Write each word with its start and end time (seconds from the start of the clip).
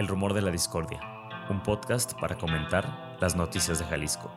El 0.00 0.08
Rumor 0.08 0.32
de 0.32 0.40
la 0.40 0.50
Discordia, 0.50 0.98
un 1.50 1.62
podcast 1.62 2.18
para 2.18 2.38
comentar 2.38 3.18
las 3.20 3.36
noticias 3.36 3.78
de 3.78 3.84
Jalisco. 3.84 4.32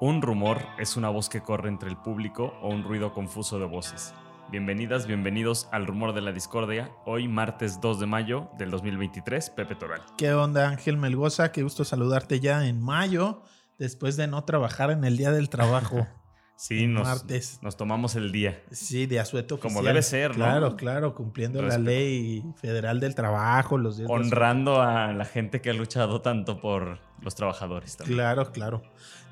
Un 0.00 0.22
rumor 0.22 0.62
es 0.78 0.96
una 0.96 1.10
voz 1.10 1.28
que 1.28 1.42
corre 1.42 1.68
entre 1.68 1.90
el 1.90 1.98
público 1.98 2.54
o 2.62 2.70
un 2.70 2.84
ruido 2.84 3.12
confuso 3.12 3.58
de 3.58 3.66
voces. 3.66 4.14
Bienvenidas, 4.50 5.06
bienvenidos 5.06 5.68
al 5.72 5.86
Rumor 5.86 6.14
de 6.14 6.22
la 6.22 6.32
Discordia, 6.32 6.90
hoy 7.04 7.28
martes 7.28 7.82
2 7.82 8.00
de 8.00 8.06
mayo 8.06 8.48
del 8.56 8.70
2023, 8.70 9.50
Pepe 9.50 9.74
Toral. 9.74 10.00
¿Qué 10.16 10.32
onda 10.32 10.70
Ángel 10.70 10.96
Melgoza? 10.96 11.52
Qué 11.52 11.62
gusto 11.62 11.84
saludarte 11.84 12.40
ya 12.40 12.66
en 12.66 12.80
mayo, 12.80 13.42
después 13.78 14.16
de 14.16 14.26
no 14.26 14.42
trabajar 14.44 14.90
en 14.90 15.04
el 15.04 15.18
Día 15.18 15.32
del 15.32 15.50
Trabajo. 15.50 16.06
Sí, 16.62 16.86
nos, 16.86 17.24
nos 17.60 17.76
tomamos 17.76 18.14
el 18.14 18.30
día. 18.30 18.62
Sí, 18.70 19.06
de 19.06 19.18
asueto 19.18 19.56
oficial. 19.56 19.74
Como 19.74 19.84
debe 19.84 20.00
ser, 20.00 20.30
¿no? 20.30 20.44
Claro, 20.44 20.76
claro, 20.76 21.12
cumpliendo 21.12 21.60
la 21.60 21.76
ley 21.76 22.44
federal 22.54 23.00
del 23.00 23.16
trabajo, 23.16 23.78
los 23.78 23.96
días 23.96 24.08
Honrando 24.08 24.80
a 24.80 25.12
la 25.12 25.24
gente 25.24 25.60
que 25.60 25.70
ha 25.70 25.72
luchado 25.72 26.22
tanto 26.22 26.60
por 26.60 27.00
los 27.20 27.34
trabajadores 27.34 27.96
también. 27.96 28.16
Claro, 28.16 28.52
claro. 28.52 28.84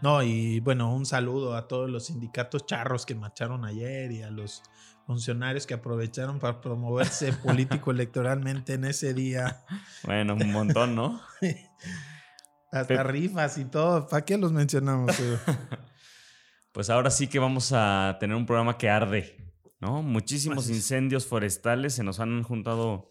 No, 0.02 0.24
y 0.24 0.58
bueno, 0.58 0.92
un 0.92 1.06
saludo 1.06 1.54
a 1.54 1.68
todos 1.68 1.88
los 1.88 2.06
sindicatos 2.06 2.66
charros 2.66 3.06
que 3.06 3.14
marcharon 3.14 3.64
ayer 3.64 4.10
y 4.10 4.22
a 4.22 4.30
los 4.30 4.64
funcionarios 5.06 5.68
que 5.68 5.74
aprovecharon 5.74 6.40
para 6.40 6.60
promoverse 6.60 7.32
político 7.44 7.92
electoralmente 7.92 8.74
en 8.74 8.86
ese 8.86 9.14
día. 9.14 9.64
Bueno, 10.02 10.34
un 10.34 10.50
montón, 10.50 10.96
¿no? 10.96 11.20
Hasta 12.72 13.04
rifas 13.04 13.56
y 13.58 13.66
todo. 13.66 14.08
¿Para 14.08 14.24
qué 14.24 14.36
los 14.36 14.50
mencionamos? 14.50 15.14
Pues 16.72 16.88
ahora 16.88 17.10
sí 17.10 17.26
que 17.26 17.40
vamos 17.40 17.72
a 17.74 18.16
tener 18.20 18.36
un 18.36 18.46
programa 18.46 18.78
que 18.78 18.88
arde, 18.88 19.36
¿no? 19.80 20.02
Muchísimos 20.02 20.68
incendios 20.70 21.26
forestales, 21.26 21.94
se 21.94 22.04
nos 22.04 22.20
han 22.20 22.44
juntado 22.44 23.10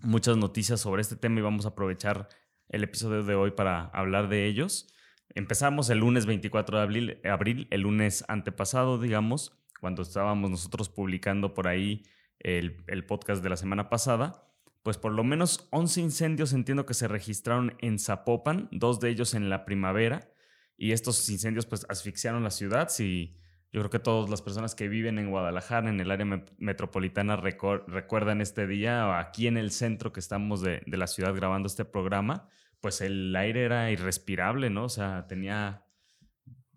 muchas 0.00 0.38
noticias 0.38 0.80
sobre 0.80 1.02
este 1.02 1.14
tema 1.14 1.40
y 1.40 1.42
vamos 1.42 1.66
a 1.66 1.70
aprovechar 1.70 2.28
el 2.70 2.84
episodio 2.84 3.22
de 3.22 3.34
hoy 3.34 3.50
para 3.50 3.84
hablar 3.88 4.28
de 4.28 4.46
ellos. 4.46 4.94
Empezamos 5.34 5.90
el 5.90 5.98
lunes 5.98 6.24
24 6.24 6.78
de 6.78 6.82
abril, 6.82 7.20
abril 7.24 7.68
el 7.70 7.82
lunes 7.82 8.24
antepasado, 8.28 8.98
digamos, 8.98 9.52
cuando 9.78 10.00
estábamos 10.00 10.50
nosotros 10.50 10.88
publicando 10.88 11.52
por 11.52 11.68
ahí 11.68 12.02
el, 12.38 12.82
el, 12.86 13.04
podcast 13.04 13.42
de 13.42 13.50
la 13.50 13.58
semana 13.58 13.90
pasada, 13.90 14.48
pues 14.82 14.96
por 14.96 15.12
lo 15.12 15.22
menos 15.22 15.68
11 15.70 16.00
incendios 16.00 16.54
entiendo 16.54 16.86
que 16.86 16.94
se 16.94 17.08
registraron 17.08 17.76
en 17.80 17.98
Zapopan, 17.98 18.68
dos 18.72 19.00
de 19.00 19.10
ellos 19.10 19.34
en 19.34 19.50
la 19.50 19.66
primavera, 19.66 20.30
y 20.76 20.92
estos 20.92 21.28
incendios 21.28 21.66
pues 21.66 21.86
asfixiaron 21.88 22.42
la 22.42 22.50
ciudad. 22.50 22.90
y 22.98 23.36
yo 23.72 23.80
creo 23.80 23.90
que 23.90 23.98
todas 23.98 24.30
las 24.30 24.42
personas 24.42 24.74
que 24.74 24.88
viven 24.88 25.18
en 25.18 25.30
Guadalajara, 25.30 25.90
en 25.90 26.00
el 26.00 26.10
área 26.10 26.26
metropolitana, 26.58 27.36
recuerdan 27.36 28.40
este 28.40 28.66
día, 28.66 29.18
aquí 29.18 29.46
en 29.48 29.56
el 29.58 29.70
centro 29.70 30.12
que 30.12 30.20
estamos 30.20 30.62
de, 30.62 30.82
de, 30.86 30.96
la 30.96 31.06
ciudad 31.06 31.34
grabando 31.34 31.66
este 31.66 31.84
programa, 31.84 32.48
pues 32.80 33.00
el 33.00 33.34
aire 33.36 33.64
era 33.64 33.90
irrespirable, 33.90 34.70
¿no? 34.70 34.84
O 34.84 34.88
sea, 34.88 35.26
tenía... 35.26 35.85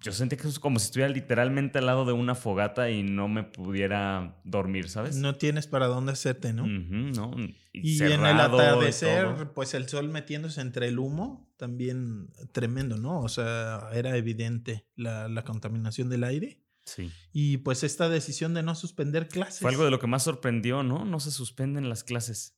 Yo 0.02 0.14
sentía 0.14 0.38
que 0.38 0.48
es 0.48 0.60
como 0.60 0.80
si 0.80 0.86
estuviera 0.86 1.12
literalmente 1.12 1.80
al 1.80 1.86
lado 1.86 2.06
de 2.06 2.14
una 2.14 2.34
fogata 2.34 2.90
y 2.90 3.04
no 3.04 3.28
me 3.28 3.44
pudiera 3.44 4.40
dormir, 4.46 4.90
¿sabes? 4.90 5.18
No 5.18 5.36
tienes 5.36 5.68
para 5.68 5.88
dónde 5.88 6.14
hacerte, 6.14 6.54
¿no? 6.54 6.66
¿no? 6.66 7.36
Y, 7.74 8.02
en 8.02 8.26
el 8.26 8.40
atardecer, 8.40 9.52
pues 9.54 9.74
el 9.74 9.90
sol 9.90 10.08
metiéndose 10.08 10.62
entre 10.62 10.88
el 10.88 11.00
humo, 11.00 11.52
también 11.58 12.30
tremendo, 12.54 12.98
¿no? 12.98 13.20
O 13.20 13.28
sea, 13.28 13.90
era 13.94 14.16
evidente 14.16 14.88
la, 14.96 15.44
contaminación 15.44 16.10
del 16.10 16.24
aire. 16.24 16.62
Sí. 16.86 17.12
Y 17.34 17.58
pues 17.58 17.84
esta 17.84 18.08
decisión 18.08 18.54
de 18.54 18.64
no 18.64 18.76
suspender 18.76 19.28
clases. 19.28 19.60
Fue 19.60 19.70
algo 19.70 19.84
de 19.84 19.92
lo 19.92 20.00
que 20.00 20.08
más 20.08 20.24
sorprendió, 20.24 20.82
¿no? 20.82 21.04
No 21.04 21.20
se 21.20 21.32
suspenden 21.32 21.90
las 21.90 22.06
clases. 22.06 22.58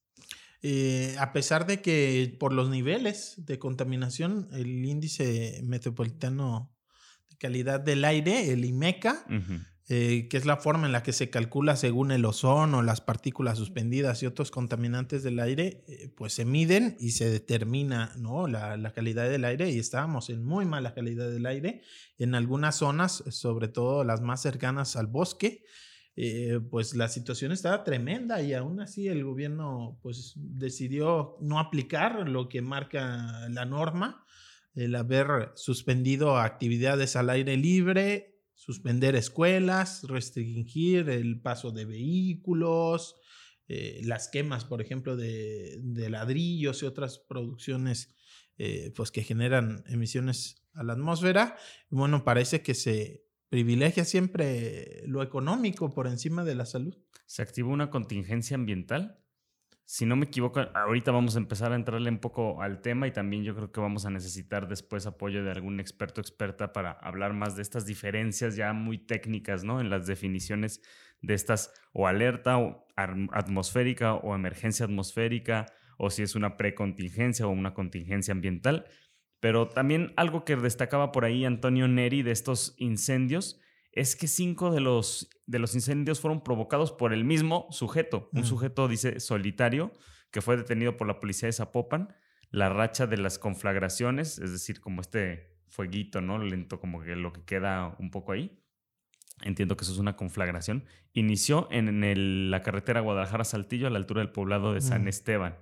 Eh, 0.62 1.16
a 1.18 1.34
pesar 1.34 1.66
de 1.66 1.82
que 1.82 2.38
por 2.40 2.54
los 2.54 2.70
niveles 2.70 3.34
de 3.38 3.58
contaminación, 3.58 4.48
el 4.52 4.86
índice 4.86 5.60
metropolitano 5.64 6.72
calidad 7.42 7.80
del 7.80 8.06
aire, 8.06 8.52
el 8.54 8.64
IMECA, 8.64 9.26
eh, 9.90 10.28
que 10.30 10.38
es 10.38 10.46
la 10.46 10.58
forma 10.58 10.86
en 10.86 10.92
la 10.92 11.02
que 11.02 11.12
se 11.12 11.32
calcula 11.32 11.76
según 11.76 12.12
el 12.12 12.24
ozono, 12.24 12.84
las 12.84 13.02
partículas 13.02 13.58
suspendidas 13.58 14.22
y 14.22 14.28
otros 14.28 14.52
contaminantes 14.52 15.24
del 15.24 15.40
aire, 15.40 15.84
eh, 15.88 16.14
pues 16.16 16.34
se 16.34 16.46
miden 16.46 16.96
y 17.00 17.12
se 17.12 17.32
determina 17.32 18.14
¿no? 18.18 18.48
la, 18.48 18.94
calidad 18.94 19.28
del 19.28 19.44
aire 19.44 19.72
y 19.72 19.80
estábamos 19.80 20.30
en 20.30 20.46
muy 20.46 20.66
mala 20.66 20.94
calidad 20.94 21.32
del 21.32 21.48
aire. 21.48 21.82
En 22.20 22.36
algunas 22.36 22.76
zonas, 22.76 23.24
sobre 23.32 23.70
todo 23.70 24.04
las 24.04 24.22
más 24.22 24.44
cercanas 24.44 24.96
al 24.96 25.08
bosque, 25.08 25.64
eh, 26.16 26.60
pues 26.70 26.94
la 26.94 27.08
situación 27.08 27.52
estaba 27.52 27.84
tremenda 27.84 28.40
y 28.42 28.54
aún 28.54 28.82
así 28.82 29.08
el 29.08 29.24
gobierno 29.24 29.98
pues 30.04 30.34
decidió 30.36 31.38
no 31.42 31.58
aplicar 31.58 32.30
lo 32.30 32.50
que 32.50 32.62
marca 32.62 33.50
la 33.50 33.66
norma, 33.66 34.26
el 34.74 34.96
haber 34.96 35.52
suspendido 35.56 36.38
actividades 36.38 37.16
al 37.16 37.30
aire 37.30 37.58
libre 37.58 38.32
suspender 38.62 39.16
escuelas, 39.16 40.04
restringir 40.04 41.10
el 41.10 41.42
paso 41.42 41.72
de 41.72 41.86
vehículos, 41.86 43.16
eh, 43.68 44.02
las 44.04 44.28
quemas, 44.28 44.66
por 44.66 44.84
ejemplo, 44.84 45.18
de, 45.18 45.82
ladrillos 46.12 46.84
y 46.84 46.86
otras 46.86 47.18
producciones 47.18 48.14
eh, 48.60 48.94
pues 48.96 49.10
que 49.10 49.24
generan 49.24 49.84
emisiones 49.88 50.68
a 50.76 50.84
la 50.84 50.94
atmósfera. 50.94 51.58
Bueno, 51.90 52.24
parece 52.24 52.62
que 52.62 52.76
se 52.76 53.26
privilegia 53.50 54.06
siempre 54.06 55.02
lo 55.08 55.24
económico 55.24 55.92
por 55.92 56.06
encima 56.06 56.44
de 56.44 56.54
la 56.54 56.68
salud. 56.68 56.96
¿Se 57.26 57.42
activó 57.42 57.72
una 57.72 57.90
contingencia 57.90 58.54
ambiental? 58.54 59.21
Si 59.92 60.06
no 60.06 60.16
me 60.16 60.28
equivoco, 60.28 60.62
ahorita 60.74 61.12
vamos 61.12 61.36
a 61.36 61.40
empezar 61.40 61.74
a 61.74 61.76
entrarle 61.76 62.10
un 62.10 62.20
poco 62.20 62.62
al 62.62 62.82
tema 62.82 63.08
y 63.08 63.12
también 63.12 63.44
yo 63.44 63.54
creo 63.54 63.74
que 63.74 63.82
vamos 63.82 64.06
a 64.06 64.10
necesitar 64.10 64.70
después 64.70 65.06
apoyo 65.06 65.44
de 65.44 65.52
algún 65.52 65.82
experto 65.82 66.22
experta 66.22 66.72
para 66.72 66.92
hablar 66.92 67.34
más 67.34 67.58
de 67.58 67.62
estas 67.62 67.86
diferencias 67.86 68.56
ya 68.56 68.72
muy 68.72 69.00
técnicas, 69.00 69.66
¿no? 69.66 69.82
En 69.82 69.90
las 69.90 70.08
definiciones 70.08 70.82
de 71.20 71.34
estas 71.34 71.74
o 71.92 72.08
alerta 72.08 72.58
atmosférica 72.96 74.14
o 74.14 74.34
emergencia 74.34 74.86
atmosférica 74.86 75.66
o 75.98 76.10
si 76.10 76.24
es 76.24 76.36
una 76.36 76.56
precontingencia 76.56 77.46
o 77.46 77.50
una 77.50 77.74
contingencia 77.74 78.32
ambiental. 78.32 78.86
Pero 79.42 79.68
también 79.68 80.14
algo 80.16 80.46
que 80.46 80.56
destacaba 80.56 81.12
por 81.12 81.26
ahí 81.26 81.44
Antonio 81.44 81.90
Neri 81.90 82.24
de 82.24 82.32
estos 82.32 82.76
incendios 82.78 83.60
es 83.92 84.16
que 84.16 84.28
cinco 84.28 84.72
de 84.72 84.80
los, 84.80 85.30
de 85.46 85.60
los 85.60 85.76
incendios 85.76 86.20
fueron 86.20 86.44
provocados 86.44 86.92
por 86.92 87.14
el 87.14 87.26
mismo 87.26 87.68
sujeto, 87.72 88.30
un 88.32 88.42
mm. 88.42 88.46
sujeto, 88.46 88.88
dice, 88.88 89.20
solitario, 89.20 89.92
que 90.32 90.42
fue 90.42 90.56
detenido 90.58 90.96
por 90.98 91.08
la 91.08 91.20
policía 91.20 91.48
de 91.48 91.54
Zapopan. 91.54 92.16
La 92.50 92.70
racha 92.70 93.08
de 93.08 93.18
las 93.18 93.40
conflagraciones, 93.40 94.38
es 94.40 94.52
decir, 94.52 94.82
como 94.82 95.02
este 95.02 95.58
fueguito, 95.68 96.20
¿no? 96.20 96.38
Lento, 96.38 96.80
como 96.82 97.02
que 97.02 97.16
lo 97.16 97.32
que 97.32 97.44
queda 97.44 97.96
un 97.98 98.12
poco 98.12 98.34
ahí. 98.34 98.62
Entiendo 99.42 99.78
que 99.78 99.84
eso 99.84 99.94
es 99.94 100.00
una 100.00 100.18
conflagración. 100.18 100.86
Inició 101.14 101.70
en 101.72 102.52
la 102.52 102.62
carretera 102.62 103.00
Guadalajara-Saltillo, 103.02 103.88
a 103.88 103.90
la 103.90 103.98
altura 103.98 104.22
del 104.22 104.32
poblado 104.32 104.74
de 104.74 104.82
San 104.82 105.06
mm. 105.06 105.08
Esteban. 105.08 105.58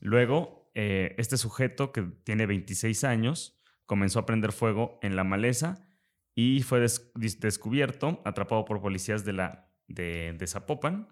Luego, 0.00 0.70
eh, 0.74 1.14
este 1.18 1.38
sujeto, 1.38 1.92
que 1.92 2.02
tiene 2.02 2.46
26 2.46 3.04
años, 3.04 3.58
comenzó 3.86 4.18
a 4.18 4.26
prender 4.26 4.52
fuego 4.52 4.98
en 5.02 5.16
la 5.16 5.24
maleza 5.24 5.86
y 6.34 6.62
fue 6.62 6.84
descubierto, 7.14 8.22
atrapado 8.24 8.64
por 8.64 8.80
policías 8.80 9.24
de, 9.24 9.34
la, 9.34 9.68
de, 9.88 10.44
Zapopan. 10.46 11.08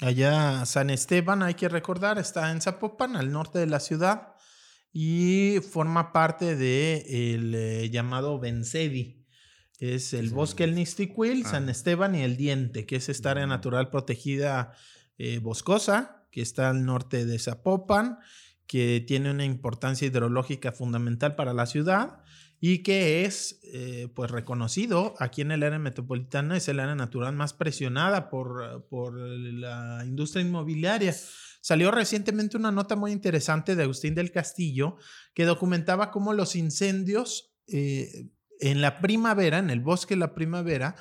Allá 0.00 0.64
San 0.64 0.90
Esteban, 0.90 1.42
hay 1.42 1.54
que 1.54 1.68
recordar, 1.68 2.18
está 2.18 2.50
en 2.50 2.60
Zapopan, 2.60 3.16
al 3.16 3.32
norte 3.32 3.58
de 3.58 3.66
la 3.66 3.80
ciudad, 3.80 4.34
y 4.92 5.58
forma 5.70 6.12
parte 6.12 6.56
del 6.56 6.58
de 6.58 7.34
el 7.34 7.54
eh, 7.54 7.90
llamado 7.90 8.38
Bencedi. 8.38 9.26
Es 9.78 10.12
el 10.12 10.30
bosque 10.30 10.62
El 10.62 10.76
Nistiquil, 10.76 11.44
San 11.44 11.68
ah. 11.68 11.72
Esteban 11.72 12.14
y 12.14 12.22
el 12.22 12.36
Diente, 12.36 12.86
que 12.86 12.96
es 12.96 13.08
esta 13.08 13.32
área 13.32 13.46
mm. 13.46 13.50
natural 13.50 13.90
protegida 13.90 14.74
eh, 15.18 15.40
boscosa, 15.40 16.26
que 16.30 16.42
está 16.42 16.70
al 16.70 16.84
norte 16.84 17.26
de 17.26 17.38
Zapopan, 17.38 18.18
que 18.68 19.04
tiene 19.06 19.30
una 19.30 19.44
importancia 19.44 20.06
hidrológica 20.06 20.70
fundamental 20.70 21.34
para 21.34 21.52
la 21.52 21.66
ciudad 21.66 22.21
y 22.64 22.84
que 22.84 23.24
es 23.24 23.58
eh, 23.64 24.06
pues 24.14 24.30
reconocido 24.30 25.16
aquí 25.18 25.40
en 25.40 25.50
el 25.50 25.64
área 25.64 25.80
metropolitana, 25.80 26.56
es 26.56 26.68
el 26.68 26.78
área 26.78 26.94
natural 26.94 27.34
más 27.34 27.54
presionada 27.54 28.30
por, 28.30 28.86
por 28.88 29.18
la 29.18 30.04
industria 30.06 30.42
inmobiliaria. 30.44 31.12
Salió 31.60 31.90
recientemente 31.90 32.56
una 32.56 32.70
nota 32.70 32.94
muy 32.94 33.10
interesante 33.10 33.74
de 33.74 33.82
Agustín 33.82 34.14
del 34.14 34.30
Castillo 34.30 34.96
que 35.34 35.44
documentaba 35.44 36.12
cómo 36.12 36.34
los 36.34 36.54
incendios 36.54 37.52
eh, 37.66 38.28
en 38.60 38.80
la 38.80 39.00
primavera, 39.00 39.58
en 39.58 39.70
el 39.70 39.80
bosque 39.80 40.14
de 40.14 40.20
la 40.20 40.32
primavera, 40.32 40.94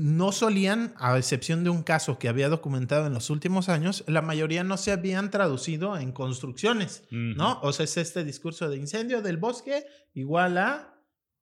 no 0.00 0.30
solían, 0.30 0.94
a 0.98 1.18
excepción 1.18 1.64
de 1.64 1.70
un 1.70 1.82
caso 1.82 2.20
que 2.20 2.28
había 2.28 2.48
documentado 2.48 3.08
en 3.08 3.14
los 3.14 3.30
últimos 3.30 3.68
años, 3.68 4.04
la 4.06 4.22
mayoría 4.22 4.62
no 4.62 4.76
se 4.76 4.92
habían 4.92 5.32
traducido 5.32 5.98
en 5.98 6.12
construcciones, 6.12 7.02
¿no? 7.10 7.58
O 7.62 7.72
sea, 7.72 7.82
es 7.82 7.96
este 7.96 8.22
discurso 8.22 8.68
de 8.68 8.76
incendio 8.76 9.22
del 9.22 9.38
bosque 9.38 9.86
igual 10.14 10.56
a 10.56 10.94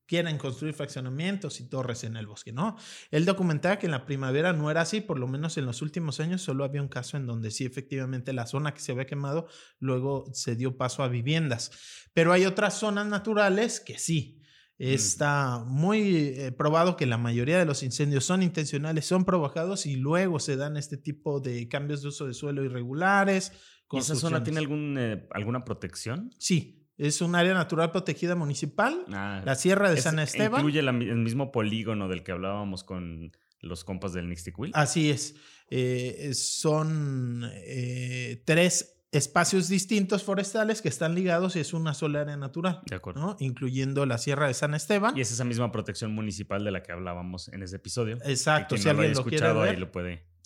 quieren 0.07 0.39
construir 0.39 0.73
fraccionamientos 0.73 1.61
y 1.61 1.69
torres 1.69 2.05
en 2.05 2.17
el 2.17 2.27
bosque, 2.27 2.53
¿no? 2.53 2.77
Él 3.11 3.27
documentaba 3.27 3.79
que 3.79 3.89
en 3.89 3.93
la 3.93 4.07
primavera 4.07 4.55
no 4.55 4.71
era 4.71 4.81
así, 4.81 5.03
por 5.03 5.19
lo 5.19 5.29
menos 5.29 5.59
en 5.59 5.67
los 5.67 5.83
últimos 5.83 6.19
años 6.21 6.41
solo 6.41 6.65
había 6.65 6.81
un 6.81 6.89
caso 6.89 7.19
en 7.19 7.27
donde 7.27 7.51
sí 7.51 7.67
efectivamente 7.67 8.33
la 8.33 8.47
zona 8.47 8.73
que 8.73 8.81
se 8.81 8.93
había 8.93 9.07
quemado 9.07 9.49
luego 9.81 10.31
se 10.33 10.57
dio 10.57 10.79
paso 10.79 11.03
a 11.03 11.09
viviendas, 11.09 12.07
pero 12.15 12.33
hay 12.33 12.47
otras 12.47 12.79
zonas 12.79 13.07
naturales 13.07 13.81
que 13.81 13.99
sí. 13.99 14.36
Está 14.79 15.65
muy 15.67 16.17
eh, 16.37 16.53
probado 16.53 16.97
que 16.97 17.07
la 17.07 17.17
mayoría 17.17 17.59
de 17.59 17.65
los 17.65 17.83
incendios 17.83 18.25
son 18.25 18.43
intencionales, 18.43 19.07
son 19.07 19.25
provocados 19.25 19.87
y 19.87 19.97
luego 19.97 20.39
se 20.39 20.57
dan 20.57 20.77
este 20.77 20.99
tipo 20.99 21.41
de 21.41 21.67
cambios 21.69 22.03
de 22.03 22.09
uso 22.09 22.27
de 22.27 22.35
suelo 22.35 22.63
irregulares. 22.63 23.53
¿Y 23.91 23.99
esa 23.99 24.17
zona 24.17 24.43
tiene 24.43 24.59
algún, 24.59 24.97
eh, 24.99 25.27
alguna 25.31 25.65
protección? 25.65 26.31
Sí, 26.39 26.87
es 26.99 27.21
un 27.21 27.35
área 27.35 27.55
natural 27.55 27.91
protegida 27.91 28.35
municipal, 28.35 29.05
ah, 29.13 29.43
la 29.45 29.55
Sierra 29.55 29.91
de 29.91 30.01
San 30.01 30.19
Esteban. 30.19 30.61
Incluye 30.61 30.81
el 30.81 31.17
mismo 31.17 31.53
polígono 31.53 32.09
del 32.09 32.23
que 32.23 32.33
hablábamos 32.33 32.85
con 32.85 33.33
los 33.61 33.85
compas 33.85 34.13
del 34.13 34.29
Nixtiquil. 34.29 34.71
Así 34.75 35.11
es. 35.11 35.35
Eh, 35.69 36.31
son 36.35 37.51
eh, 37.53 38.43
tres 38.45 38.96
espacios 39.17 39.69
distintos 39.69 40.23
forestales 40.23 40.83
que 40.83 40.89
están 40.89 41.15
ligados 41.15 41.57
y 41.57 41.61
es 41.61 41.73
una 41.73 41.95
sola 41.95 42.23
área 42.23 42.37
natural. 42.37 42.83
De 42.87 42.97
acuerdo. 42.97 43.37
Incluyendo 43.41 44.07
la 44.07 44.19
Sierra 44.19 44.47
de 44.47 44.55
San 44.55 44.75
Esteban. 44.75 45.17
Y 45.17 45.21
es 45.21 45.33
esa 45.33 45.45
misma 45.45 45.73
protección 45.73 46.15
municipal 46.15 46.65
de 46.65 46.71
la 46.71 46.83
que 46.83 46.93
hablábamos 46.93 47.49
en 47.49 47.63
ese 47.63 47.77
episodio. 47.77 48.19
Exacto. 48.25 48.77
si 48.77 48.89
alguien 48.89 49.13
lo, 49.13 49.19
escuchado, 49.19 49.63
ahí 49.63 49.77
lo 49.77 49.91
puede 49.91 50.37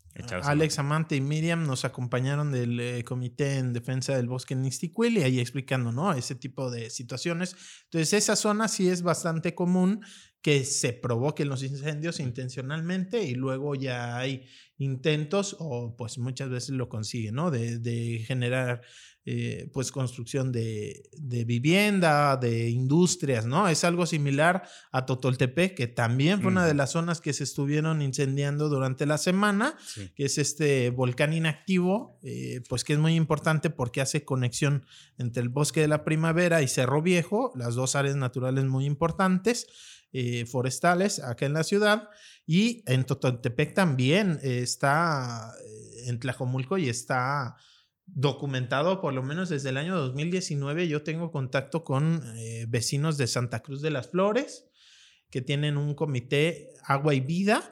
Alex 0.43 0.79
Amante 0.79 1.17
y 1.17 1.21
Miriam 1.21 1.67
nos 1.67 1.85
acompañaron 1.85 2.51
del 2.51 2.79
eh, 2.81 3.05
Comité 3.05 3.59
en 3.59 3.73
Defensa 3.73 4.17
del 4.17 4.27
Bosque 4.27 4.55
en 4.55 4.63
Nistiquil 4.63 5.19
y 5.19 5.23
ahí 5.23 5.41
explicando, 5.41 5.93
¿no? 5.93 6.13
Ese 6.13 6.35
tipo 6.35 6.71
de 6.71 6.91
situaciones. 6.91 7.57
Entonces, 7.85 8.13
esa 8.15 8.37
zona 8.37 8.69
sí 8.69 8.89
es 8.89 9.03
bastante 9.03 9.55
común 9.55 10.05
que 10.43 10.65
se 10.65 10.93
provoquen 10.93 11.49
los 11.49 11.63
incendios 11.63 12.19
intencionalmente 12.21 13.23
y 13.25 13.35
luego 13.35 13.75
ya 13.75 14.17
hay 14.19 14.47
intentos 14.79 15.57
o 15.59 15.97
pues 15.97 16.19
muchas 16.19 16.49
veces 16.49 16.71
lo 16.71 16.89
consiguen, 16.89 17.35
¿no? 17.35 17.51
De, 17.51 17.79
de 17.79 18.25
generar 18.27 18.83
eh, 19.27 19.69
pues 19.75 19.93
construcción 19.93 20.51
de, 20.51 21.11
vivienda, 21.47 22.39
de 22.39 22.71
industrias, 22.71 23.45
¿no? 23.45 23.69
Es 23.69 23.85
algo 23.85 24.07
similar 24.07 24.63
a 24.93 25.05
Totoltepec, 25.05 25.77
que 25.77 25.87
también 25.89 26.41
fue 26.41 26.51
una 26.51 26.67
de 26.67 26.73
las 26.73 26.93
zonas 26.93 27.21
que 27.21 27.35
se 27.35 27.45
estuvieron 27.45 28.01
incendiando 28.01 28.71
durante 28.71 29.05
la 29.05 29.19
semana, 29.19 29.77
que 30.15 30.25
es 30.25 30.39
este 30.39 30.89
volcán 30.89 31.35
inactivo, 31.35 32.19
eh, 32.23 32.63
pues 32.71 32.83
que 32.83 32.95
es 32.95 32.99
muy 32.99 33.15
importante 33.15 33.69
porque 33.69 34.01
hace 34.01 34.25
conexión 34.25 34.87
entre 35.19 35.43
el 35.43 35.51
bosque 35.51 35.83
de 35.83 35.89
la 35.89 36.03
primavera 36.03 36.63
y 36.63 36.69
Cerro 36.69 37.03
Viejo, 37.03 37.53
las 37.57 37.75
dos 37.75 37.97
áreas 37.97 38.17
naturales 38.17 38.65
muy 38.65 38.87
importantes. 38.87 39.67
Eh, 40.13 40.45
forestales 40.45 41.21
acá 41.21 41.47
en 41.47 41.53
la 41.53 41.63
ciudad 41.63 42.09
y 42.45 42.83
en 42.87 43.05
Totoltepec 43.05 43.75
también 43.75 44.41
está 44.43 45.53
en 46.07 46.19
Tlajomulco 46.19 46.79
y 46.79 46.89
está 46.89 47.55
documentado 48.15 49.01
por 49.01 49.13
lo 49.15 49.23
menos 49.23 49.49
desde 49.49 49.71
el 49.71 49.77
año 49.77 49.97
2019. 49.97 50.89
Yo 50.89 51.03
tengo 51.03 51.31
contacto 51.31 51.85
con 51.85 52.23
eh, 52.37 52.67
vecinos 52.69 53.17
de 53.17 53.27
Santa 53.27 53.61
Cruz 53.61 53.83
de 53.83 53.91
las 53.91 54.11
Flores 54.11 54.67
que 55.31 55.41
tienen 55.41 55.77
un 55.77 55.95
comité 55.95 56.71
Agua 56.85 57.15
y 57.15 57.21
Vida 57.21 57.71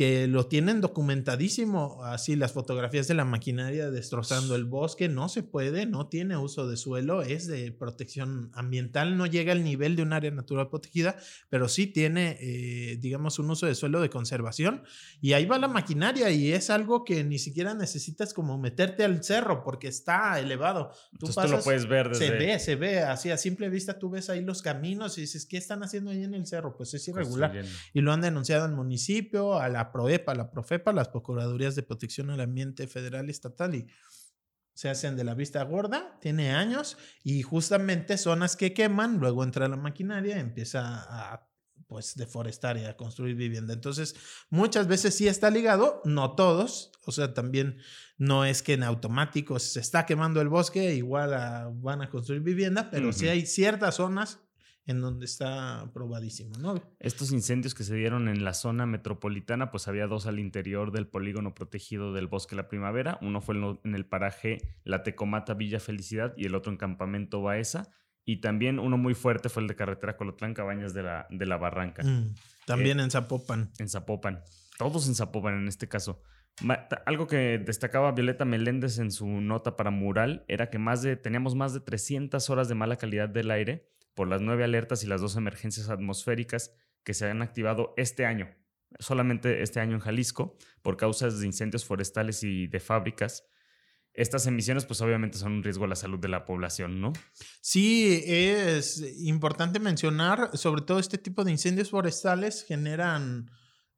que 0.00 0.26
lo 0.26 0.46
tienen 0.46 0.80
documentadísimo, 0.80 2.02
así 2.06 2.34
las 2.34 2.54
fotografías 2.54 3.06
de 3.06 3.12
la 3.12 3.26
maquinaria 3.26 3.90
destrozando 3.90 4.56
el 4.56 4.64
bosque, 4.64 5.10
no 5.10 5.28
se 5.28 5.42
puede, 5.42 5.84
no 5.84 6.06
tiene 6.06 6.38
uso 6.38 6.66
de 6.66 6.78
suelo, 6.78 7.20
es 7.20 7.46
de 7.46 7.70
protección 7.70 8.50
ambiental, 8.54 9.18
no 9.18 9.26
llega 9.26 9.52
al 9.52 9.62
nivel 9.62 9.96
de 9.96 10.02
un 10.02 10.14
área 10.14 10.30
natural 10.30 10.70
protegida, 10.70 11.16
pero 11.50 11.68
sí 11.68 11.86
tiene, 11.86 12.38
eh, 12.40 12.96
digamos, 12.98 13.38
un 13.38 13.50
uso 13.50 13.66
de 13.66 13.74
suelo 13.74 14.00
de 14.00 14.08
conservación 14.08 14.84
y 15.20 15.34
ahí 15.34 15.44
va 15.44 15.58
la 15.58 15.68
maquinaria 15.68 16.30
y 16.30 16.50
es 16.50 16.70
algo 16.70 17.04
que 17.04 17.22
ni 17.22 17.38
siquiera 17.38 17.74
necesitas 17.74 18.32
como 18.32 18.56
meterte 18.56 19.04
al 19.04 19.22
cerro 19.22 19.62
porque 19.62 19.88
está 19.88 20.40
elevado. 20.40 20.92
Tú, 21.18 21.26
Entonces, 21.26 21.50
lo 21.50 21.62
puedes 21.62 21.86
ver 21.86 22.08
desde... 22.08 22.26
Se 22.26 22.32
ve, 22.32 22.58
se 22.58 22.76
ve, 22.76 23.00
así 23.00 23.30
a 23.30 23.36
simple 23.36 23.68
vista 23.68 23.98
tú 23.98 24.08
ves 24.08 24.30
ahí 24.30 24.42
los 24.42 24.62
caminos 24.62 25.18
y 25.18 25.20
dices, 25.20 25.44
¿qué 25.44 25.58
están 25.58 25.82
haciendo 25.82 26.10
ahí 26.10 26.24
en 26.24 26.32
el 26.32 26.46
cerro? 26.46 26.74
Pues 26.74 26.94
es 26.94 27.06
irregular. 27.06 27.52
Y 27.92 28.00
lo 28.00 28.14
han 28.14 28.22
denunciado 28.22 28.64
al 28.64 28.72
municipio, 28.72 29.58
a 29.58 29.68
la 29.68 29.89
la 29.90 29.92
PROEPA, 29.92 30.34
la 30.34 30.50
PROFEPA, 30.50 30.92
las 30.92 31.08
Procuradurías 31.08 31.74
de 31.74 31.82
Protección 31.82 32.30
al 32.30 32.40
Ambiente 32.40 32.86
Federal 32.86 33.26
y 33.26 33.30
Estatal 33.30 33.74
y 33.74 33.86
se 34.74 34.88
hacen 34.88 35.16
de 35.16 35.24
la 35.24 35.34
vista 35.34 35.62
gorda, 35.64 36.18
tiene 36.20 36.52
años 36.52 36.96
y 37.22 37.42
justamente 37.42 38.16
zonas 38.16 38.56
que 38.56 38.72
queman, 38.72 39.18
luego 39.18 39.44
entra 39.44 39.68
la 39.68 39.76
maquinaria 39.76 40.36
y 40.36 40.40
empieza 40.40 41.04
a 41.08 41.46
pues 41.86 42.14
deforestar 42.14 42.76
y 42.76 42.84
a 42.84 42.96
construir 42.96 43.34
vivienda. 43.34 43.74
Entonces, 43.74 44.14
muchas 44.48 44.86
veces 44.86 45.14
sí 45.16 45.26
está 45.26 45.50
ligado, 45.50 46.00
no 46.04 46.36
todos, 46.36 46.92
o 47.04 47.10
sea, 47.10 47.34
también 47.34 47.78
no 48.16 48.44
es 48.44 48.62
que 48.62 48.74
en 48.74 48.84
automático 48.84 49.58
se 49.58 49.80
está 49.80 50.06
quemando 50.06 50.40
el 50.40 50.48
bosque, 50.48 50.94
igual 50.94 51.30
van 51.82 52.00
a 52.00 52.08
construir 52.08 52.42
vivienda, 52.42 52.90
pero 52.90 53.12
sí 53.12 53.26
hay 53.28 53.44
ciertas 53.44 53.96
zonas 53.96 54.38
en 54.86 55.00
donde 55.00 55.24
está 55.24 55.90
probadísimo, 55.92 56.56
¿no? 56.58 56.82
Estos 56.98 57.32
incendios 57.32 57.74
que 57.74 57.84
se 57.84 57.94
dieron 57.94 58.28
en 58.28 58.44
la 58.44 58.54
zona 58.54 58.86
metropolitana, 58.86 59.70
pues 59.70 59.88
había 59.88 60.06
dos 60.06 60.26
al 60.26 60.38
interior 60.38 60.90
del 60.90 61.06
polígono 61.06 61.54
protegido 61.54 62.12
del 62.12 62.26
Bosque 62.26 62.56
La 62.56 62.68
Primavera. 62.68 63.18
Uno 63.22 63.40
fue 63.40 63.56
en 63.84 63.94
el 63.94 64.06
paraje 64.06 64.58
La 64.84 65.02
Tecomata 65.02 65.54
Villa 65.54 65.80
Felicidad 65.80 66.34
y 66.36 66.46
el 66.46 66.54
otro 66.54 66.72
en 66.72 66.78
Campamento 66.78 67.42
Baeza. 67.42 67.90
Y 68.24 68.40
también 68.40 68.78
uno 68.78 68.96
muy 68.96 69.14
fuerte 69.14 69.48
fue 69.48 69.62
el 69.62 69.68
de 69.68 69.76
carretera 69.76 70.16
Colotlán 70.16 70.54
Cabañas 70.54 70.94
de 70.94 71.02
la, 71.02 71.26
de 71.30 71.46
la 71.46 71.56
Barranca. 71.56 72.02
Mm, 72.02 72.34
también 72.66 73.00
eh, 73.00 73.04
en 73.04 73.10
Zapopan. 73.10 73.70
En 73.78 73.88
Zapopan. 73.88 74.42
Todos 74.78 75.08
en 75.08 75.14
Zapopan 75.14 75.54
en 75.54 75.68
este 75.68 75.88
caso. 75.88 76.22
algo 77.06 77.26
que 77.26 77.58
destacaba 77.58 78.12
Violeta 78.12 78.44
Meléndez 78.44 78.98
en 78.98 79.10
su 79.10 79.26
nota 79.26 79.76
para 79.76 79.90
Mural 79.90 80.44
era 80.48 80.70
que 80.70 80.78
más 80.78 81.02
de, 81.02 81.16
teníamos 81.16 81.54
más 81.54 81.74
de 81.74 81.80
300 81.80 82.48
horas 82.50 82.68
de 82.68 82.74
mala 82.74 82.96
calidad 82.96 83.28
del 83.28 83.50
aire 83.50 83.90
por 84.14 84.28
las 84.28 84.40
nueve 84.40 84.64
alertas 84.64 85.04
y 85.04 85.06
las 85.06 85.20
dos 85.20 85.36
emergencias 85.36 85.88
atmosféricas 85.88 86.72
que 87.04 87.14
se 87.14 87.26
han 87.30 87.42
activado 87.42 87.94
este 87.96 88.26
año, 88.26 88.48
solamente 88.98 89.62
este 89.62 89.80
año 89.80 89.94
en 89.94 90.00
Jalisco, 90.00 90.56
por 90.82 90.96
causas 90.96 91.40
de 91.40 91.46
incendios 91.46 91.84
forestales 91.84 92.42
y 92.42 92.66
de 92.66 92.80
fábricas. 92.80 93.44
Estas 94.12 94.46
emisiones, 94.46 94.86
pues 94.86 95.00
obviamente 95.00 95.38
son 95.38 95.52
un 95.52 95.62
riesgo 95.62 95.84
a 95.84 95.88
la 95.88 95.94
salud 95.94 96.18
de 96.18 96.28
la 96.28 96.44
población, 96.44 97.00
¿no? 97.00 97.12
Sí, 97.60 98.22
es 98.26 99.02
importante 99.20 99.78
mencionar, 99.78 100.50
sobre 100.58 100.82
todo 100.82 100.98
este 100.98 101.16
tipo 101.16 101.44
de 101.44 101.52
incendios 101.52 101.90
forestales 101.90 102.64
generan 102.64 103.50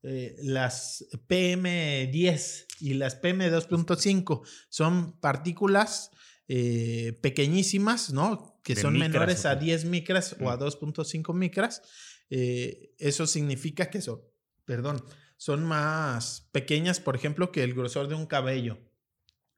eh, 0.02 0.36
las 0.42 1.06
PM10 1.28 2.66
y 2.80 2.94
las 2.94 3.20
PM2.5. 3.22 4.46
Son 4.68 5.18
partículas 5.20 6.10
eh, 6.48 7.18
pequeñísimas, 7.22 8.12
¿no? 8.12 8.51
Que 8.62 8.76
son 8.76 8.98
menores 8.98 9.44
a 9.46 9.56
10 9.56 9.84
micras 9.86 10.36
o 10.40 10.50
a 10.50 10.58
2.5 10.58 11.34
micras, 11.34 11.82
eh, 12.30 12.94
eso 12.98 13.26
significa 13.26 13.90
que 13.90 14.00
son, 14.00 14.20
perdón, 14.64 15.04
son 15.36 15.64
más 15.64 16.48
pequeñas, 16.52 17.00
por 17.00 17.16
ejemplo, 17.16 17.50
que 17.50 17.64
el 17.64 17.74
grosor 17.74 18.08
de 18.08 18.14
un 18.14 18.26
cabello. 18.26 18.78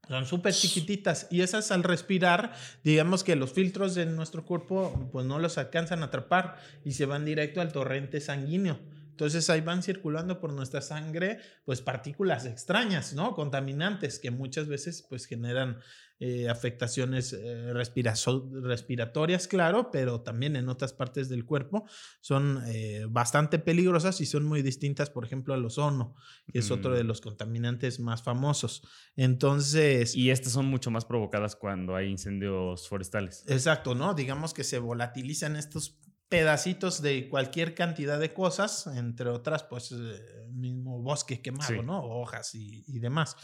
Son 0.09 0.27
súper 0.27 0.53
chiquititas 0.53 1.29
y 1.31 1.43
esas 1.43 1.71
al 1.71 1.83
respirar, 1.83 2.55
digamos 2.83 3.25
que 3.25 3.37
los 3.37 3.53
filtros 3.53 3.95
de 3.95 4.07
nuestro 4.07 4.45
cuerpo 4.45 5.09
pues 5.13 5.25
no 5.25 5.39
los 5.39 5.57
alcanzan 5.57 6.03
a 6.03 6.07
atrapar 6.07 6.57
y 6.85 6.93
se 6.93 7.07
van 7.07 7.25
directo 7.25 7.61
al 7.61 7.73
torrente 7.73 8.21
sanguíneo. 8.21 8.79
Entonces 9.15 9.49
ahí 9.49 9.61
van 9.61 9.85
circulando 9.85 10.41
por 10.41 10.53
nuestra 10.53 10.81
sangre 10.81 11.39
pues 11.65 11.81
partículas 11.81 12.47
extrañas, 12.47 13.15
¿no? 13.15 13.33
Contaminantes 13.35 14.19
que 14.19 14.33
muchas 14.33 14.67
veces 14.67 15.07
pues 15.09 15.27
generan 15.27 15.79
eh, 16.19 16.49
afectaciones 16.49 17.33
eh, 17.33 17.73
respiratorias, 17.73 19.47
claro, 19.47 19.93
pero 19.93 20.23
también 20.23 20.57
en 20.57 20.69
otras 20.69 20.93
partes 20.93 21.29
del 21.29 21.45
cuerpo 21.45 21.87
son 22.21 22.61
eh, 22.67 23.07
bastante 23.09 23.61
peligrosas 23.61 24.21
y 24.21 24.27
son 24.27 24.45
muy 24.45 24.63
distintas, 24.63 25.11
por 25.11 25.25
ejemplo, 25.25 25.55
al 25.55 25.65
ozono, 25.65 26.17
que 26.53 26.59
es 26.59 26.73
otro 26.73 26.93
de 26.93 27.05
mm. 27.05 27.07
los 27.07 27.21
contaminantes 27.21 28.01
más 28.01 28.25
famosos. 28.25 28.83
Entonces... 29.15 30.17
Y 30.17 30.31
estas 30.31 30.55
son 30.55 30.67
mucho 30.67 30.91
más 30.91 31.05
provocadas 31.05 31.55
cuando 31.55 31.95
hay 31.95 32.09
incendios 32.09 32.89
forestales. 32.89 33.45
Exacto, 33.47 33.95
¿no? 33.95 34.15
Digamos 34.15 34.55
que 34.55 34.65
se 34.65 34.81
volatilizan 34.81 35.55
estos 35.55 36.01
pedacitos 36.35 37.01
de 37.01 37.29
cualquier 37.29 37.75
cantidad 37.75 38.19
de 38.19 38.35
cosas, 38.35 38.89
entre 38.89 39.29
otras, 39.29 39.63
pues, 39.63 39.95
mismo 40.51 41.01
bosque 41.01 41.41
quemado, 41.41 41.83
¿no? 41.85 42.03
Hojas 42.03 42.57
y, 42.57 42.83
y 42.89 42.99
demás. 42.99 43.37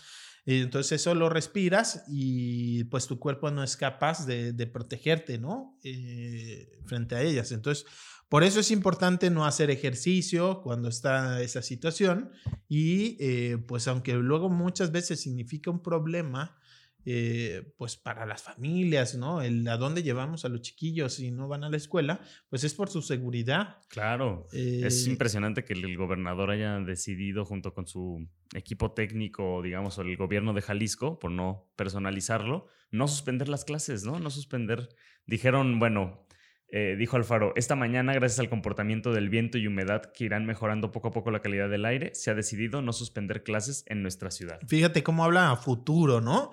Entonces 0.47 1.01
eso 1.01 1.15
lo 1.15 1.29
respiras 1.29 2.03
y 2.09 2.85
pues 2.85 3.07
tu 3.07 3.19
cuerpo 3.19 3.51
no 3.51 3.63
es 3.63 3.77
capaz 3.77 4.27
de, 4.27 4.67
protegerte, 4.67 5.39
¿no? 5.39 5.79
Eh, 5.85 6.79
frente 6.87 7.15
a 7.15 7.23
ellas. 7.23 7.53
Entonces, 7.53 7.87
por 8.29 8.43
eso 8.43 8.61
es 8.61 8.71
importante 8.71 9.31
no 9.31 9.45
hacer 9.45 9.71
ejercicio 9.71 10.63
cuando 10.63 10.89
está 10.89 11.41
esa 11.43 11.63
situación 11.63 12.33
y 12.69 13.17
eh, 13.21 13.59
pues 13.59 13.87
aunque 13.89 14.15
luego 14.15 14.49
muchas 14.49 14.93
veces 14.93 15.21
significa 15.21 15.71
un 15.71 15.83
problema, 15.83 16.57
eh, 17.05 17.73
pues 17.77 17.97
para 17.97 18.27
las 18.27 18.43
familias, 18.43 19.15
¿no? 19.15 19.43
El 19.43 19.67
a 19.69 19.77
dónde 19.77 20.03
llevamos 20.03 20.45
a 20.45 20.49
los 20.49 20.61
chiquillos 20.63 21.15
si 21.15 21.31
no 21.31 21.49
van 21.49 21.65
a 21.65 21.71
la 21.71 21.77
escuela, 21.77 22.21
pues 22.49 22.65
es 22.65 22.75
por 22.75 22.91
su 22.91 23.03
seguridad. 23.03 23.79
Claro, 23.89 24.47
es 24.53 25.07
eh, 25.07 25.11
impresionante 25.11 25.65
que 25.65 25.73
el 25.73 25.97
gobernador 25.97 26.51
haya 26.51 26.79
decidido 26.81 27.45
junto 27.45 27.73
con 27.73 27.87
su 27.87 28.29
equipo 28.55 28.93
técnico, 28.93 29.63
digamos, 29.63 29.99
o 29.99 30.03
el 30.03 30.17
gobierno 30.17 30.53
de 30.53 30.63
Jalisco, 30.63 31.19
por 31.19 31.31
no 31.31 31.71
personalizarlo, 31.77 32.67
no 32.91 33.09
suspender 33.09 33.49
las 33.49 33.65
clases, 33.65 34.05
¿no? 34.05 34.19
No 34.19 34.31
suspender. 34.31 34.89
Dijeron, 35.27 35.79
bueno, 35.79 36.27
eh, 36.73 36.95
dijo 36.97 37.17
Alfaro, 37.17 37.53
esta 37.57 37.75
mañana, 37.75 38.15
gracias 38.15 38.39
al 38.39 38.49
comportamiento 38.49 39.13
del 39.13 39.29
viento 39.29 39.59
y 39.59 39.67
humedad 39.67 40.13
que 40.13 40.25
irán 40.25 40.47
mejorando 40.47 40.93
poco 40.93 41.09
a 41.09 41.11
poco 41.11 41.33
la 41.33 41.43
calidad 41.43 41.69
del 41.69 41.85
aire, 41.85 42.15
se 42.15 42.31
ha 42.31 42.35
decidido 42.35 42.81
no 42.81 42.93
suspender 42.93 43.43
clases 43.43 43.85
en 43.89 44.03
nuestra 44.03 44.31
ciudad. 44.31 44.61
Fíjate 44.69 45.03
cómo 45.03 45.25
habla 45.25 45.51
a 45.51 45.57
futuro, 45.57 46.21
¿no? 46.21 46.53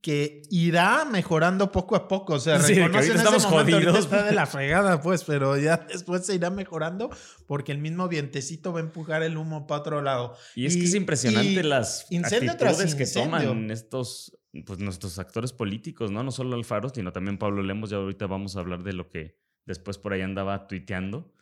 Que 0.00 0.42
irá 0.50 1.04
mejorando 1.04 1.72
poco 1.72 1.96
a 1.96 2.08
poco. 2.08 2.34
O 2.34 2.40
sea, 2.40 2.60
sí, 2.60 2.74
reconocen 2.74 3.16
estamos 3.16 3.44
jodidos. 3.44 3.98
está 3.98 4.24
de 4.24 4.32
la 4.32 4.46
fregada, 4.46 5.00
pues, 5.00 5.24
pero 5.24 5.56
ya 5.56 5.76
después 5.88 6.24
se 6.24 6.34
irá 6.34 6.50
mejorando 6.50 7.10
porque 7.46 7.72
el 7.72 7.78
mismo 7.78 8.08
vientecito 8.08 8.72
va 8.72 8.80
a 8.80 8.82
empujar 8.82 9.22
el 9.22 9.36
humo 9.36 9.66
para 9.66 9.80
otro 9.80 10.02
lado. 10.02 10.36
Y 10.54 10.66
es 10.66 10.76
que 10.76 10.84
es 10.84 10.94
impresionante 10.94 11.62
las 11.62 12.06
actitudes 12.10 12.94
que 12.94 13.06
toman 13.06 13.70
estos, 13.70 14.38
pues, 14.66 14.78
nuestros 14.78 15.18
actores 15.18 15.52
políticos, 15.52 16.10
¿no? 16.10 16.22
No 16.22 16.30
solo 16.30 16.56
Alfaro, 16.56 16.88
sino 16.90 17.12
también 17.12 17.38
Pablo 17.38 17.62
Lemos. 17.62 17.90
Ya 17.90 17.96
ahorita 17.96 18.26
vamos 18.26 18.56
a 18.56 18.60
hablar 18.60 18.82
de 18.82 18.92
lo 18.92 19.10
que 19.10 19.38
después 19.66 19.98
por 19.98 20.12
ahí 20.12 20.22
andaba 20.22 20.66
tuiteando 20.66 21.32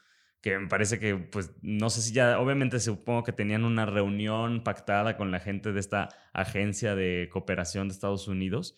que 0.40 0.58
me 0.58 0.68
parece 0.68 0.98
que, 0.98 1.16
pues, 1.16 1.52
no 1.62 1.90
sé 1.90 2.02
si 2.02 2.12
ya, 2.12 2.38
obviamente 2.38 2.78
supongo 2.80 3.24
que 3.24 3.32
tenían 3.32 3.64
una 3.64 3.86
reunión 3.86 4.62
pactada 4.62 5.16
con 5.16 5.30
la 5.30 5.40
gente 5.40 5.72
de 5.72 5.80
esta 5.80 6.08
agencia 6.32 6.94
de 6.94 7.28
cooperación 7.32 7.88
de 7.88 7.94
Estados 7.94 8.28
Unidos, 8.28 8.76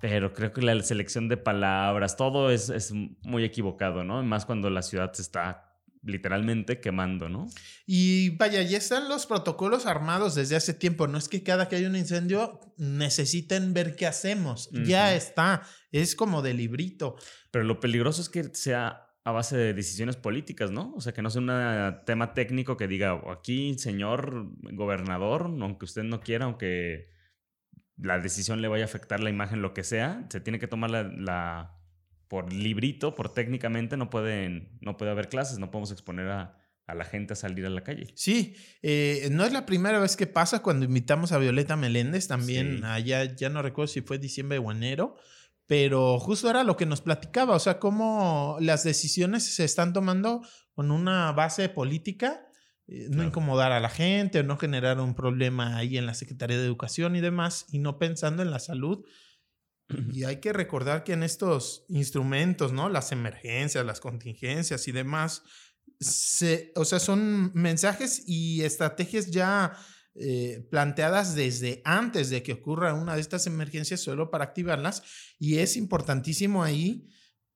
pero 0.00 0.32
creo 0.32 0.52
que 0.52 0.62
la 0.62 0.80
selección 0.82 1.28
de 1.28 1.36
palabras, 1.36 2.16
todo 2.16 2.50
es, 2.50 2.68
es 2.68 2.92
muy 2.92 3.44
equivocado, 3.44 4.04
¿no? 4.04 4.22
Más 4.22 4.44
cuando 4.44 4.68
la 4.68 4.82
ciudad 4.82 5.12
se 5.12 5.22
está 5.22 5.72
literalmente 6.02 6.80
quemando, 6.80 7.28
¿no? 7.28 7.48
Y 7.86 8.30
vaya, 8.30 8.62
ya 8.62 8.78
están 8.78 9.08
los 9.08 9.26
protocolos 9.26 9.86
armados 9.86 10.34
desde 10.34 10.56
hace 10.56 10.74
tiempo. 10.74 11.06
No 11.06 11.18
es 11.18 11.28
que 11.28 11.42
cada 11.42 11.68
que 11.68 11.76
hay 11.76 11.84
un 11.84 11.96
incendio 11.96 12.60
necesiten 12.76 13.72
ver 13.72 13.94
qué 13.94 14.06
hacemos. 14.06 14.68
Ya 14.84 15.14
está. 15.14 15.62
Es 15.92 16.16
como 16.16 16.42
de 16.42 16.54
librito. 16.54 17.16
Pero 17.50 17.64
lo 17.64 17.78
peligroso 17.78 18.20
es 18.20 18.28
que 18.28 18.54
sea 18.54 19.06
a 19.24 19.30
base 19.30 19.56
de 19.56 19.74
decisiones 19.74 20.16
políticas, 20.16 20.70
¿no? 20.70 20.92
O 20.96 21.00
sea, 21.00 21.12
que 21.12 21.22
no 21.22 21.30
sea 21.30 21.42
un 21.42 22.04
tema 22.04 22.34
técnico 22.34 22.76
que 22.76 22.88
diga, 22.88 23.20
aquí, 23.30 23.78
señor 23.78 24.48
gobernador, 24.74 25.42
aunque 25.60 25.84
usted 25.84 26.02
no 26.02 26.20
quiera, 26.20 26.46
aunque 26.46 27.08
la 27.96 28.18
decisión 28.18 28.60
le 28.60 28.68
vaya 28.68 28.84
a 28.84 28.86
afectar 28.86 29.20
la 29.20 29.30
imagen, 29.30 29.62
lo 29.62 29.74
que 29.74 29.84
sea, 29.84 30.26
se 30.28 30.40
tiene 30.40 30.58
que 30.58 30.66
tomar 30.66 30.90
la, 30.90 31.78
por 32.26 32.52
librito, 32.52 33.14
por 33.14 33.32
técnicamente, 33.32 33.96
no, 33.96 34.10
pueden, 34.10 34.76
no 34.80 34.96
puede 34.96 35.12
haber 35.12 35.28
clases, 35.28 35.58
no 35.58 35.70
podemos 35.70 35.92
exponer 35.92 36.28
a, 36.28 36.58
la 36.88 37.04
gente 37.04 37.32
a 37.32 37.36
salir 37.36 37.64
a 37.64 37.70
la 37.70 37.82
calle. 37.84 38.08
Sí, 38.16 38.54
eh, 38.82 39.28
no 39.30 39.46
es 39.46 39.52
la 39.52 39.64
primera 39.64 39.98
vez 39.98 40.14
que 40.14 40.26
pasa 40.26 40.62
cuando 40.62 40.84
invitamos 40.84 41.32
a 41.32 41.38
Violeta 41.38 41.74
Meléndez, 41.74 42.28
también 42.28 42.84
allá, 42.84 43.24
ya 43.24 43.48
no 43.48 43.62
recuerdo 43.62 43.86
si 43.86 44.02
fue 44.02 44.18
diciembre 44.18 44.58
o 44.58 44.70
enero, 44.70 45.16
pero 45.72 46.18
justo 46.18 46.50
era 46.50 46.64
lo 46.64 46.76
que 46.76 46.84
nos 46.84 47.00
platicaba, 47.00 47.56
o 47.56 47.58
sea, 47.58 47.78
cómo 47.78 48.58
las 48.60 48.84
decisiones 48.84 49.54
se 49.54 49.64
están 49.64 49.94
tomando 49.94 50.42
con 50.74 50.90
una 50.90 51.32
base 51.32 51.70
política, 51.70 52.46
eh, 52.88 53.06
no 53.08 53.24
incomodar 53.24 53.72
a 53.72 53.80
la 53.80 53.88
gente 53.88 54.40
o 54.40 54.42
no 54.42 54.58
generar 54.58 55.00
un 55.00 55.14
problema 55.14 55.78
ahí 55.78 55.96
en 55.96 56.04
la 56.04 56.12
Secretaría 56.12 56.58
de 56.58 56.66
Educación 56.66 57.16
y 57.16 57.22
demás, 57.22 57.64
y 57.70 57.78
no 57.78 57.98
pensando 57.98 58.42
en 58.42 58.50
la 58.50 58.58
salud. 58.58 59.02
Y 60.12 60.24
hay 60.24 60.40
que 60.40 60.52
recordar 60.52 61.04
que 61.04 61.14
en 61.14 61.22
estos 61.22 61.86
instrumentos, 61.88 62.74
¿no? 62.74 62.90
Las 62.90 63.10
emergencias, 63.10 63.86
las 63.86 64.00
contingencias 64.00 64.86
y 64.88 64.92
demás, 64.92 65.42
se, 66.00 66.70
o 66.76 66.84
sea, 66.84 66.98
son 66.98 67.50
mensajes 67.54 68.24
y 68.26 68.60
estrategias 68.62 69.30
ya 69.30 69.72
eh, 70.14 70.66
planteadas 70.70 71.34
desde 71.34 71.80
antes 71.84 72.28
de 72.28 72.42
que 72.42 72.52
ocurra 72.52 72.94
una 72.94 73.14
de 73.14 73.20
estas 73.20 73.46
emergencias 73.46 74.00
solo 74.00 74.30
para 74.30 74.44
activarlas 74.44 75.02
y 75.38 75.58
es 75.58 75.76
importantísimo 75.76 76.62
ahí 76.62 77.08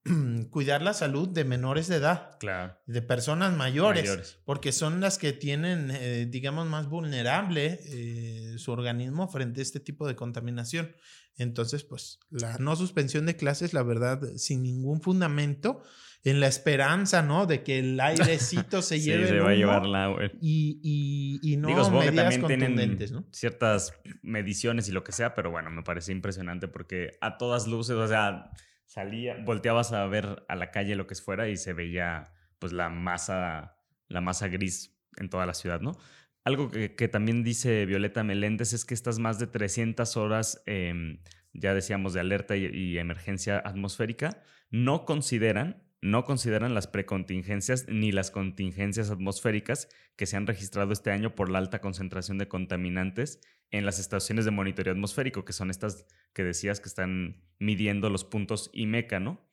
cuidar 0.50 0.82
la 0.82 0.94
salud 0.94 1.28
de 1.28 1.44
menores 1.44 1.88
de 1.88 1.96
edad, 1.96 2.38
claro. 2.38 2.76
de 2.86 3.02
personas 3.02 3.56
mayores, 3.56 4.38
porque 4.44 4.72
son 4.72 5.00
las 5.00 5.18
que 5.18 5.32
tienen, 5.32 5.90
eh, 5.90 6.26
digamos, 6.30 6.66
más 6.66 6.88
vulnerable 6.88 7.80
eh, 7.84 8.54
su 8.58 8.72
organismo 8.72 9.28
frente 9.28 9.60
a 9.60 9.62
este 9.62 9.80
tipo 9.80 10.06
de 10.06 10.16
contaminación. 10.16 10.94
Entonces, 11.36 11.84
pues 11.84 12.20
la 12.30 12.56
no 12.58 12.76
suspensión 12.76 13.26
de 13.26 13.36
clases, 13.36 13.74
la 13.74 13.82
verdad, 13.82 14.20
sin 14.36 14.62
ningún 14.62 15.02
fundamento, 15.02 15.82
en 16.30 16.40
la 16.40 16.48
esperanza, 16.48 17.22
¿no? 17.22 17.46
De 17.46 17.62
que 17.62 17.78
el 17.78 18.00
airecito 18.00 18.82
se 18.82 18.98
lleve. 19.00 19.28
Sí, 19.28 19.34
se 19.34 19.38
va 19.38 19.50
a 19.50 19.54
llevar 19.54 19.86
la 19.86 20.12
y, 20.40 20.80
y, 20.82 21.52
y, 21.52 21.56
no 21.56 21.68
Digo, 21.68 21.88
medidas 21.90 22.38
contundentes, 22.38 23.12
¿no? 23.12 23.24
Ciertas 23.30 23.94
mediciones 24.22 24.88
y 24.88 24.92
lo 24.92 25.04
que 25.04 25.12
sea, 25.12 25.34
pero 25.34 25.52
bueno, 25.52 25.70
me 25.70 25.84
parece 25.84 26.10
impresionante 26.10 26.66
porque 26.66 27.12
a 27.20 27.38
todas 27.38 27.68
luces, 27.68 27.94
o 27.94 28.08
sea, 28.08 28.50
salía, 28.86 29.36
volteabas 29.44 29.92
a 29.92 30.04
ver 30.06 30.44
a 30.48 30.56
la 30.56 30.72
calle 30.72 30.96
lo 30.96 31.06
que 31.06 31.14
fuera 31.14 31.48
y 31.48 31.56
se 31.56 31.72
veía 31.72 32.32
pues 32.58 32.72
la 32.72 32.88
masa, 32.88 33.76
la 34.08 34.20
masa 34.20 34.48
gris 34.48 34.98
en 35.18 35.30
toda 35.30 35.46
la 35.46 35.54
ciudad, 35.54 35.80
¿no? 35.80 35.96
Algo 36.42 36.70
que, 36.70 36.96
que 36.96 37.06
también 37.06 37.44
dice 37.44 37.86
Violeta 37.86 38.24
Meléndez 38.24 38.72
es 38.72 38.84
que 38.84 38.94
estas 38.94 39.20
más 39.20 39.38
de 39.38 39.46
300 39.46 40.16
horas, 40.16 40.60
em, 40.66 41.20
ya 41.52 41.72
decíamos, 41.72 42.14
de 42.14 42.20
alerta 42.20 42.56
y 42.56 42.98
emergencia 42.98 43.58
atmosférica, 43.64 44.42
no 44.70 45.04
consideran 45.04 45.85
no 46.06 46.24
consideran 46.24 46.74
las 46.74 46.86
precontingencias 46.86 47.86
ni 47.88 48.12
las 48.12 48.30
contingencias 48.30 49.10
atmosféricas 49.10 49.88
que 50.16 50.26
se 50.26 50.36
han 50.36 50.46
registrado 50.46 50.92
este 50.92 51.10
año 51.10 51.34
por 51.34 51.50
la 51.50 51.58
alta 51.58 51.80
concentración 51.80 52.38
de 52.38 52.48
contaminantes 52.48 53.40
en 53.70 53.84
las 53.84 53.98
estaciones 53.98 54.44
de 54.44 54.52
monitoreo 54.52 54.92
atmosférico, 54.92 55.44
que 55.44 55.52
son 55.52 55.70
estas 55.70 56.06
que 56.32 56.44
decías 56.44 56.80
que 56.80 56.88
están 56.88 57.42
midiendo 57.58 58.08
los 58.08 58.24
puntos 58.24 58.70
IMECA, 58.72 59.18
¿no? 59.18 59.50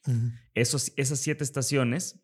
Esos, 0.53 0.93
esas 0.95 1.19
siete 1.19 1.43
estaciones 1.43 2.23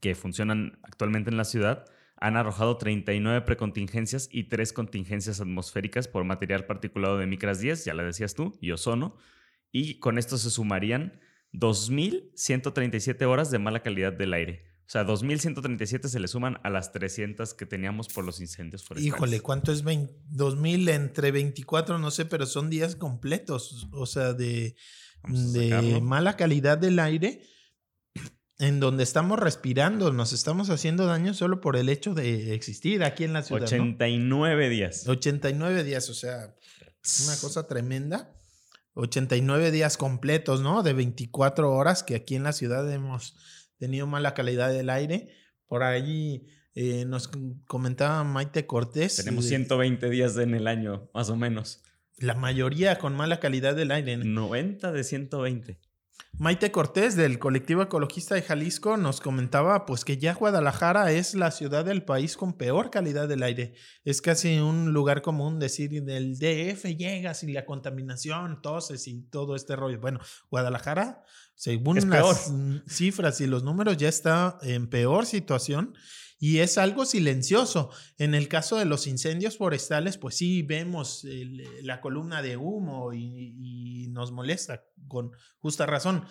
que 0.00 0.14
funcionan 0.14 0.78
actualmente 0.82 1.30
en 1.30 1.38
la 1.38 1.44
ciudad 1.44 1.86
han 2.20 2.36
arrojado 2.36 2.76
39 2.76 3.42
precontingencias 3.42 4.28
y 4.30 4.44
tres 4.44 4.72
contingencias 4.72 5.40
atmosféricas 5.40 6.08
por 6.08 6.24
material 6.24 6.66
particulado 6.66 7.16
de 7.16 7.26
micras 7.26 7.60
10, 7.60 7.84
ya 7.84 7.94
la 7.94 8.02
decías 8.02 8.34
tú, 8.34 8.58
y 8.60 8.72
ozono, 8.72 9.16
y 9.70 10.00
con 10.00 10.18
esto 10.18 10.36
se 10.36 10.50
sumarían 10.50 11.20
2.137 11.58 13.26
horas 13.26 13.50
de 13.50 13.58
mala 13.58 13.82
calidad 13.82 14.12
del 14.12 14.32
aire. 14.34 14.68
O 14.86 14.90
sea, 14.90 15.04
2.137 15.04 16.08
se 16.08 16.18
le 16.18 16.28
suman 16.28 16.58
a 16.64 16.70
las 16.70 16.92
300 16.92 17.52
que 17.52 17.66
teníamos 17.66 18.08
por 18.08 18.24
los 18.24 18.40
incendios 18.40 18.84
forestales. 18.84 19.14
Híjole, 19.14 19.40
¿cuánto 19.40 19.70
es 19.70 19.84
2.000 19.84 20.88
entre 20.88 21.30
24? 21.30 21.98
No 21.98 22.10
sé, 22.10 22.24
pero 22.24 22.46
son 22.46 22.70
días 22.70 22.96
completos. 22.96 23.86
O 23.92 24.06
sea, 24.06 24.32
de, 24.32 24.76
de 25.26 26.00
mala 26.00 26.36
calidad 26.36 26.78
del 26.78 27.00
aire 27.00 27.42
en 28.58 28.80
donde 28.80 29.04
estamos 29.04 29.38
respirando, 29.38 30.12
nos 30.12 30.32
estamos 30.32 30.70
haciendo 30.70 31.06
daño 31.06 31.32
solo 31.32 31.60
por 31.60 31.76
el 31.76 31.88
hecho 31.88 32.14
de 32.14 32.54
existir 32.54 33.04
aquí 33.04 33.24
en 33.24 33.32
la 33.32 33.42
ciudad. 33.42 33.64
89 33.64 34.68
días. 34.68 35.06
89 35.06 35.84
días, 35.84 36.08
o 36.10 36.14
sea, 36.14 36.56
una 37.24 37.36
cosa 37.36 37.66
tremenda. 37.66 38.34
89 38.98 39.70
días 39.70 39.96
completos, 39.96 40.60
¿no? 40.60 40.82
De 40.82 40.92
24 40.92 41.72
horas 41.72 42.02
que 42.02 42.16
aquí 42.16 42.34
en 42.34 42.42
la 42.42 42.52
ciudad 42.52 42.92
hemos 42.92 43.36
tenido 43.78 44.08
mala 44.08 44.34
calidad 44.34 44.70
del 44.70 44.90
aire. 44.90 45.28
Por 45.66 45.84
ahí 45.84 46.46
eh, 46.74 47.04
nos 47.04 47.30
comentaba 47.66 48.24
Maite 48.24 48.66
Cortés. 48.66 49.16
Tenemos 49.16 49.44
120 49.44 50.10
días 50.10 50.36
en 50.36 50.54
el 50.54 50.66
año, 50.66 51.08
más 51.14 51.30
o 51.30 51.36
menos. 51.36 51.82
La 52.16 52.34
mayoría 52.34 52.98
con 52.98 53.14
mala 53.14 53.38
calidad 53.38 53.76
del 53.76 53.92
aire. 53.92 54.16
90 54.16 54.90
de 54.90 55.04
120. 55.04 55.80
Maite 56.40 56.70
Cortés 56.70 57.16
del 57.16 57.40
colectivo 57.40 57.82
ecologista 57.82 58.36
de 58.36 58.42
Jalisco 58.42 58.96
nos 58.96 59.20
comentaba 59.20 59.86
pues 59.86 60.04
que 60.04 60.18
ya 60.18 60.34
Guadalajara 60.34 61.10
es 61.10 61.34
la 61.34 61.50
ciudad 61.50 61.84
del 61.84 62.04
país 62.04 62.36
con 62.36 62.52
peor 62.52 62.90
calidad 62.90 63.26
del 63.26 63.42
aire. 63.42 63.74
Es 64.04 64.22
casi 64.22 64.60
un 64.60 64.92
lugar 64.92 65.20
común 65.20 65.58
decir 65.58 65.90
del 66.04 66.38
DF 66.38 66.84
llegas 66.96 67.42
y 67.42 67.52
la 67.52 67.66
contaminación, 67.66 68.62
toses 68.62 69.08
y 69.08 69.22
todo 69.22 69.56
este 69.56 69.74
rollo. 69.74 69.98
Bueno, 70.00 70.20
Guadalajara, 70.48 71.24
según 71.56 72.08
las 72.08 72.52
cifras 72.86 73.40
y 73.40 73.48
los 73.48 73.64
números, 73.64 73.96
ya 73.96 74.08
está 74.08 74.58
en 74.62 74.88
peor 74.88 75.26
situación 75.26 75.94
y 76.38 76.58
es 76.58 76.78
algo 76.78 77.04
silencioso. 77.04 77.90
En 78.16 78.34
el 78.34 78.48
caso 78.48 78.76
de 78.76 78.84
los 78.84 79.06
incendios 79.06 79.56
forestales, 79.56 80.18
pues 80.18 80.36
sí 80.36 80.62
vemos 80.62 81.26
la 81.82 82.00
columna 82.00 82.42
de 82.42 82.56
humo 82.56 83.12
y, 83.12 84.08
nos 84.08 84.32
molesta 84.32 84.84
con 85.06 85.30
justa 85.58 85.86
razón. 85.86 86.24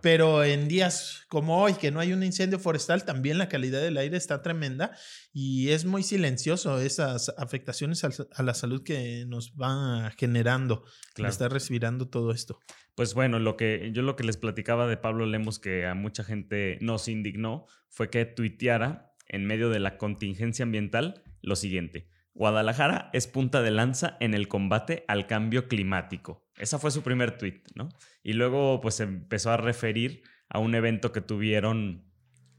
Pero 0.00 0.44
en 0.44 0.68
días 0.68 1.24
como 1.28 1.60
hoy, 1.60 1.74
que 1.74 1.90
no 1.90 1.98
hay 1.98 2.12
un 2.12 2.22
incendio 2.22 2.58
forestal, 2.58 3.04
también 3.04 3.38
la 3.38 3.48
calidad 3.48 3.80
del 3.80 3.96
aire 3.96 4.16
está 4.16 4.42
tremenda 4.42 4.96
y 5.32 5.70
es 5.70 5.84
muy 5.84 6.02
silencioso 6.02 6.78
esas 6.78 7.30
afectaciones 7.38 8.04
a, 8.04 8.42
la 8.42 8.54
salud 8.54 8.84
que 8.84 9.24
nos 9.26 9.54
va 9.54 10.12
generando 10.16 10.84
claro. 11.14 11.32
estar 11.32 11.52
respirando 11.52 12.08
todo 12.08 12.32
esto. 12.32 12.60
Pues 12.94 13.14
bueno, 13.14 13.38
lo 13.38 13.56
que 13.56 13.90
yo 13.92 14.02
lo 14.02 14.14
que 14.14 14.24
les 14.24 14.36
platicaba 14.36 14.86
de 14.86 14.98
Pablo 14.98 15.24
Lemos 15.24 15.58
que 15.58 15.86
a 15.86 15.94
mucha 15.94 16.22
gente 16.22 16.78
nos 16.82 17.08
indignó 17.08 17.66
fue 17.88 18.10
que 18.10 18.24
tuiteara 18.26 19.11
en 19.32 19.46
medio 19.46 19.68
de 19.70 19.80
la 19.80 19.98
contingencia 19.98 20.62
ambiental 20.62 21.24
lo 21.42 21.56
siguiente. 21.56 22.06
Guadalajara 22.34 23.10
es 23.12 23.26
punta 23.26 23.60
de 23.60 23.70
lanza 23.70 24.16
en 24.20 24.32
el 24.34 24.48
combate 24.48 25.04
al 25.08 25.26
cambio 25.26 25.68
climático. 25.68 26.48
Esa 26.56 26.78
fue 26.78 26.90
su 26.90 27.02
primer 27.02 27.36
tuit, 27.36 27.68
¿no? 27.74 27.88
Y 28.22 28.34
luego 28.34 28.80
pues 28.80 29.00
empezó 29.00 29.50
a 29.50 29.56
referir 29.56 30.22
a 30.48 30.58
un 30.58 30.74
evento 30.74 31.12
que 31.12 31.20
tuvieron 31.20 32.04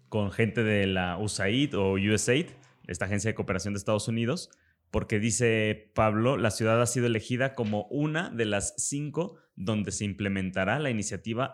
con 0.10 0.32
gente 0.32 0.64
de 0.64 0.86
la 0.86 1.18
USAID 1.18 1.76
o 1.78 1.94
USAID, 1.94 2.48
esta 2.88 3.06
agencia 3.06 3.32
de 3.32 3.36
cooperación 3.36 3.74
de 3.74 3.80
Estados 3.80 4.08
Unidos, 4.08 4.52
porque 4.92 5.20
dice 5.20 5.92
Pablo, 5.96 6.38
la 6.38 6.52
ciudad 6.52 6.80
ha 6.80 6.86
sido 6.86 7.08
elegida 7.08 7.56
como 7.56 7.88
una 7.90 8.30
de 8.30 8.46
las 8.46 8.76
cinco 8.78 9.40
donde 9.56 9.92
se 9.92 10.06
implementará 10.06 10.78
la 10.78 10.92
iniciativa 10.92 11.46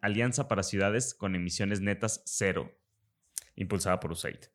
Alianza 0.00 0.46
para 0.46 0.62
Ciudades 0.62 1.12
con 1.14 1.34
Emisiones 1.34 1.80
Netas 1.80 2.22
Cero, 2.24 2.70
impulsada 3.56 3.98
por 3.98 4.12
USAID. 4.12 4.53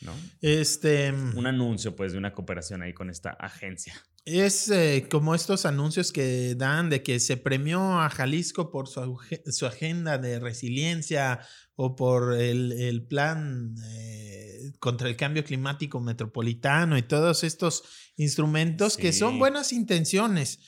¿No? 0.00 0.12
Este, 0.40 1.12
Un 1.12 1.46
anuncio, 1.46 1.94
pues, 1.96 2.12
de 2.12 2.18
una 2.18 2.32
cooperación 2.32 2.82
ahí 2.82 2.92
con 2.92 3.10
esta 3.10 3.30
agencia. 3.30 3.94
Es 4.24 4.70
eh, 4.70 5.06
como 5.10 5.34
estos 5.34 5.66
anuncios 5.66 6.10
que 6.10 6.54
dan 6.54 6.88
de 6.88 7.02
que 7.02 7.20
se 7.20 7.36
premió 7.36 8.00
a 8.00 8.08
Jalisco 8.08 8.70
por 8.70 8.88
su, 8.88 9.18
su 9.46 9.66
agenda 9.66 10.16
de 10.16 10.40
resiliencia 10.40 11.40
o 11.76 11.94
por 11.94 12.34
el, 12.34 13.06
plan 13.06 13.74
eh, 13.84 14.72
contra 14.78 15.08
el 15.08 15.16
cambio 15.16 15.44
climático 15.44 16.00
metropolitano 16.00 16.96
y 16.96 17.02
todos 17.02 17.44
estos 17.44 17.82
instrumentos 18.16 18.96
que 18.96 19.12
son 19.12 19.38
buenas 19.38 19.72
intenciones. 19.72 20.60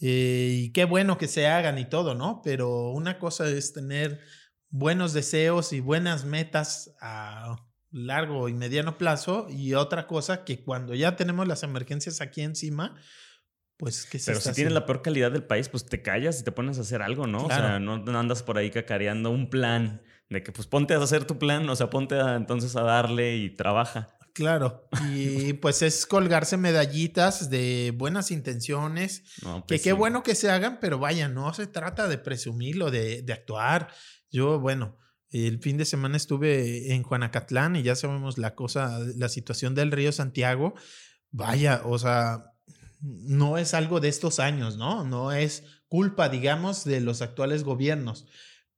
Eh, 0.00 0.62
y 0.64 0.72
qué 0.72 0.84
bueno 0.84 1.18
que 1.18 1.28
se 1.28 1.46
hagan 1.46 1.78
y 1.78 1.86
todo, 1.86 2.14
¿no? 2.14 2.40
Pero 2.42 2.90
una 2.90 3.18
cosa 3.18 3.48
es 3.50 3.72
tener 3.72 4.20
buenos 4.68 5.12
deseos 5.12 5.72
y 5.72 5.80
buenas 5.80 6.24
metas 6.24 6.94
a 7.00 7.56
largo 7.90 8.48
y 8.48 8.54
mediano 8.54 8.98
plazo 8.98 9.48
y 9.50 9.74
otra 9.74 10.06
cosa 10.06 10.44
que 10.44 10.62
cuando 10.62 10.94
ya 10.94 11.16
tenemos 11.16 11.46
las 11.48 11.62
emergencias 11.62 12.20
aquí 12.20 12.42
encima, 12.42 12.96
pues 13.76 14.04
que 14.04 14.18
se 14.18 14.30
Pero 14.30 14.40
si 14.40 14.52
tienes 14.52 14.72
la 14.72 14.86
peor 14.86 15.02
calidad 15.02 15.32
del 15.32 15.44
país, 15.44 15.68
pues 15.68 15.86
te 15.86 16.02
callas 16.02 16.40
y 16.40 16.44
te 16.44 16.52
pones 16.52 16.78
a 16.78 16.82
hacer 16.82 17.02
algo, 17.02 17.26
¿no? 17.26 17.46
O 17.46 17.48
sea, 17.48 17.80
no, 17.80 17.94
andas 18.18 18.42
por 18.42 18.58
ahí 18.58 18.70
cacareando 18.70 19.30
un 19.30 19.50
plan 19.50 20.02
de 20.28 20.42
que 20.42 20.52
pues 20.52 20.68
ponte 20.68 20.94
a 20.94 20.98
hacer 20.98 21.24
tu 21.24 21.38
plan, 21.38 21.68
o 21.68 21.74
sea, 21.74 21.90
ponte 21.90 22.18
entonces 22.18 22.76
a 22.76 22.82
darle 22.82 23.36
y 23.36 23.56
trabaja. 23.56 24.16
Claro, 24.32 24.88
y 25.10 25.52
pues 25.54 25.82
es 25.82 26.06
colgarse 26.06 26.56
medallitas 26.56 27.50
de 27.50 27.92
buenas 27.96 28.30
intenciones, 28.30 29.24
que 29.40 29.62
pues 29.66 29.82
qué 29.82 29.92
bueno 29.92 30.22
que 30.22 30.36
se 30.36 30.50
hagan, 30.50 30.78
pero 30.80 30.98
vaya, 30.98 31.28
no 31.28 31.52
se 31.52 31.66
trata 31.66 32.06
de 32.06 32.18
presumirlo, 32.18 32.90
de, 32.90 33.22
de 33.22 33.32
actuar. 33.32 33.88
Yo, 34.30 34.60
bueno, 34.60 34.98
el 35.30 35.60
fin 35.60 35.76
de 35.76 35.84
semana 35.84 36.16
estuve 36.16 36.92
en 36.92 37.02
Juanacatlán 37.02 37.76
y 37.76 37.82
ya 37.82 37.94
sabemos 37.94 38.38
la 38.38 38.54
cosa, 38.54 38.98
la 39.16 39.28
situación 39.28 39.74
del 39.74 39.92
río 39.92 40.12
Santiago. 40.12 40.74
Vaya, 41.30 41.82
o 41.84 41.98
sea, 41.98 42.52
no 43.00 43.56
es 43.56 43.74
algo 43.74 44.00
de 44.00 44.08
estos 44.08 44.40
años, 44.40 44.76
¿no? 44.76 45.04
No 45.04 45.32
es 45.32 45.64
culpa, 45.88 46.28
digamos, 46.28 46.84
de 46.84 47.00
los 47.00 47.22
actuales 47.22 47.64
gobiernos. 47.64 48.26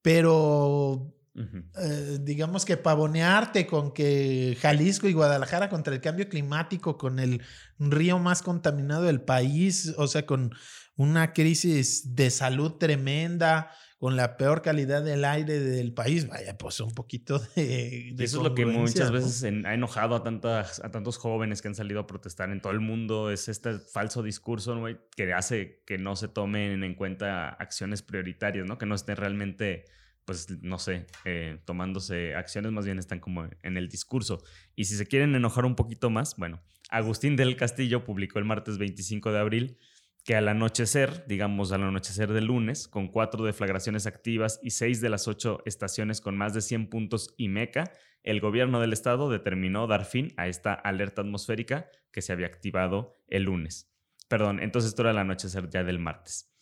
Pero 0.02 1.14
eh, 1.34 2.18
digamos 2.20 2.66
que 2.66 2.76
pavonearte 2.76 3.66
con 3.66 3.92
que 3.92 4.58
Jalisco 4.60 5.08
y 5.08 5.14
Guadalajara 5.14 5.70
contra 5.70 5.94
el 5.94 6.00
cambio 6.02 6.28
climático, 6.28 6.98
con 6.98 7.18
el 7.18 7.42
río 7.78 8.18
más 8.18 8.42
contaminado 8.42 9.04
del 9.04 9.22
país, 9.22 9.94
o 9.96 10.06
sea, 10.06 10.26
con 10.26 10.52
una 10.96 11.32
crisis 11.32 12.14
de 12.14 12.30
salud 12.30 12.72
tremenda, 12.72 13.70
con 14.02 14.16
la 14.16 14.36
peor 14.36 14.62
calidad 14.62 15.04
del 15.04 15.24
aire 15.24 15.60
del 15.60 15.94
país, 15.94 16.26
vaya, 16.26 16.58
pues 16.58 16.80
un 16.80 16.90
poquito 16.90 17.38
de... 17.54 18.16
Eso 18.18 18.38
es 18.38 18.42
lo 18.42 18.52
que 18.52 18.66
muchas 18.66 19.12
veces 19.12 19.44
ha 19.44 19.74
enojado 19.74 20.16
a, 20.16 20.24
tantas, 20.24 20.80
a 20.84 20.90
tantos 20.90 21.18
jóvenes 21.18 21.62
que 21.62 21.68
han 21.68 21.76
salido 21.76 22.00
a 22.00 22.06
protestar 22.08 22.50
en 22.50 22.60
todo 22.60 22.72
el 22.72 22.80
mundo, 22.80 23.30
es 23.30 23.48
este 23.48 23.78
falso 23.78 24.24
discurso 24.24 24.74
¿no? 24.74 24.88
que 25.16 25.32
hace 25.32 25.84
que 25.86 25.98
no 25.98 26.16
se 26.16 26.26
tomen 26.26 26.82
en 26.82 26.96
cuenta 26.96 27.50
acciones 27.50 28.02
prioritarias, 28.02 28.66
¿no? 28.66 28.76
que 28.76 28.86
no 28.86 28.96
estén 28.96 29.14
realmente 29.14 29.84
pues 30.24 30.48
no 30.62 30.80
sé, 30.80 31.06
eh, 31.24 31.60
tomándose 31.64 32.34
acciones, 32.34 32.72
más 32.72 32.84
bien 32.84 32.98
están 32.98 33.20
como 33.20 33.48
en 33.62 33.76
el 33.76 33.88
discurso. 33.88 34.42
Y 34.74 34.86
si 34.86 34.96
se 34.96 35.06
quieren 35.06 35.36
enojar 35.36 35.64
un 35.64 35.76
poquito 35.76 36.10
más, 36.10 36.34
bueno, 36.36 36.60
Agustín 36.90 37.36
del 37.36 37.54
Castillo 37.54 38.02
publicó 38.02 38.40
el 38.40 38.46
martes 38.46 38.78
25 38.78 39.30
de 39.30 39.38
abril 39.38 39.78
que 40.24 40.36
al 40.36 40.48
anochecer, 40.48 41.24
digamos 41.26 41.72
al 41.72 41.82
anochecer 41.82 42.32
del 42.32 42.46
lunes, 42.46 42.86
con 42.86 43.08
cuatro 43.08 43.44
deflagraciones 43.44 44.06
activas 44.06 44.60
y 44.62 44.70
seis 44.70 45.00
de 45.00 45.08
las 45.08 45.26
ocho 45.26 45.62
estaciones 45.64 46.20
con 46.20 46.36
más 46.36 46.54
de 46.54 46.60
100 46.60 46.88
puntos 46.88 47.34
y 47.36 47.48
meca, 47.48 47.92
el 48.22 48.40
gobierno 48.40 48.80
del 48.80 48.92
estado 48.92 49.30
determinó 49.30 49.86
dar 49.88 50.04
fin 50.04 50.32
a 50.36 50.46
esta 50.46 50.74
alerta 50.74 51.22
atmosférica 51.22 51.88
que 52.12 52.22
se 52.22 52.32
había 52.32 52.46
activado 52.46 53.20
el 53.26 53.44
lunes. 53.44 53.90
Perdón, 54.28 54.60
entonces 54.60 54.90
esto 54.90 55.02
era 55.02 55.10
el 55.10 55.18
anochecer 55.18 55.68
ya 55.68 55.82
del 55.82 55.98
martes. 55.98 56.52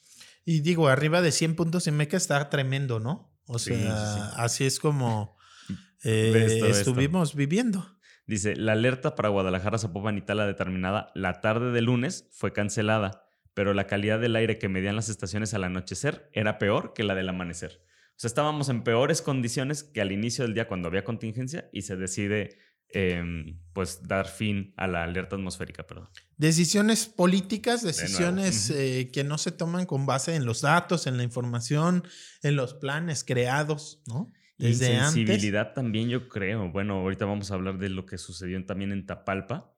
Y 0.45 0.61
digo, 0.61 0.89
arriba 0.89 1.21
de 1.21 1.33
100 1.33 1.55
puntos 1.55 1.87
y 1.87 1.91
meca 1.91 2.17
está 2.17 2.49
tremendo, 2.49 2.99
¿no? 2.99 3.31
O 3.45 3.59
sea, 3.59 4.31
así 4.37 4.65
es 4.65 4.81
como 4.81 5.37
eh, 6.05 6.63
estuvimos 6.69 7.35
viviendo. 7.35 7.99
Dice, 8.27 8.57
la 8.57 8.73
alerta 8.73 9.17
para 9.17 9.29
Guadalajara, 9.29 9.77
Zapopan 9.77 10.17
y 10.17 10.23
Tala 10.23 10.47
determinada 10.47 11.11
la 11.15 11.41
tarde 11.41 11.73
de 11.73 11.83
lunes 11.83 12.29
fue 12.33 12.53
cancelada 12.53 13.25
pero 13.55 13.75
la 13.75 13.87
calidad 13.87 14.21
del 14.21 14.37
aire 14.37 14.59
que 14.59 14.69
medían 14.69 14.97
las 14.97 15.09
estaciones 15.09 15.55
al 15.55 15.65
anochecer 15.65 16.31
era 16.33 16.59
peor 16.59 16.93
que 16.95 17.05
la 17.05 17.15
del 17.15 17.29
amanecer. 17.29 17.83
O 18.11 18.21
sea, 18.21 18.29
estábamos 18.29 18.69
en 18.69 18.83
peores 18.83 19.23
condiciones 19.23 19.83
que 19.83 20.01
al 20.01 20.13
inicio 20.13 20.45
del 20.45 20.55
día 20.55 20.69
cuando 20.69 20.89
había 20.89 21.05
contingencia 21.05 21.71
y 21.73 21.83
se 21.83 21.97
decide 21.97 22.59
em, 22.91 23.59
pues 23.73 24.07
dar 24.07 24.29
fin 24.29 24.75
a 24.77 24.87
la 24.87 25.05
alerta 25.05 25.37
atmosférica, 25.37 25.87
perdón. 25.87 26.11
Decisiones 26.37 27.07
políticas, 27.07 27.83
decisiones 27.83 28.69
eh, 28.71 29.11
que 29.13 29.25
no 29.25 29.39
se 29.39 29.53
toman 29.53 29.87
con 29.87 30.05
base 30.07 30.35
en 30.35 30.45
los 30.45 30.61
datos, 30.61 31.07
en 31.07 31.17
la 31.17 31.23
información, 31.23 32.05
en 32.43 32.57
los 32.57 32.75
planes 32.75 33.25
creados, 33.25 34.03
¿no? 34.07 34.31
Desde 34.59 34.93
Insensibilidad 34.93 35.73
también 35.73 36.11
yo 36.11 36.29
creo. 36.29 36.71
Bueno, 36.71 36.97
ahorita 36.97 37.25
vamos 37.25 37.51
a 37.51 37.55
hablar 37.55 37.79
de 37.79 37.89
lo 37.89 38.05
que 38.05 38.19
sucedió 38.19 38.63
también 38.67 38.93
en 38.93 39.07
Tapalpa. 39.07 39.75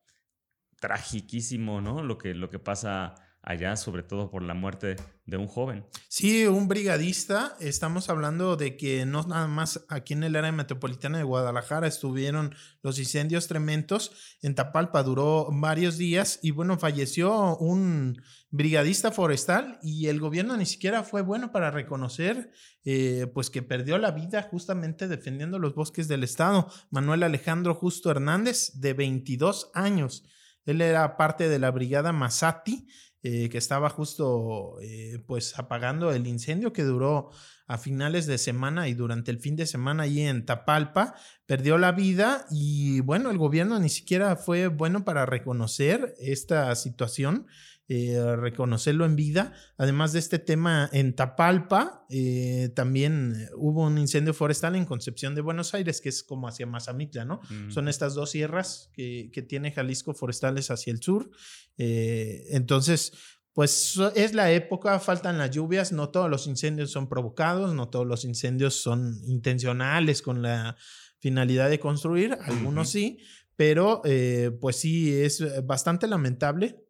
Tragiquísimo, 0.81 1.81
¿no? 1.81 2.03
Lo 2.03 2.19
que, 2.19 2.35
lo 2.35 2.51
que 2.51 2.59
pasa 2.59 3.15
allá, 3.43 3.77
sobre 3.77 4.03
todo 4.03 4.31
por 4.31 4.43
la 4.43 4.55
muerte 4.55 4.97
de 5.27 5.37
un 5.37 5.47
joven. 5.47 5.85
Sí, 6.09 6.47
un 6.47 6.69
brigadista. 6.69 7.57
Estamos 7.61 8.09
hablando 8.09 8.57
de 8.57 8.77
que 8.77 9.05
no 9.05 9.23
nada 9.23 9.49
más 9.49 9.85
aquí 9.89 10.13
en 10.15 10.23
el 10.23 10.37
área 10.37 10.53
metropolitana 10.53 11.19
de 11.19 11.25
Guadalajara 11.25 11.87
estuvieron 11.87 12.55
los 12.83 12.99
incendios 12.99 13.49
tremendos. 13.49 14.39
En 14.43 14.55
Tapalpa 14.55 15.03
duró 15.03 15.49
varios 15.51 15.99
días 15.99 16.39
y 16.43 16.53
bueno, 16.53 16.79
falleció 16.79 17.57
un 17.57 18.23
brigadista 18.51 19.11
forestal 19.11 19.79
y 19.83 20.07
el 20.07 20.21
gobierno 20.21 20.57
ni 20.57 20.67
siquiera 20.67 21.03
fue 21.03 21.23
bueno 21.23 21.53
para 21.53 21.71
reconocer 21.71 22.53
eh, 22.85 23.27
pues 23.33 23.49
que 23.49 23.63
perdió 23.63 23.97
la 23.99 24.11
vida 24.11 24.43
justamente 24.43 25.09
defendiendo 25.09 25.59
los 25.59 25.75
bosques 25.75 26.07
del 26.07 26.23
estado. 26.23 26.69
Manuel 26.91 27.23
Alejandro 27.23 27.75
Justo 27.75 28.11
Hernández, 28.11 28.73
de 28.75 28.93
22 28.93 29.71
años. 29.75 30.25
Él 30.65 30.81
era 30.81 31.17
parte 31.17 31.49
de 31.49 31.59
la 31.59 31.71
brigada 31.71 32.13
Masati 32.13 32.87
eh, 33.25 33.49
que 33.51 33.59
estaba 33.59 33.89
justo 33.89 34.81
eh, 34.81 35.23
pues 35.27 35.59
apagando 35.59 36.11
el 36.11 36.27
incendio 36.27 36.73
que 36.73 36.83
duró 36.83 37.31
a 37.69 37.79
finales 37.79 38.27
de 38.27 38.37
semana 38.37 38.89
y 38.89 38.95
durante 38.95 39.31
el 39.31 39.39
fin 39.39 39.55
de 39.55 39.67
semana 39.67 40.03
ahí 40.03 40.23
en 40.23 40.45
Tapalpa, 40.45 41.15
perdió 41.47 41.79
la 41.79 41.93
vida 41.93 42.47
y 42.51 43.01
bueno, 43.01 43.31
el 43.31 43.39
gobierno 43.39 43.79
ni 43.79 43.89
siquiera 43.89 44.35
fue 44.35 44.67
bueno 44.67 45.05
para 45.05 45.25
reconocer 45.25 46.15
esta 46.19 46.75
situación 46.75 47.47
eh, 47.95 48.37
reconocerlo 48.37 49.05
en 49.05 49.17
vida. 49.17 49.53
Además 49.77 50.15
de 50.15 50.19
este 50.19 50.39
tema 50.39 50.89
en 50.95 51.15
Tapalpa, 51.15 52.07
eh, 52.09 52.71
también 52.75 53.51
hubo 53.55 53.85
un 53.85 53.99
incendio 53.99 54.33
forestal 54.33 54.77
en 54.77 54.87
Concepción 54.87 55.35
de 55.35 55.43
Buenos 55.43 55.75
Aires, 55.75 56.01
que 56.01 56.09
es 56.09 56.23
como 56.23 56.49
hacia 56.49 56.65
Mazamitla, 56.65 57.27
¿no? 57.27 57.43
Son 57.69 57.89
estas 57.89 58.15
dos 58.15 58.31
sierras 58.31 58.91
que, 58.95 59.31
tiene 59.47 59.73
Jalisco 59.73 60.15
forestales 60.15 60.71
hacia 60.71 60.91
el 60.91 61.03
sur. 61.03 61.31
Eh, 61.77 62.47
entonces, 62.53 63.13
pues 63.53 64.01
es 64.15 64.33
la 64.33 64.51
época, 64.53 64.99
faltan 64.99 65.37
las 65.37 65.51
lluvias, 65.51 65.93
no 65.93 66.09
todos 66.09 66.31
los 66.31 66.47
incendios 66.47 66.91
son 66.91 67.11
provocados, 67.11 67.75
no 67.75 67.91
todos 67.91 68.07
los 68.07 68.25
incendios 68.25 68.75
son 68.75 69.21
intencionales 69.27 70.23
con 70.23 70.41
la 70.41 70.79
finalidad 71.21 71.69
de 71.69 71.79
construir, 71.79 72.39
algunos 72.41 72.89
sí, 72.89 73.19
pero 73.55 74.01
eh, 74.07 74.51
pues 74.63 74.77
sí, 74.77 75.13
es 75.13 75.45
bastante 75.67 76.07
lamentable 76.07 76.87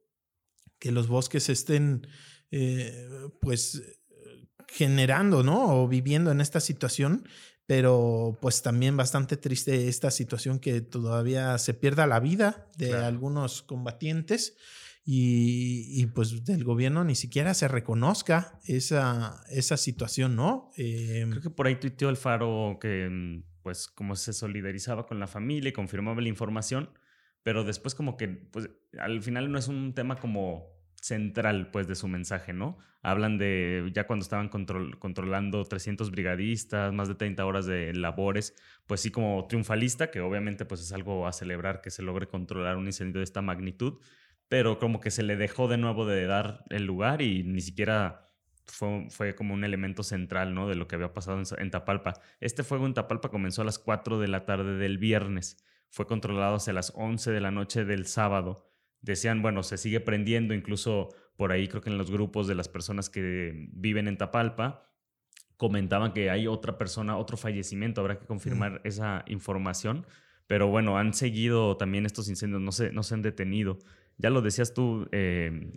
que 0.82 0.90
los 0.90 1.06
bosques 1.06 1.48
estén 1.48 2.08
eh, 2.50 3.08
pues 3.40 3.80
generando, 4.66 5.44
¿no? 5.44 5.76
O 5.76 5.86
viviendo 5.86 6.32
en 6.32 6.40
esta 6.40 6.58
situación, 6.58 7.24
pero 7.66 8.36
pues 8.42 8.62
también 8.62 8.96
bastante 8.96 9.36
triste 9.36 9.86
esta 9.86 10.10
situación 10.10 10.58
que 10.58 10.80
todavía 10.80 11.56
se 11.58 11.72
pierda 11.72 12.08
la 12.08 12.18
vida 12.18 12.66
de 12.76 12.94
algunos 12.94 13.62
combatientes 13.62 14.56
y, 15.04 16.04
pues 16.06 16.44
del 16.44 16.64
gobierno 16.64 17.04
ni 17.04 17.14
siquiera 17.14 17.54
se 17.54 17.68
reconozca 17.68 18.58
esa, 18.66 19.40
esa 19.50 19.76
situación, 19.76 20.34
¿no? 20.34 20.72
Em, 20.76 21.30
Creo 21.30 21.42
que 21.42 21.50
por 21.50 21.68
ahí 21.68 21.76
tuiteó 21.76 22.08
el 22.08 22.16
Faro 22.16 22.78
que 22.80 23.08
mm, 23.08 23.44
pues 23.62 23.86
como 23.86 24.16
se 24.16 24.32
solidarizaba 24.32 25.06
con 25.06 25.20
la 25.20 25.28
familia 25.28 25.68
y 25.68 25.72
confirmaba 25.72 26.20
la 26.20 26.28
información, 26.28 26.90
pero 27.44 27.62
después 27.62 27.94
como 27.94 28.16
que 28.16 28.26
pues 28.26 28.68
al 28.98 29.22
final 29.22 29.50
no 29.50 29.58
es 29.58 29.68
un 29.68 29.94
tema 29.94 30.16
como 30.16 30.72
central 31.02 31.70
pues 31.72 31.88
de 31.88 31.96
su 31.96 32.06
mensaje, 32.08 32.52
¿no? 32.52 32.78
Hablan 33.02 33.36
de 33.36 33.90
ya 33.92 34.06
cuando 34.06 34.22
estaban 34.22 34.48
controlando 34.48 35.64
300 35.64 36.10
brigadistas, 36.12 36.92
más 36.92 37.08
de 37.08 37.16
30 37.16 37.44
horas 37.44 37.66
de 37.66 37.92
labores, 37.94 38.54
pues 38.86 39.00
sí 39.00 39.10
como 39.10 39.46
triunfalista, 39.48 40.10
que 40.10 40.20
obviamente 40.20 40.64
pues 40.64 40.80
es 40.80 40.92
algo 40.92 41.26
a 41.26 41.32
celebrar 41.32 41.80
que 41.80 41.90
se 41.90 42.02
logre 42.02 42.28
controlar 42.28 42.76
un 42.76 42.86
incendio 42.86 43.18
de 43.18 43.24
esta 43.24 43.42
magnitud, 43.42 43.98
pero 44.48 44.78
como 44.78 45.00
que 45.00 45.10
se 45.10 45.24
le 45.24 45.36
dejó 45.36 45.66
de 45.66 45.78
nuevo 45.78 46.06
de 46.06 46.26
dar 46.26 46.64
el 46.70 46.84
lugar 46.84 47.22
y 47.22 47.42
ni 47.42 47.60
siquiera 47.60 48.30
fue, 48.66 49.06
fue 49.10 49.34
como 49.34 49.54
un 49.54 49.64
elemento 49.64 50.04
central, 50.04 50.54
¿no? 50.54 50.68
De 50.68 50.76
lo 50.76 50.86
que 50.86 50.94
había 50.94 51.12
pasado 51.12 51.38
en, 51.38 51.44
en 51.58 51.70
Tapalpa. 51.72 52.14
Este 52.38 52.62
fuego 52.62 52.86
en 52.86 52.94
Tapalpa 52.94 53.30
comenzó 53.30 53.62
a 53.62 53.64
las 53.64 53.80
4 53.80 54.20
de 54.20 54.28
la 54.28 54.44
tarde 54.46 54.76
del 54.76 54.98
viernes, 54.98 55.64
fue 55.90 56.06
controlado 56.06 56.54
hacia 56.54 56.72
las 56.72 56.92
11 56.94 57.32
de 57.32 57.40
la 57.40 57.50
noche 57.50 57.84
del 57.84 58.06
sábado. 58.06 58.71
Decían, 59.02 59.42
bueno, 59.42 59.62
se 59.62 59.76
sigue 59.76 60.00
prendiendo, 60.00 60.54
incluso 60.54 61.08
por 61.36 61.52
ahí 61.52 61.68
creo 61.68 61.82
que 61.82 61.90
en 61.90 61.98
los 61.98 62.10
grupos 62.10 62.46
de 62.46 62.54
las 62.54 62.68
personas 62.68 63.10
que 63.10 63.68
viven 63.72 64.08
en 64.08 64.16
Tapalpa, 64.16 64.88
comentaban 65.56 66.12
que 66.12 66.30
hay 66.30 66.46
otra 66.46 66.78
persona, 66.78 67.16
otro 67.16 67.36
fallecimiento, 67.36 68.00
habrá 68.00 68.18
que 68.18 68.26
confirmar 68.26 68.80
esa 68.84 69.24
información, 69.28 70.06
pero 70.46 70.68
bueno, 70.68 70.98
han 70.98 71.14
seguido 71.14 71.76
también 71.76 72.04
estos 72.06 72.28
incendios, 72.28 72.60
no 72.60 72.72
se, 72.72 72.92
no 72.92 73.02
se 73.02 73.14
han 73.14 73.22
detenido. 73.22 73.78
Ya 74.18 74.30
lo 74.30 74.42
decías 74.42 74.74
tú, 74.74 75.08
eh, 75.12 75.72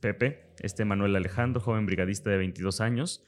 Pepe, 0.00 0.54
este 0.60 0.84
Manuel 0.84 1.16
Alejandro, 1.16 1.60
joven 1.60 1.86
brigadista 1.86 2.30
de 2.30 2.38
22 2.38 2.80
años, 2.80 3.24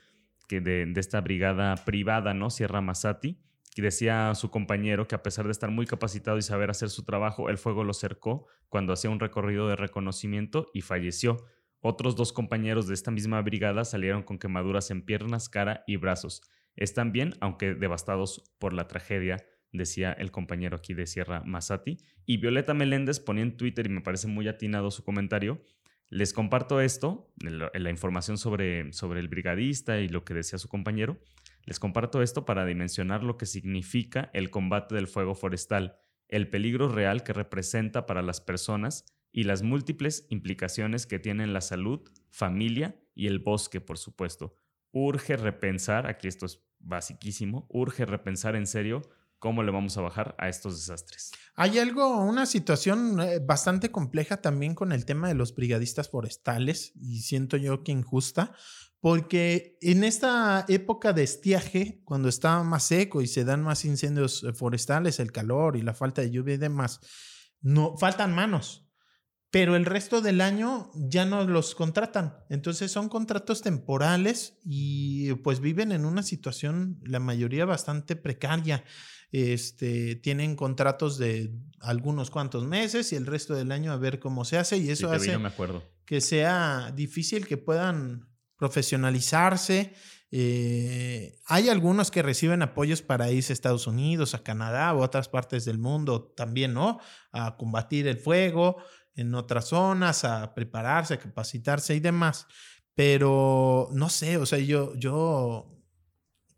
que 0.48 0.61
de, 0.61 0.90
esta 0.96 1.20
brigada 1.20 1.74
privada, 1.84 2.34
¿no? 2.34 2.50
Sierra 2.50 2.80
Masati, 2.80 3.38
que 3.79 3.83
decía 3.83 4.35
su 4.35 4.51
compañero 4.51 5.07
que 5.07 5.14
a 5.14 5.23
pesar 5.23 5.45
de 5.45 5.53
estar 5.53 5.71
muy 5.71 5.87
capacitado 5.87 6.37
y 6.37 6.43
saber 6.43 6.69
hacer 6.69 6.91
su 6.91 7.05
trabajo, 7.05 7.49
el 7.49 7.59
fuego 7.59 7.85
lo 7.85 7.95
cercó 7.95 8.49
cuando 8.69 8.93
hacía 8.93 9.09
un 9.09 9.21
recorrido 9.21 9.69
de 9.69 9.77
reconocimiento 9.77 10.67
y 10.75 10.81
falleció. 10.81 11.47
Otros 11.81 12.17
dos 12.17 12.33
compañeros 12.33 12.88
de 12.88 12.95
esta 12.95 13.12
misma 13.12 13.41
brigada 13.41 13.85
salieron 13.85 14.25
con 14.25 14.41
quemaduras 14.41 14.91
en 14.91 15.03
piernas, 15.03 15.49
cara 15.49 15.85
y 15.87 15.95
brazos. 15.95 16.43
Están 16.75 17.12
bien, 17.12 17.35
aunque 17.38 17.75
devastados 17.75 18.53
por 18.59 18.73
la 18.73 18.88
tragedia 18.88 19.37
decía 19.73 20.11
el 20.11 20.33
compañero 20.33 20.77
aquí 20.77 20.93
de 20.93 21.07
Sierra 21.07 21.45
Masati. 21.45 21.99
Y 22.27 22.38
Violeta 22.38 22.75
Meléndez 22.75 23.21
ponía 23.21 23.45
en 23.45 23.57
Twitter, 23.57 23.87
y 23.87 23.91
me 23.91 24.01
parece 24.01 24.27
muy 24.27 24.49
atinado 24.49 24.91
su 24.91 25.05
comentario, 25.05 25.62
les 26.11 26.33
comparto 26.33 26.81
esto, 26.81 27.31
la 27.38 27.91
información 27.91 28.38
sobre, 28.38 28.93
sobre 28.93 29.21
el 29.21 29.29
brigadista 29.29 30.01
y 30.01 30.09
lo 30.09 30.25
que 30.25 30.35
decía 30.35 30.59
su 30.59 30.69
compañero. 30.69 31.19
Les 31.68 31.78
comparto 31.78 32.22
esto 32.22 32.46
para 32.46 32.64
dimensionar 32.64 33.22
lo 33.22 33.37
que 33.37 33.44
significa 33.44 34.31
el 34.33 34.48
combate 34.48 34.94
del 34.94 35.07
fuego 35.07 35.35
forestal, 35.35 35.98
el 36.26 36.48
peligro 36.48 36.88
real 36.88 37.22
que 37.22 37.35
representa 37.35 38.07
para 38.07 38.22
las 38.22 38.40
personas 38.40 39.04
y 39.33 39.42
las 39.42 39.61
múltiples 39.61 40.24
implicaciones 40.31 41.07
que 41.07 41.18
tienen 41.18 41.52
la 41.52 41.61
salud, 41.61 42.00
familia 42.31 42.98
y 43.14 43.26
el 43.26 43.40
bosque, 43.40 43.83
por 43.83 43.98
supuesto. 43.98 44.54
Urge 44.92 45.37
repensar, 45.37 46.07
aquí 46.07 46.26
esto 46.26 46.46
es 46.46 46.64
basiquísimo, 46.78 47.66
urge 47.68 48.07
repensar 48.07 48.57
en 48.57 48.66
serio 48.66 49.02
cómo 49.38 49.62
le 49.62 49.70
vamos 49.70 49.98
a 49.98 50.00
bajar 50.00 50.35
a 50.38 50.48
estos 50.48 50.74
desastres. 50.74 51.33
Hay 51.54 51.78
algo, 51.78 52.24
una 52.24 52.46
situación 52.46 53.20
eh, 53.20 53.40
bastante 53.40 53.90
compleja 53.90 54.38
también 54.38 54.74
con 54.74 54.90
el 54.92 55.04
tema 55.04 55.28
de 55.28 55.35
los 55.35 55.54
brigadistas 55.54 56.09
forestales 56.09 56.92
y 56.96 57.20
siento 57.20 57.59
yo 57.59 57.85
que 57.85 57.92
injusta, 57.92 58.54
porque 59.00 59.78
en 59.80 60.02
esta 60.02 60.64
época 60.68 61.12
de 61.12 61.22
estiaje, 61.22 62.00
cuando 62.04 62.28
está 62.28 62.62
más 62.64 62.84
seco 62.84 63.22
y 63.22 63.26
se 63.26 63.44
dan 63.44 63.62
más 63.62 63.84
incendios 63.84 64.42
eh, 64.42 64.52
forestales, 64.52 65.20
el 65.20 65.32
calor 65.32 65.76
y 65.76 65.82
la 65.82 65.94
falta 65.94 66.22
de 66.22 66.30
lluvia 66.30 66.54
y 66.54 66.58
demás, 66.58 67.00
no 67.61 67.96
faltan 67.96 68.34
manos. 68.34 68.84
Pero 69.50 69.76
el 69.76 69.87
resto 69.87 70.20
del 70.20 70.42
año 70.42 70.90
ya 70.94 71.24
no 71.24 71.44
los 71.44 71.74
contratan. 71.74 72.37
Entonces 72.50 72.92
son 72.92 73.08
contratos 73.08 73.62
temporales 73.62 74.58
y 74.62 75.32
pues 75.37 75.61
viven 75.61 75.90
en 75.92 76.04
una 76.04 76.22
situación, 76.22 77.00
la 77.02 77.18
mayoría 77.18 77.64
bastante 77.64 78.14
precaria 78.14 78.84
este, 79.30 80.16
tienen 80.16 80.54
contratos 80.54 81.18
de 81.18 81.54
algunos 81.80 82.30
cuantos 82.30 82.66
meses 82.66 83.12
y 83.12 83.16
el 83.16 83.26
resto 83.26 83.54
del 83.54 83.72
año 83.72 83.92
a 83.92 83.96
ver 83.96 84.18
cómo 84.18 84.44
se 84.44 84.58
hace 84.58 84.78
y 84.78 84.90
eso 84.90 85.11
hace 85.11 85.37
que 86.04 86.22
sea 86.22 86.92
difícil 86.96 87.46
que 87.46 87.58
puedan 87.58 88.28
profesionalizarse. 88.59 89.94
Eh, 90.31 91.40
hay 91.47 91.71
algunos 91.71 92.11
que 92.11 92.23
reciben 92.23 92.61
apoyos 92.61 93.01
para 93.01 93.31
irse 93.31 93.53
a 93.53 93.55
Estados 93.55 93.87
Unidos, 93.87 94.35
a 94.35 94.42
Canadá 94.42 94.92
o 94.92 95.03
otras 95.03 95.29
partes 95.29 95.64
del 95.64 95.79
mundo 95.79 96.35
también, 96.37 96.75
¿no? 96.75 97.01
A 97.33 97.57
combatir 97.57 98.07
el 98.07 98.18
fuego 98.18 98.77
en 99.14 99.35
otras 99.35 99.68
zonas, 99.68 100.25
a 100.25 100.55
prepararse, 100.55 101.14
a 101.14 101.18
capacitarse 101.18 101.94
y 101.94 102.01
demás. 102.01 102.47
Pero 102.94 103.88
no 103.92 104.11
sé, 104.11 104.37
o 104.37 104.44
sea, 104.44 104.59
yo, 104.59 104.94
yo 104.97 105.78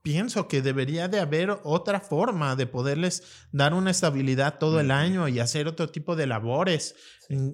pienso 0.03 0.49
que 0.49 0.63
debería 0.63 1.09
de 1.09 1.21
haber 1.21 1.59
otra 1.63 2.01
forma 2.01 2.57
de 2.57 2.67
poderles 2.67 3.47
dar 3.53 3.75
una 3.75 3.91
estabilidad 3.91 4.59
todo 4.59 4.81
el 4.81 4.91
año 4.91 5.29
y 5.29 5.41
hacer 5.41 5.69
otro 5.69 5.91
tipo 5.91 6.17
de 6.17 6.27
labores, 6.27 6.95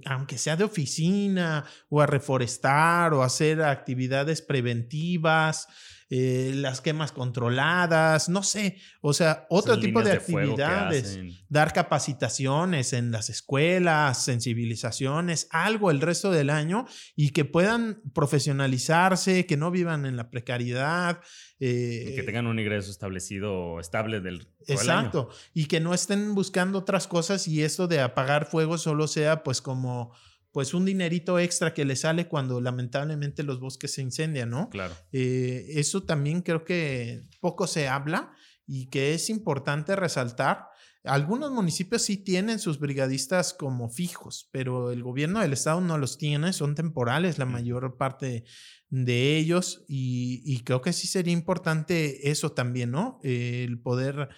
aunque 0.04 0.38
sea 0.38 0.56
de 0.56 0.64
oficina 0.64 1.64
o 1.88 2.00
a 2.00 2.06
reforestar 2.06 3.14
o 3.14 3.22
hacer 3.22 3.62
actividades 3.62 4.42
preventivas. 4.42 5.68
Eh, 6.08 6.52
las 6.54 6.80
quemas 6.80 7.10
controladas, 7.10 8.28
no 8.28 8.44
sé, 8.44 8.76
o 9.00 9.12
sea, 9.12 9.44
otro 9.50 9.76
tipo 9.80 10.02
de 10.02 10.12
actividades, 10.12 11.18
dar 11.48 11.72
capacitaciones 11.72 12.92
en 12.92 13.10
las 13.10 13.28
escuelas, 13.28 14.22
sensibilizaciones, 14.22 15.48
algo 15.50 15.90
el 15.90 16.00
resto 16.00 16.30
del 16.30 16.50
año 16.50 16.86
y 17.16 17.30
que 17.30 17.44
puedan 17.44 18.02
profesionalizarse, 18.14 19.46
que 19.46 19.56
no 19.56 19.72
vivan 19.72 20.06
en 20.06 20.16
la 20.16 20.30
precariedad. 20.30 21.20
y 21.58 22.14
que 22.14 22.20
eh, 22.20 22.22
tengan 22.24 22.46
un 22.46 22.60
ingreso 22.60 22.92
establecido, 22.92 23.80
estable 23.80 24.20
del... 24.20 24.46
Exacto, 24.68 25.30
y 25.54 25.66
que 25.66 25.80
no 25.80 25.92
estén 25.92 26.36
buscando 26.36 26.78
otras 26.78 27.08
cosas 27.08 27.48
y 27.48 27.64
esto 27.64 27.88
de 27.88 28.00
apagar 28.00 28.46
fuego 28.46 28.78
solo 28.78 29.08
sea 29.08 29.42
pues 29.42 29.60
como 29.60 30.12
pues 30.56 30.72
un 30.72 30.86
dinerito 30.86 31.38
extra 31.38 31.74
que 31.74 31.84
le 31.84 31.96
sale 31.96 32.28
cuando 32.28 32.62
lamentablemente 32.62 33.42
los 33.42 33.60
bosques 33.60 33.92
se 33.92 34.00
incendian, 34.00 34.48
¿no? 34.48 34.70
Claro. 34.70 34.94
Eh, 35.12 35.66
eso 35.72 36.04
también 36.04 36.40
creo 36.40 36.64
que 36.64 37.26
poco 37.40 37.66
se 37.66 37.88
habla 37.88 38.32
y 38.66 38.86
que 38.86 39.12
es 39.12 39.28
importante 39.28 39.94
resaltar. 39.96 40.68
Algunos 41.04 41.50
municipios 41.50 42.00
sí 42.00 42.16
tienen 42.16 42.58
sus 42.58 42.80
brigadistas 42.80 43.52
como 43.52 43.90
fijos, 43.90 44.48
pero 44.50 44.92
el 44.92 45.02
gobierno 45.02 45.40
del 45.40 45.52
estado 45.52 45.82
no 45.82 45.98
los 45.98 46.16
tiene, 46.16 46.54
son 46.54 46.74
temporales 46.74 47.36
la 47.36 47.44
mayor 47.44 47.98
parte 47.98 48.44
de 48.88 49.36
ellos 49.36 49.84
y, 49.86 50.62
creo 50.64 50.80
que 50.80 50.94
sí 50.94 51.06
sería 51.06 51.34
importante 51.34 52.30
eso 52.30 52.52
también, 52.52 52.92
¿no? 52.92 53.20
el 53.22 53.78
poder, 53.82 54.30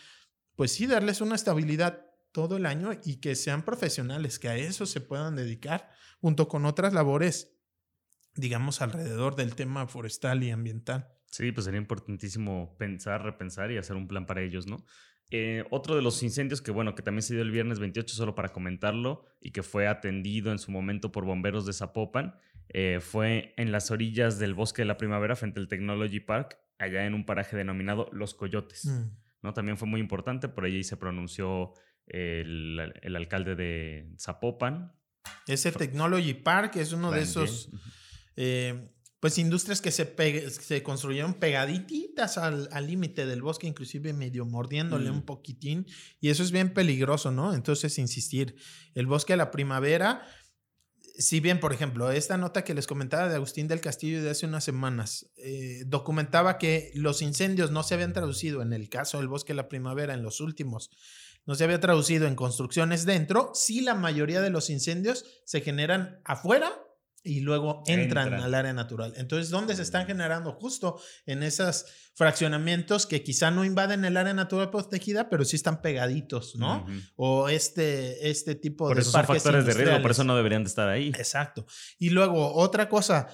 pues 0.57 0.73
sí, 0.73 0.89
darles 0.89 1.21
una 1.21 1.37
estabilidad 1.37 2.07
todo 2.33 2.57
el 2.57 2.67
año 2.67 2.91
y 3.05 3.21
que 3.21 3.37
sean 3.37 3.65
profesionales, 3.65 4.41
que 4.41 4.49
a 4.49 4.57
eso 4.57 4.85
se 4.85 5.01
puedan 5.01 5.37
dedicar 5.37 5.91
junto 6.21 6.49
con 6.49 6.67
otras 6.67 6.93
labores, 6.93 7.57
digamos, 8.35 8.83
alrededor 8.83 9.37
del 9.37 9.55
tema 9.55 9.87
forestal 9.87 10.43
y 10.43 10.51
ambiental. 10.51 11.09
Sí, 11.27 11.53
pues 11.53 11.65
sería 11.65 11.81
importantísimo 11.81 12.77
pensar, 12.79 13.23
repensar 13.23 13.71
y 13.71 13.77
hacer 13.77 13.97
un 13.97 14.09
plan 14.09 14.27
para 14.27 14.43
ellos, 14.43 14.67
¿no? 14.67 14.85
Eh, 15.31 15.65
otro 15.71 15.95
de 15.95 16.01
los 16.01 16.23
incendios 16.23 16.63
que, 16.63 16.71
bueno, 16.71 16.95
que 16.95 17.03
también 17.03 17.23
se 17.23 17.35
dio 17.35 17.43
el 17.43 17.51
viernes 17.51 17.79
28, 17.79 18.15
solo 18.15 18.35
para 18.35 18.49
comentarlo, 18.49 19.27
y 19.41 19.51
que 19.51 19.63
fue 19.63 19.87
atendido 19.87 20.53
en 20.53 20.59
su 20.59 20.71
momento 20.71 21.13
por 21.13 21.25
bomberos 21.25 21.67
de 21.67 21.75
Zapopan, 21.75 22.35
eh, 22.71 22.99
fue 23.01 23.55
en 23.57 23.73
las 23.73 23.91
orillas 23.91 24.39
del 24.39 24.55
Bosque 24.55 24.83
de 24.83 24.87
la 24.87 24.97
Primavera, 24.97 25.37
frente 25.37 25.61
al 25.61 25.69
Technology 25.69 26.21
Park, 26.21 26.59
allá 26.79 27.05
en 27.05 27.15
un 27.15 27.27
paraje 27.27 27.57
denominado 27.57 28.09
Los 28.13 28.35
Coyotes. 28.35 28.87
Mm. 28.87 29.11
¿no? 29.43 29.53
También 29.53 29.77
fue 29.77 29.87
muy 29.87 30.01
importante, 30.01 30.49
por 30.49 30.65
allí 30.65 30.83
se 30.83 30.97
pronunció 30.97 31.75
el, 32.07 32.95
el 33.03 33.17
alcalde 33.17 33.55
de 33.55 34.11
Zapopan, 34.19 34.98
ese 35.47 35.73
Technology 35.73 36.35
Park 36.35 36.77
es 36.77 36.93
uno 36.93 37.11
de 37.11 37.23
esos, 37.23 37.71
eh, 38.37 38.91
pues 39.21 39.39
industrias 39.39 39.81
que 39.81 39.91
se, 39.91 40.15
se 40.51 40.83
construyeron 40.83 41.35
pegaditas 41.35 42.39
al 42.39 42.87
límite 42.87 43.27
del 43.27 43.43
bosque, 43.43 43.67
inclusive 43.67 44.13
medio 44.13 44.47
mordiéndole 44.47 45.11
un 45.11 45.19
mm. 45.19 45.27
poquitín, 45.27 45.87
y 46.21 46.29
eso 46.29 46.43
es 46.43 46.53
bien 46.53 46.73
peligroso, 46.73 47.31
¿no? 47.33 47.55
Entonces, 47.55 47.99
insistir, 47.99 48.57
el 48.95 49.07
bosque 49.07 49.33
a 49.33 49.37
la 49.37 49.51
primavera, 49.51 50.27
si 51.19 51.41
bien, 51.41 51.59
por 51.59 51.73
ejemplo, 51.73 52.13
esta 52.13 52.37
nota 52.37 52.63
que 52.63 52.75
les 52.75 52.87
comentaba 52.87 53.29
de 53.29 53.35
Agustín 53.35 53.67
del 53.67 53.81
Castillo 53.81 54.23
de 54.23 54.31
hace 54.31 54.47
unas 54.47 54.63
semanas, 54.63 55.29
eh, 55.37 55.83
documentaba 55.85 56.59
que 56.59 56.93
los 56.95 57.23
incendios 57.23 57.73
no 57.73 57.83
se 57.83 57.95
habían 57.95 58.13
traducido, 58.13 58.63
en 58.63 58.73
el 58.73 58.89
caso 58.89 59.19
del 59.19 59.27
bosque 59.27 59.53
a 59.53 59.57
la 59.57 59.69
primavera, 59.69 60.15
en 60.15 60.23
los 60.23 60.41
últimos, 60.41 60.91
no 61.47 61.55
se 61.55 61.65
había 61.65 61.81
traducido 61.81 62.27
en 62.27 62.35
construcciones 62.35 63.07
dentro, 63.07 63.53
sí 63.55 63.81
la 63.81 63.95
mayoría 63.95 64.41
de 64.41 64.51
los 64.51 64.71
incendios 64.71 65.25
se 65.45 65.61
generan 65.61 66.21
afuera 66.25 66.73
y 67.25 67.41
luego 67.41 67.83
entran, 67.87 68.35
al 68.35 68.55
área 68.55 68.73
natural. 68.73 69.13
Entonces, 69.17 69.51
¿dónde 69.51 69.75
se 69.77 69.83
están 69.83 70.07
generando? 70.07 70.53
Justo 70.53 71.01
en 71.27 71.43
esos 71.43 71.85
fraccionamientos 72.15 73.07
que 73.07 73.23
quizá 73.23 73.51
no 73.51 73.65
invaden 73.65 74.05
el 74.05 74.17
área 74.17 74.35
natural 74.35 74.71
protegida, 74.71 75.29
pero 75.29 75.45
sí 75.45 75.57
están 75.57 75.83
pegaditos, 75.83 76.57
¿no? 76.57 76.87
O 77.17 77.49
este, 77.49 78.31
este 78.31 78.55
tipo 78.55 78.87
por 78.87 78.97
de... 78.97 79.03
Eso 79.03 79.11
son 79.11 79.25
factores 79.25 79.67
de 79.67 79.75
riesgo, 79.75 80.01
por 80.01 80.13
eso 80.13 80.25
no 80.25 80.37
deberían 80.37 80.65
de 80.65 80.69
estar 80.69 80.89
ahí. 80.89 81.09
Exacto. 81.09 81.67
Y 81.99 82.11
luego, 82.11 82.55
otra 82.55 82.89
cosa, 82.89 83.29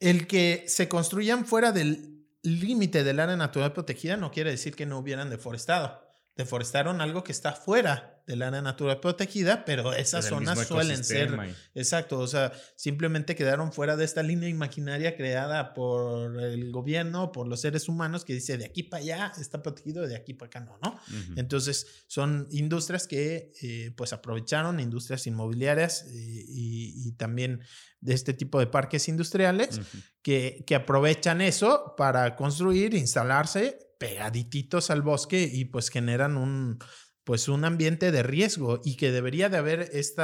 el 0.00 0.26
que 0.26 0.64
se 0.66 0.88
construyan 0.88 1.46
fuera 1.46 1.70
del 1.70 2.26
límite 2.42 3.04
del 3.04 3.20
área 3.20 3.36
natural 3.36 3.72
protegida 3.72 4.16
no 4.16 4.32
quiere 4.32 4.50
decir 4.50 4.74
que 4.74 4.86
no 4.86 4.98
hubieran 4.98 5.30
deforestado 5.30 6.11
deforestaron 6.36 7.00
algo 7.00 7.24
que 7.24 7.32
está 7.32 7.52
fuera 7.52 8.22
del 8.26 8.42
área 8.42 8.62
natural 8.62 9.00
protegida, 9.00 9.64
pero 9.64 9.92
esas 9.92 10.26
zonas 10.26 10.66
suelen 10.66 11.04
ser, 11.04 11.36
exacto, 11.74 12.20
o 12.20 12.26
sea, 12.26 12.52
simplemente 12.76 13.34
quedaron 13.34 13.72
fuera 13.72 13.96
de 13.96 14.04
esta 14.04 14.22
línea 14.22 14.48
imaginaria 14.48 15.16
creada 15.16 15.74
por 15.74 16.40
el 16.40 16.70
gobierno, 16.70 17.32
por 17.32 17.48
los 17.48 17.60
seres 17.60 17.88
humanos, 17.88 18.24
que 18.24 18.34
dice 18.34 18.56
de 18.58 18.64
aquí 18.64 18.84
para 18.84 19.02
allá 19.02 19.32
está 19.38 19.60
protegido, 19.60 20.06
de 20.06 20.14
aquí 20.14 20.34
para 20.34 20.46
acá 20.46 20.60
no, 20.60 20.78
¿no? 20.82 20.98
Entonces, 21.36 22.04
son 22.06 22.46
industrias 22.50 23.08
que 23.08 23.52
eh, 23.60 23.92
pues 23.96 24.12
aprovecharon, 24.12 24.78
industrias 24.78 25.26
inmobiliarias 25.26 26.04
eh, 26.04 26.10
y, 26.14 27.12
también 27.18 27.60
de 28.00 28.14
este 28.14 28.32
tipo 28.32 28.58
de 28.58 28.66
parques 28.66 29.06
industriales 29.08 29.80
que, 30.22 30.64
que 30.66 30.74
aprovechan 30.74 31.40
eso 31.40 31.94
para 31.96 32.36
construir, 32.36 32.94
instalarse 32.94 33.91
pegadititos 34.02 34.90
al 34.90 35.00
bosque 35.00 35.48
y 35.50 35.66
pues 35.66 35.88
generan 35.88 36.36
un, 36.36 36.80
pues 37.22 37.46
un 37.46 37.64
ambiente 37.64 38.10
de 38.10 38.24
riesgo 38.24 38.80
y 38.84 38.96
que 38.96 39.12
debería 39.12 39.48
de 39.48 39.58
haber 39.58 39.88
este 39.92 40.22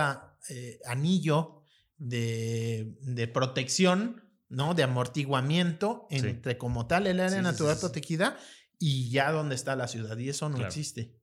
anillo 0.85 1.62
de, 1.97 2.97
de, 3.03 3.29
protección, 3.29 4.25
¿no? 4.49 4.75
De 4.75 4.83
amortiguamiento 4.83 6.09
entre 6.11 6.59
como 6.59 6.88
tal 6.88 7.07
el 7.07 7.21
área 7.21 7.41
natural 7.41 7.79
protegida 7.79 8.37
y 8.81 9.11
ya 9.11 9.31
donde 9.31 9.55
está 9.55 9.77
la 9.77 9.87
ciudad 9.87 10.19
y 10.19 10.29
eso 10.29 10.49
no 10.49 10.59
existe. 10.67 11.14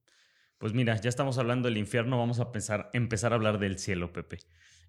Pues 0.56 0.72
mira, 0.72 0.98
ya 0.98 1.10
estamos 1.10 1.36
hablando 1.36 1.68
del 1.68 1.76
infierno, 1.76 2.16
vamos 2.16 2.40
a 2.40 2.52
pensar, 2.52 2.88
empezar 2.94 3.32
a 3.32 3.36
hablar 3.36 3.58
del 3.58 3.78
cielo, 3.78 4.14
Pepe. 4.14 4.38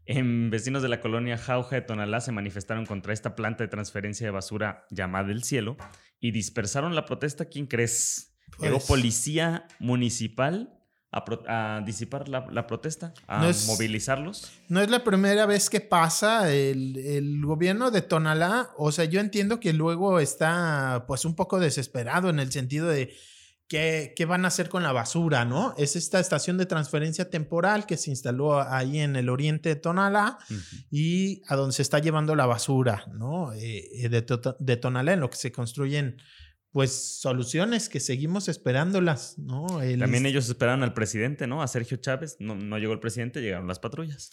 En 0.08 0.50
vecinos 0.50 0.82
de 0.82 0.88
la 0.88 1.02
colonia 1.02 1.38
Jauja 1.38 1.76
de 1.76 1.82
Tonalá 1.82 2.22
se 2.22 2.32
manifestaron 2.32 2.86
contra 2.86 3.12
esta 3.12 3.36
planta 3.36 3.66
de 3.66 3.68
transferencia 3.68 4.26
de 4.26 4.32
basura 4.32 4.86
llamada 4.90 5.32
El 5.34 5.44
Cielo 5.44 5.76
y 6.22 6.32
dispersaron 6.32 6.96
la 6.96 7.06
protesta. 7.06 7.46
¿Quién 7.46 7.68
crees? 7.68 8.34
Llegó 8.60 8.78
pues 8.78 8.88
policía 8.88 9.68
municipal 9.80 10.74
a, 11.12 11.82
disipar 11.86 12.30
la, 12.30 12.68
protesta, 12.68 13.14
a 13.28 13.52
movilizarlos. 13.68 14.50
No 14.70 14.80
es 14.80 14.90
la 14.90 15.04
primera 15.04 15.46
vez 15.46 15.70
que 15.70 15.82
pasa 15.82 16.54
el, 16.54 16.98
el, 16.98 17.42
gobierno 17.46 17.92
de 17.92 18.02
Tonalá. 18.02 18.72
O 18.78 18.94
sea, 18.94 19.04
yo 19.06 19.20
entiendo 19.20 19.60
que 19.60 19.74
luego 19.74 20.22
está 20.22 21.04
pues 21.06 21.26
un 21.26 21.36
poco 21.36 21.60
desesperado 21.60 22.30
en 22.30 22.40
el 22.40 22.52
sentido 22.54 22.88
de 22.88 23.14
¿Qué, 23.68 24.26
van 24.26 24.46
a 24.46 24.48
hacer 24.48 24.70
con 24.70 24.82
la 24.82 24.94
basura, 24.94 25.44
no? 25.44 25.74
Es 25.78 25.98
esta 25.98 26.22
estación 26.22 26.58
de 26.58 26.66
transferencia 26.66 27.30
temporal 27.30 27.86
que 27.86 27.98
se 27.98 28.10
instaló 28.10 28.62
ahí 28.62 29.00
en 29.00 29.18
el 29.18 29.28
oriente 29.28 29.70
de 29.70 29.76
Tonalá 29.76 30.38
y 30.90 31.44
a 31.48 31.58
donde 31.58 31.74
se 31.74 31.82
está 31.82 32.00
llevando 32.00 32.34
la 32.36 32.46
basura, 32.46 33.06
¿no? 33.12 33.52
Eh, 33.52 33.90
eh, 34.06 34.10
de, 34.10 34.56
de, 34.60 34.78
Tonalá, 34.78 35.14
en 35.14 35.20
lo 35.20 35.30
que 35.30 35.36
se 35.36 35.52
construyen 35.52 36.16
pues 36.78 37.20
soluciones 37.22 37.90
que 37.90 38.00
seguimos 38.00 38.48
esperándolas, 38.48 39.36
¿no? 39.40 39.66
También 39.98 40.28
ellos 40.28 40.48
esperaron 40.48 40.84
al 40.84 40.94
presidente, 40.94 41.48
¿no? 41.48 41.64
A 41.64 41.68
Sergio 41.68 41.98
Chávez. 41.98 42.38
No, 42.38 42.54
no 42.54 42.78
llegó 42.78 42.94
el 42.94 43.00
presidente, 43.00 43.42
llegaron 43.42 43.68
las 43.68 43.80
patrullas. 43.80 44.30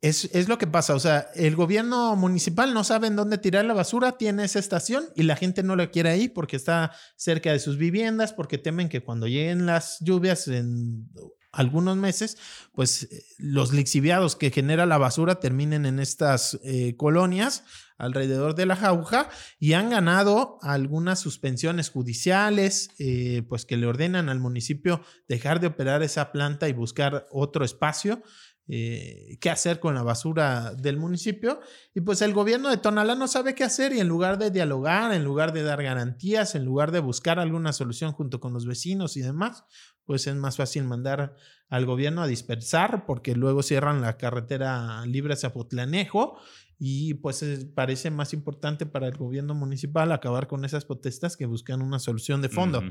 Es, 0.00 0.24
es, 0.32 0.48
lo 0.48 0.56
que 0.56 0.66
pasa, 0.66 0.94
o 0.94 0.98
sea, 0.98 1.26
el 1.34 1.54
gobierno 1.54 2.16
municipal 2.16 2.72
no 2.72 2.82
sabe 2.82 3.08
en 3.08 3.16
dónde 3.16 3.36
tirar 3.36 3.66
la 3.66 3.74
basura, 3.74 4.12
tiene 4.12 4.42
esa 4.44 4.58
estación 4.58 5.04
y 5.14 5.24
la 5.24 5.36
gente 5.36 5.62
no 5.62 5.76
la 5.76 5.90
quiere 5.90 6.08
ahí 6.08 6.30
porque 6.30 6.56
está 6.56 6.92
cerca 7.14 7.52
de 7.52 7.58
sus 7.58 7.76
viviendas, 7.76 8.32
porque 8.32 8.56
temen 8.56 8.88
que 8.88 9.02
cuando 9.02 9.26
lleguen 9.26 9.66
las 9.66 9.98
lluvias 10.00 10.48
en 10.48 11.10
algunos 11.52 11.98
meses, 11.98 12.38
pues 12.72 13.04
eh, 13.04 13.24
los 13.38 13.72
lixiviados 13.72 14.36
que 14.36 14.50
genera 14.50 14.86
la 14.86 14.98
basura 14.98 15.38
terminen 15.38 15.84
en 15.84 16.00
estas 16.00 16.58
eh, 16.64 16.96
colonias 16.96 17.64
alrededor 17.98 18.54
de 18.54 18.66
la 18.66 18.74
jauja 18.74 19.28
y 19.60 19.74
han 19.74 19.90
ganado 19.90 20.58
algunas 20.62 21.20
suspensiones 21.20 21.90
judiciales, 21.90 22.90
eh, 22.98 23.42
pues 23.48 23.66
que 23.66 23.76
le 23.76 23.86
ordenan 23.86 24.28
al 24.28 24.40
municipio 24.40 25.02
dejar 25.28 25.60
de 25.60 25.68
operar 25.68 26.02
esa 26.02 26.32
planta 26.32 26.68
y 26.68 26.72
buscar 26.72 27.28
otro 27.30 27.64
espacio. 27.64 28.22
qué 28.66 29.50
hacer 29.50 29.80
con 29.80 29.94
la 29.94 30.02
basura 30.02 30.72
del 30.72 30.96
municipio 30.96 31.60
y 31.94 32.00
pues 32.00 32.22
el 32.22 32.32
gobierno 32.32 32.70
de 32.70 32.78
Tonalá 32.78 33.14
no 33.16 33.26
sabe 33.28 33.54
qué 33.54 33.64
hacer 33.64 33.92
y 33.92 34.00
en 34.00 34.08
lugar 34.08 34.38
de 34.38 34.50
dialogar, 34.50 35.12
en 35.12 35.24
lugar 35.24 35.52
de 35.52 35.62
dar 35.62 35.82
garantías, 35.82 36.54
en 36.54 36.64
lugar 36.64 36.90
de 36.90 37.00
buscar 37.00 37.38
alguna 37.38 37.72
solución 37.72 38.12
junto 38.12 38.40
con 38.40 38.54
los 38.54 38.64
vecinos 38.64 39.16
y 39.16 39.20
demás, 39.20 39.64
pues 40.12 40.26
es 40.26 40.34
más 40.34 40.58
fácil 40.58 40.84
mandar 40.84 41.34
al 41.70 41.86
gobierno 41.86 42.20
a 42.20 42.26
dispersar 42.26 43.06
porque 43.06 43.34
luego 43.34 43.62
cierran 43.62 44.02
la 44.02 44.18
carretera 44.18 45.06
libre 45.06 45.32
hacia 45.32 45.54
Potlanejo 45.54 46.38
y 46.78 47.14
pues 47.14 47.42
parece 47.74 48.10
más 48.10 48.34
importante 48.34 48.84
para 48.84 49.08
el 49.08 49.16
gobierno 49.16 49.54
municipal 49.54 50.12
acabar 50.12 50.48
con 50.48 50.66
esas 50.66 50.84
protestas 50.84 51.34
que 51.34 51.46
buscan 51.46 51.80
una 51.80 51.98
solución 51.98 52.42
de 52.42 52.50
fondo. 52.50 52.82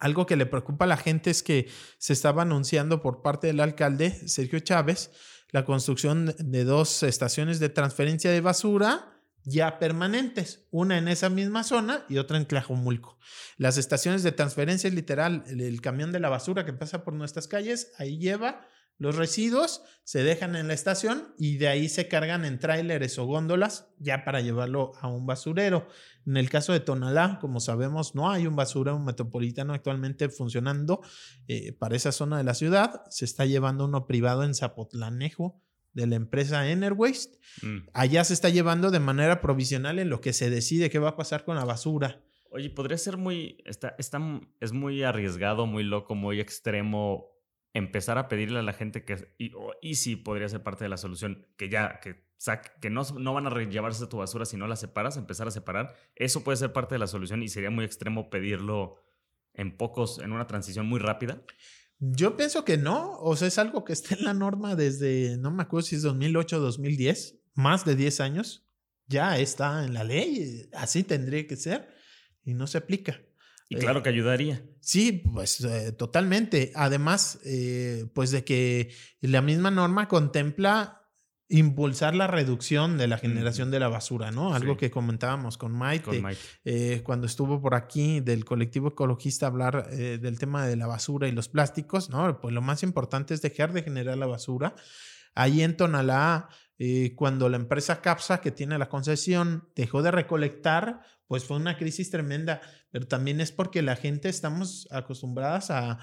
Algo 0.00 0.26
que 0.26 0.34
le 0.34 0.46
preocupa 0.46 0.86
a 0.86 0.88
la 0.88 0.96
gente 0.96 1.30
es 1.30 1.44
que 1.44 1.68
se 1.98 2.14
estaba 2.14 2.42
anunciando 2.42 3.00
por 3.00 3.22
parte 3.22 3.46
del 3.46 3.60
alcalde 3.60 4.10
Sergio 4.10 4.58
Chávez 4.58 5.12
la 5.52 5.64
construcción 5.64 6.34
de 6.36 6.64
dos 6.64 7.04
estaciones 7.04 7.60
de 7.60 7.68
transferencia 7.68 8.32
de 8.32 8.40
basura 8.40 9.17
ya 9.44 9.78
permanentes, 9.78 10.66
una 10.70 10.98
en 10.98 11.08
esa 11.08 11.30
misma 11.30 11.64
zona 11.64 12.04
y 12.08 12.18
otra 12.18 12.36
en 12.36 12.46
Tlajomulco. 12.46 13.18
Las 13.56 13.78
estaciones 13.78 14.22
de 14.22 14.32
transferencia 14.32 14.90
literal, 14.90 15.44
el, 15.48 15.80
camión 15.80 16.12
de 16.12 16.20
la 16.20 16.28
basura 16.28 16.64
que 16.64 16.72
pasa 16.72 17.04
por 17.04 17.14
nuestras 17.14 17.48
calles, 17.48 17.92
ahí 17.98 18.18
lleva 18.18 18.66
los 18.98 19.14
residuos, 19.14 19.82
se 20.02 20.24
dejan 20.24 20.56
en 20.56 20.66
la 20.66 20.74
estación 20.74 21.32
y 21.38 21.56
de 21.56 21.68
ahí 21.68 21.88
se 21.88 22.08
cargan 22.08 22.44
en 22.44 22.58
tráileres 22.58 23.16
o 23.18 23.26
góndolas 23.26 23.86
ya 23.98 24.24
para 24.24 24.40
llevarlo 24.40 24.92
a 25.00 25.06
un 25.06 25.24
basurero. 25.24 25.86
En 26.26 26.36
el 26.36 26.50
caso 26.50 26.72
de 26.72 26.80
Tonalá, 26.80 27.38
como 27.40 27.60
sabemos, 27.60 28.16
no 28.16 28.28
hay 28.28 28.48
un 28.48 28.56
basurero 28.56 28.98
metropolitano 28.98 29.72
actualmente 29.72 30.28
funcionando 30.28 31.00
eh, 31.46 31.72
para 31.72 31.94
esa 31.94 32.10
zona 32.10 32.38
de 32.38 32.44
la 32.44 32.54
ciudad. 32.54 33.02
Se 33.08 33.24
está 33.24 33.46
llevando 33.46 33.84
uno 33.84 34.06
privado 34.06 34.42
en 34.42 34.54
Zapotlanejo 34.54 35.62
de 35.92 36.06
la 36.06 36.16
empresa 36.16 36.68
Enerwaste. 36.70 37.38
Mm. 37.62 37.88
Allá 37.92 38.24
se 38.24 38.34
está 38.34 38.48
llevando 38.48 38.90
de 38.90 39.00
manera 39.00 39.40
provisional 39.40 39.98
en 39.98 40.10
lo 40.10 40.20
que 40.20 40.32
se 40.32 40.50
decide 40.50 40.90
qué 40.90 40.98
va 40.98 41.10
a 41.10 41.16
pasar 41.16 41.44
con 41.44 41.56
la 41.56 41.64
basura. 41.64 42.22
Oye, 42.50 42.70
podría 42.70 42.96
ser 42.96 43.16
muy, 43.16 43.58
está, 43.66 43.94
está, 43.98 44.20
es 44.60 44.72
muy 44.72 45.02
arriesgado, 45.02 45.66
muy 45.66 45.84
loco, 45.84 46.14
muy 46.14 46.40
extremo 46.40 47.28
empezar 47.74 48.18
a 48.18 48.28
pedirle 48.28 48.58
a 48.58 48.62
la 48.62 48.72
gente 48.72 49.04
que, 49.04 49.34
y, 49.38 49.52
y 49.82 49.94
sí 49.96 50.16
podría 50.16 50.48
ser 50.48 50.62
parte 50.62 50.84
de 50.84 50.88
la 50.88 50.96
solución, 50.96 51.46
que 51.56 51.68
ya, 51.68 52.00
que, 52.00 52.24
que 52.80 52.90
no, 52.90 53.02
no 53.18 53.34
van 53.34 53.46
a 53.46 53.62
llevarse 53.64 54.06
tu 54.06 54.18
basura 54.18 54.44
si 54.44 54.56
no 54.56 54.66
la 54.66 54.76
separas, 54.76 55.16
empezar 55.16 55.48
a 55.48 55.50
separar, 55.50 55.94
eso 56.14 56.42
puede 56.42 56.56
ser 56.56 56.72
parte 56.72 56.94
de 56.94 57.00
la 57.00 57.06
solución 57.06 57.42
y 57.42 57.48
sería 57.48 57.70
muy 57.70 57.84
extremo 57.84 58.30
pedirlo 58.30 58.96
en 59.54 59.76
pocos, 59.76 60.18
en 60.18 60.32
una 60.32 60.46
transición 60.46 60.86
muy 60.86 61.00
rápida. 61.00 61.42
Yo 62.00 62.36
pienso 62.36 62.64
que 62.64 62.76
no, 62.76 63.18
o 63.18 63.34
sea, 63.36 63.48
es 63.48 63.58
algo 63.58 63.84
que 63.84 63.92
está 63.92 64.14
en 64.14 64.24
la 64.24 64.34
norma 64.34 64.76
desde, 64.76 65.36
no 65.38 65.50
me 65.50 65.62
acuerdo 65.62 65.86
si 65.86 65.96
es 65.96 66.02
2008 66.02 66.56
o 66.56 66.60
2010, 66.60 67.40
más 67.54 67.84
de 67.84 67.96
10 67.96 68.20
años, 68.20 68.68
ya 69.06 69.38
está 69.38 69.84
en 69.84 69.94
la 69.94 70.04
ley, 70.04 70.68
así 70.74 71.02
tendría 71.02 71.46
que 71.46 71.56
ser 71.56 71.88
y 72.44 72.54
no 72.54 72.66
se 72.66 72.78
aplica. 72.78 73.20
Y 73.68 73.76
claro 73.76 74.02
que 74.02 74.08
ayudaría. 74.08 74.64
Sí, 74.80 75.12
pues 75.34 75.60
eh, 75.60 75.92
totalmente. 75.92 76.72
Además, 76.74 77.38
eh, 77.44 78.06
pues 78.14 78.30
de 78.30 78.42
que 78.42 78.94
la 79.20 79.42
misma 79.42 79.70
norma 79.70 80.08
contempla 80.08 80.97
impulsar 81.48 82.14
la 82.14 82.26
reducción 82.26 82.98
de 82.98 83.06
la 83.06 83.18
generación 83.18 83.70
de 83.70 83.80
la 83.80 83.88
basura, 83.88 84.30
¿no? 84.30 84.54
Algo 84.54 84.76
que 84.76 84.90
comentábamos 84.90 85.56
con 85.56 85.78
Mike, 85.78 86.36
eh, 86.64 87.00
cuando 87.04 87.26
estuvo 87.26 87.60
por 87.60 87.74
aquí 87.74 88.20
del 88.20 88.44
colectivo 88.44 88.88
ecologista 88.88 89.46
hablar 89.46 89.88
del 89.88 90.38
tema 90.38 90.66
de 90.66 90.76
la 90.76 90.86
basura 90.86 91.26
y 91.26 91.32
los 91.32 91.48
plásticos, 91.48 92.10
¿no? 92.10 92.40
Pues 92.40 92.54
lo 92.54 92.60
más 92.60 92.82
importante 92.82 93.32
es 93.32 93.40
dejar 93.40 93.72
de 93.72 93.82
generar 93.82 94.18
la 94.18 94.26
basura. 94.26 94.74
Ahí 95.34 95.62
en 95.62 95.76
Tonalá, 95.76 96.48
eh, 96.78 97.14
cuando 97.16 97.48
la 97.48 97.56
empresa 97.56 98.00
CAPSA, 98.00 98.40
que 98.40 98.52
tiene 98.52 98.78
la 98.78 98.88
concesión, 98.88 99.68
dejó 99.74 100.02
de 100.02 100.12
recolectar, 100.12 101.02
pues 101.26 101.44
fue 101.44 101.56
una 101.56 101.76
crisis 101.76 102.10
tremenda, 102.10 102.60
pero 102.90 103.06
también 103.06 103.40
es 103.40 103.52
porque 103.52 103.82
la 103.82 103.96
gente 103.96 104.28
estamos 104.28 104.88
acostumbradas 104.90 105.70
a, 105.70 105.98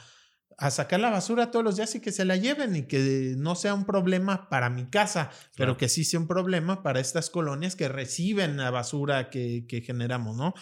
a 0.58 0.72
sacar 0.72 1.00
la 1.00 1.10
basura 1.10 1.52
todos 1.52 1.66
los 1.66 1.76
días 1.76 1.94
y 1.96 2.00
que 2.00 2.12
se 2.12 2.26
la 2.26 2.38
lleven 2.38 2.76
y 2.76 2.84
que 2.84 3.36
no 3.38 3.56
sea 3.56 3.74
un 3.74 3.86
problema 3.86 4.50
para 4.50 4.70
mi 4.70 4.86
casa, 4.86 5.32
pero 5.58 5.78
que 5.78 5.90
sí 5.90 6.04
sea 6.04 6.20
un 6.20 6.28
problema 6.28 6.84
para 6.84 7.00
estas 7.00 7.30
colonias 7.30 7.76
que 7.76 7.88
reciben 7.88 8.58
la 8.58 8.72
basura 8.72 9.30
que, 9.30 9.66
que 9.68 9.82
generamos, 9.82 10.38
¿no? 10.38 10.54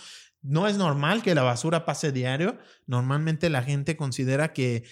No 0.42 0.68
es 0.68 0.78
normal 0.78 1.24
que 1.24 1.36
la 1.36 1.44
basura 1.44 1.86
pase 1.86 2.12
diario. 2.12 2.58
Normalmente 2.86 3.50
la 3.50 3.64
gente 3.64 3.96
considera 3.96 4.52
que 4.52 4.84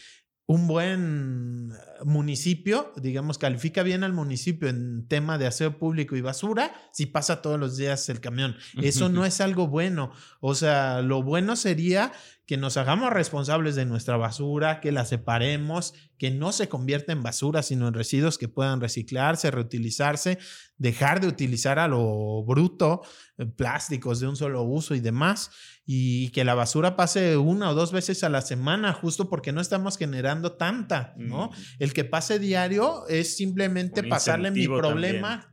un 0.52 0.68
buen 0.68 1.72
municipio, 2.04 2.92
digamos, 2.98 3.38
califica 3.38 3.84
bien 3.84 4.04
al 4.04 4.12
municipio 4.12 4.68
en 4.68 5.08
tema 5.08 5.38
de 5.38 5.48
aseo 5.48 5.78
público 5.78 6.18
y 6.18 6.22
basura 6.22 6.74
si 6.92 7.06
pasa 7.06 7.42
todos 7.42 7.58
los 7.58 7.78
días 7.78 8.10
el 8.10 8.20
camión. 8.20 8.58
Eso 8.82 9.08
no 9.10 9.24
es 9.24 9.40
algo 9.40 9.68
bueno. 9.68 10.12
O 10.42 10.54
sea, 10.54 11.02
lo 11.02 11.24
bueno 11.24 11.56
sería 11.56 12.12
que 12.52 12.58
nos 12.58 12.76
hagamos 12.76 13.14
responsables 13.14 13.78
de 13.78 13.86
nuestra 13.86 14.18
basura, 14.18 14.82
que 14.82 14.92
la 14.92 15.06
separemos, 15.06 15.94
que 16.18 16.32
no 16.32 16.52
se 16.52 16.68
convierta 16.68 17.14
en 17.14 17.24
basura, 17.24 17.64
sino 17.64 17.88
en 17.88 17.94
residuos 17.94 18.38
que 18.38 18.50
puedan 18.50 18.82
reciclarse, 18.82 19.50
reutilizarse, 19.52 20.38
dejar 20.76 21.22
de 21.22 21.30
utilizar 21.30 21.80
a 21.80 21.88
lo 21.88 22.44
bruto 22.44 23.04
eh, 23.38 23.46
plásticos 23.46 24.20
de 24.20 24.28
un 24.28 24.36
solo 24.36 24.64
uso 24.64 24.96
y 24.96 25.00
demás, 25.00 25.52
y 25.86 26.28
que 26.32 26.44
la 26.44 26.54
basura 26.54 26.98
pase 26.98 27.38
una 27.38 27.70
o 27.70 27.74
dos 27.74 27.94
veces 27.94 28.22
a 28.26 28.28
la 28.28 28.42
semana, 28.42 28.92
justo 28.92 29.30
porque 29.30 29.54
no 29.54 29.62
estamos 29.62 29.98
generando 29.98 30.52
tanta, 30.52 31.14
¿no? 31.16 31.52
El 31.80 31.94
que 31.94 32.04
pase 32.04 32.38
diario 32.38 33.08
es 33.08 33.38
simplemente 33.38 34.04
pasarle 34.04 34.52
mi 34.52 34.68
problema 34.68 35.51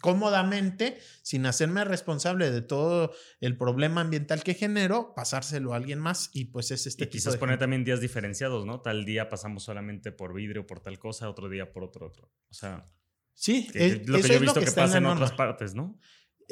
cómodamente, 0.00 0.98
sin 1.22 1.46
hacerme 1.46 1.84
responsable 1.84 2.50
de 2.50 2.62
todo 2.62 3.12
el 3.40 3.56
problema 3.56 4.00
ambiental 4.00 4.42
que 4.42 4.54
genero, 4.54 5.14
pasárselo 5.14 5.72
a 5.72 5.76
alguien 5.76 5.98
más 5.98 6.30
y 6.32 6.46
pues 6.46 6.70
es 6.70 6.86
este 6.86 7.04
y 7.04 7.08
quizás 7.08 7.36
poner 7.36 7.58
también 7.58 7.84
días 7.84 8.00
diferenciados, 8.00 8.66
¿no? 8.66 8.80
Tal 8.80 9.04
día 9.04 9.28
pasamos 9.28 9.62
solamente 9.62 10.12
por 10.12 10.34
vidrio, 10.34 10.66
por 10.66 10.80
tal 10.80 10.98
cosa, 10.98 11.28
otro 11.28 11.48
día 11.48 11.72
por 11.72 11.84
otro, 11.84 12.06
otro. 12.06 12.32
O 12.50 12.54
sea, 12.54 12.90
sí, 13.34 13.68
es, 13.74 14.08
lo 14.08 14.20
que 14.20 14.28
yo 14.28 14.34
he 14.34 14.38
visto 14.38 14.60
que, 14.60 14.70
pasa 14.72 14.98
en, 14.98 15.06
otras 15.06 15.32
partes, 15.32 15.74
¿no? 15.74 15.98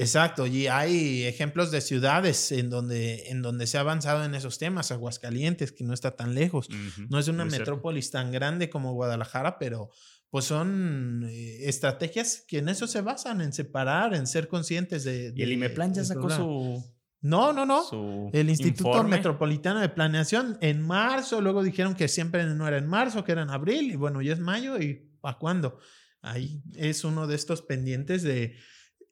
Exacto, 0.00 0.46
y 0.46 0.68
hay 0.68 1.24
ejemplos 1.24 1.72
de 1.72 1.80
ciudades 1.80 2.52
en 2.52 2.70
donde, 2.70 3.30
en 3.30 3.42
donde 3.42 3.66
se 3.66 3.78
ha 3.78 3.80
avanzado 3.80 4.24
en 4.24 4.36
esos 4.36 4.56
temas, 4.56 4.92
Aguascalientes, 4.92 5.72
que 5.72 5.82
no 5.82 5.92
está 5.92 6.14
tan 6.14 6.36
lejos, 6.36 6.68
no 7.08 7.18
es 7.18 7.26
una 7.26 7.44
metrópolis 7.44 8.12
tan 8.12 8.30
grande 8.30 8.70
como 8.70 8.92
Guadalajara, 8.92 9.58
pero 9.58 9.90
pues 10.30 10.44
son 10.44 11.24
eh, 11.28 11.68
estrategias 11.68 12.44
que 12.46 12.58
en 12.58 12.68
eso 12.68 12.86
se 12.86 13.00
basan, 13.00 13.40
en 13.40 13.52
separar, 13.52 14.14
en 14.14 14.26
ser 14.26 14.48
conscientes 14.48 15.04
de... 15.04 15.32
y 15.34 15.42
el 15.42 15.52
IMEPLAN 15.52 15.94
ya 15.94 16.04
sacó 16.04 16.28
su... 16.30 16.84
No, 17.20 17.52
no, 17.52 17.66
no. 17.66 18.30
el 18.32 18.48
Instituto 18.48 19.02
Metropolitano 19.02 19.80
de 19.80 19.88
Planeación 19.88 20.56
en 20.60 20.80
marzo, 20.80 21.40
luego 21.40 21.64
dijeron 21.64 21.96
que 21.96 22.06
siempre 22.06 22.44
no 22.44 22.68
era 22.68 22.78
en 22.78 22.86
marzo, 22.86 23.24
que 23.24 23.32
era 23.32 23.42
en 23.42 23.50
abril, 23.50 23.90
y 23.90 23.96
bueno, 23.96 24.22
ya 24.22 24.34
es 24.34 24.38
mayo, 24.38 24.78
¿y 24.78 25.10
para 25.20 25.36
cuándo? 25.38 25.80
Ahí 26.20 26.62
es 26.76 27.04
uno 27.04 27.26
de 27.26 27.34
estos 27.34 27.62
pendientes 27.62 28.22
de... 28.22 28.54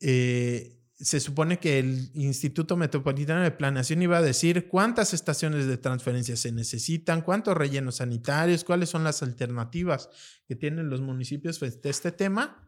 Eh, 0.00 0.75
se 0.98 1.20
supone 1.20 1.58
que 1.58 1.78
el 1.78 2.10
Instituto 2.14 2.76
Metropolitano 2.76 3.42
de 3.42 3.50
Planeación 3.50 4.00
iba 4.00 4.16
a 4.16 4.22
decir 4.22 4.66
cuántas 4.68 5.12
estaciones 5.12 5.66
de 5.66 5.76
transferencia 5.76 6.36
se 6.36 6.52
necesitan, 6.52 7.20
cuántos 7.20 7.54
rellenos 7.56 7.96
sanitarios, 7.96 8.64
cuáles 8.64 8.88
son 8.88 9.04
las 9.04 9.22
alternativas 9.22 10.08
que 10.48 10.56
tienen 10.56 10.88
los 10.88 11.02
municipios 11.02 11.58
frente 11.58 11.88
a 11.88 11.90
este 11.90 12.12
tema. 12.12 12.62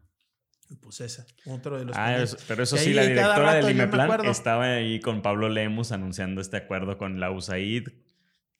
Pues 0.81 1.01
esa, 1.01 1.25
otro 1.47 1.79
de 1.79 1.85
los. 1.85 1.97
Ah, 1.97 2.23
pero 2.47 2.61
eso 2.61 2.77
sí, 2.77 2.93
la 2.93 3.01
directora 3.01 3.55
del 3.55 3.71
IMEPLAN 3.71 4.25
estaba 4.25 4.65
ahí 4.65 4.99
con 4.99 5.23
Pablo 5.23 5.49
Lemus 5.49 5.91
anunciando 5.91 6.41
este 6.41 6.57
acuerdo 6.57 6.99
con 6.99 7.19
la 7.19 7.31
USAID. 7.31 7.87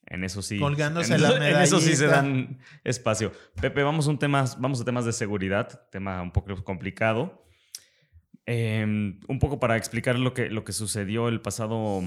En 0.07 0.23
eso 0.23 0.41
sí. 0.41 0.57
Colgándose 0.57 1.13
en, 1.13 1.21
la 1.21 1.49
en 1.49 1.57
eso 1.61 1.79
sí 1.79 1.95
se 1.95 2.07
dan 2.07 2.57
espacio. 2.83 3.31
Pepe, 3.61 3.83
vamos, 3.83 4.07
un 4.07 4.17
temas, 4.17 4.59
vamos 4.59 4.81
a 4.81 4.85
temas 4.85 5.05
de 5.05 5.13
seguridad, 5.13 5.87
tema 5.91 6.19
un 6.23 6.31
poco 6.31 6.63
complicado. 6.63 7.45
Em, 8.51 9.19
un 9.27 9.37
poco 9.37 9.59
para 9.59 9.77
explicar 9.77 10.17
lo 10.17 10.33
que, 10.33 10.49
lo 10.49 10.63
que 10.63 10.73
sucedió 10.73 11.27
el 11.27 11.39
pasado 11.39 12.01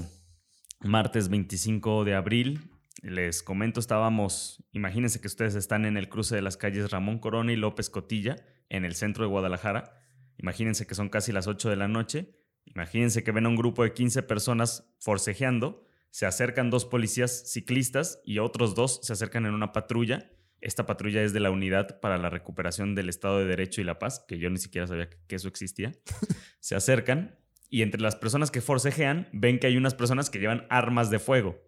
martes 0.81 1.29
25 1.29 2.03
de 2.03 2.15
abril. 2.15 2.69
Les 3.01 3.41
comento, 3.41 3.79
estábamos, 3.79 4.61
imagínense 4.73 5.21
que 5.21 5.27
ustedes 5.27 5.55
están 5.55 5.85
en 5.85 5.95
el 5.95 6.09
cruce 6.09 6.35
de 6.35 6.41
las 6.41 6.57
calles 6.57 6.91
Ramón 6.91 7.19
Corona 7.19 7.53
y 7.53 7.55
López 7.55 7.89
Cotilla, 7.89 8.35
en 8.67 8.83
el 8.83 8.95
centro 8.95 9.23
de 9.23 9.29
Guadalajara. 9.29 9.93
Imagínense 10.37 10.85
que 10.85 10.95
son 10.95 11.07
casi 11.07 11.31
las 11.31 11.47
8 11.47 11.69
de 11.69 11.77
la 11.77 11.87
noche. 11.87 12.35
Imagínense 12.65 13.23
que 13.23 13.31
ven 13.31 13.45
a 13.45 13.49
un 13.49 13.55
grupo 13.55 13.85
de 13.85 13.93
15 13.93 14.23
personas 14.23 14.93
forcejeando. 14.99 15.87
Se 16.09 16.25
acercan 16.25 16.69
dos 16.69 16.83
policías 16.83 17.53
ciclistas 17.53 18.19
y 18.25 18.39
otros 18.39 18.75
dos 18.75 18.99
se 19.01 19.13
acercan 19.13 19.45
en 19.45 19.53
una 19.53 19.71
patrulla 19.71 20.29
esta 20.63 20.85
patrulla 20.85 21.21
es 21.21 21.33
de 21.33 21.41
la 21.41 21.51
Unidad 21.51 21.99
para 21.99 22.17
la 22.17 22.29
Recuperación 22.29 22.95
del 22.95 23.09
Estado 23.09 23.39
de 23.39 23.45
Derecho 23.45 23.81
y 23.81 23.83
la 23.83 23.99
Paz, 23.99 24.23
que 24.27 24.37
yo 24.37 24.49
ni 24.49 24.57
siquiera 24.57 24.87
sabía 24.87 25.09
que 25.27 25.35
eso 25.35 25.49
existía. 25.49 25.91
Se 26.59 26.75
acercan 26.75 27.37
y 27.69 27.81
entre 27.81 27.99
las 27.99 28.15
personas 28.15 28.49
que 28.49 28.61
forcejean 28.61 29.27
ven 29.33 29.59
que 29.59 29.67
hay 29.67 29.75
unas 29.75 29.93
personas 29.93 30.29
que 30.29 30.39
llevan 30.39 30.65
armas 30.69 31.09
de 31.09 31.19
fuego. 31.19 31.61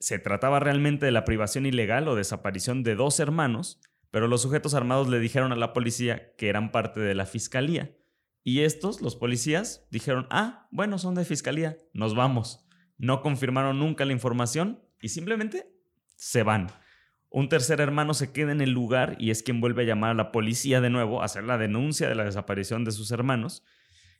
Se 0.00 0.18
trataba 0.18 0.58
realmente 0.58 1.04
de 1.04 1.12
la 1.12 1.26
privación 1.26 1.66
ilegal 1.66 2.08
o 2.08 2.14
desaparición 2.14 2.82
de 2.82 2.94
dos 2.94 3.20
hermanos, 3.20 3.80
pero 4.10 4.26
los 4.26 4.40
sujetos 4.40 4.72
armados 4.72 5.08
le 5.08 5.18
dijeron 5.18 5.52
a 5.52 5.56
la 5.56 5.72
policía 5.74 6.34
que 6.36 6.48
eran 6.48 6.72
parte 6.72 7.00
de 7.00 7.14
la 7.14 7.26
fiscalía. 7.26 7.94
Y 8.42 8.60
estos, 8.60 9.02
los 9.02 9.16
policías, 9.16 9.86
dijeron, 9.90 10.26
ah, 10.30 10.68
bueno, 10.70 10.98
son 10.98 11.14
de 11.14 11.24
fiscalía, 11.24 11.78
nos 11.92 12.14
vamos. 12.14 12.66
No 12.96 13.20
confirmaron 13.20 13.78
nunca 13.78 14.04
la 14.06 14.12
información 14.12 14.82
y 15.00 15.08
simplemente 15.10 15.66
se 16.16 16.42
van. 16.42 16.68
Un 17.36 17.48
tercer 17.48 17.80
hermano 17.80 18.14
se 18.14 18.30
queda 18.30 18.52
en 18.52 18.60
el 18.60 18.70
lugar 18.70 19.16
y 19.18 19.32
es 19.32 19.42
quien 19.42 19.60
vuelve 19.60 19.82
a 19.82 19.86
llamar 19.86 20.12
a 20.12 20.14
la 20.14 20.30
policía 20.30 20.80
de 20.80 20.88
nuevo 20.88 21.20
a 21.20 21.24
hacer 21.24 21.42
la 21.42 21.58
denuncia 21.58 22.08
de 22.08 22.14
la 22.14 22.22
desaparición 22.22 22.84
de 22.84 22.92
sus 22.92 23.10
hermanos. 23.10 23.64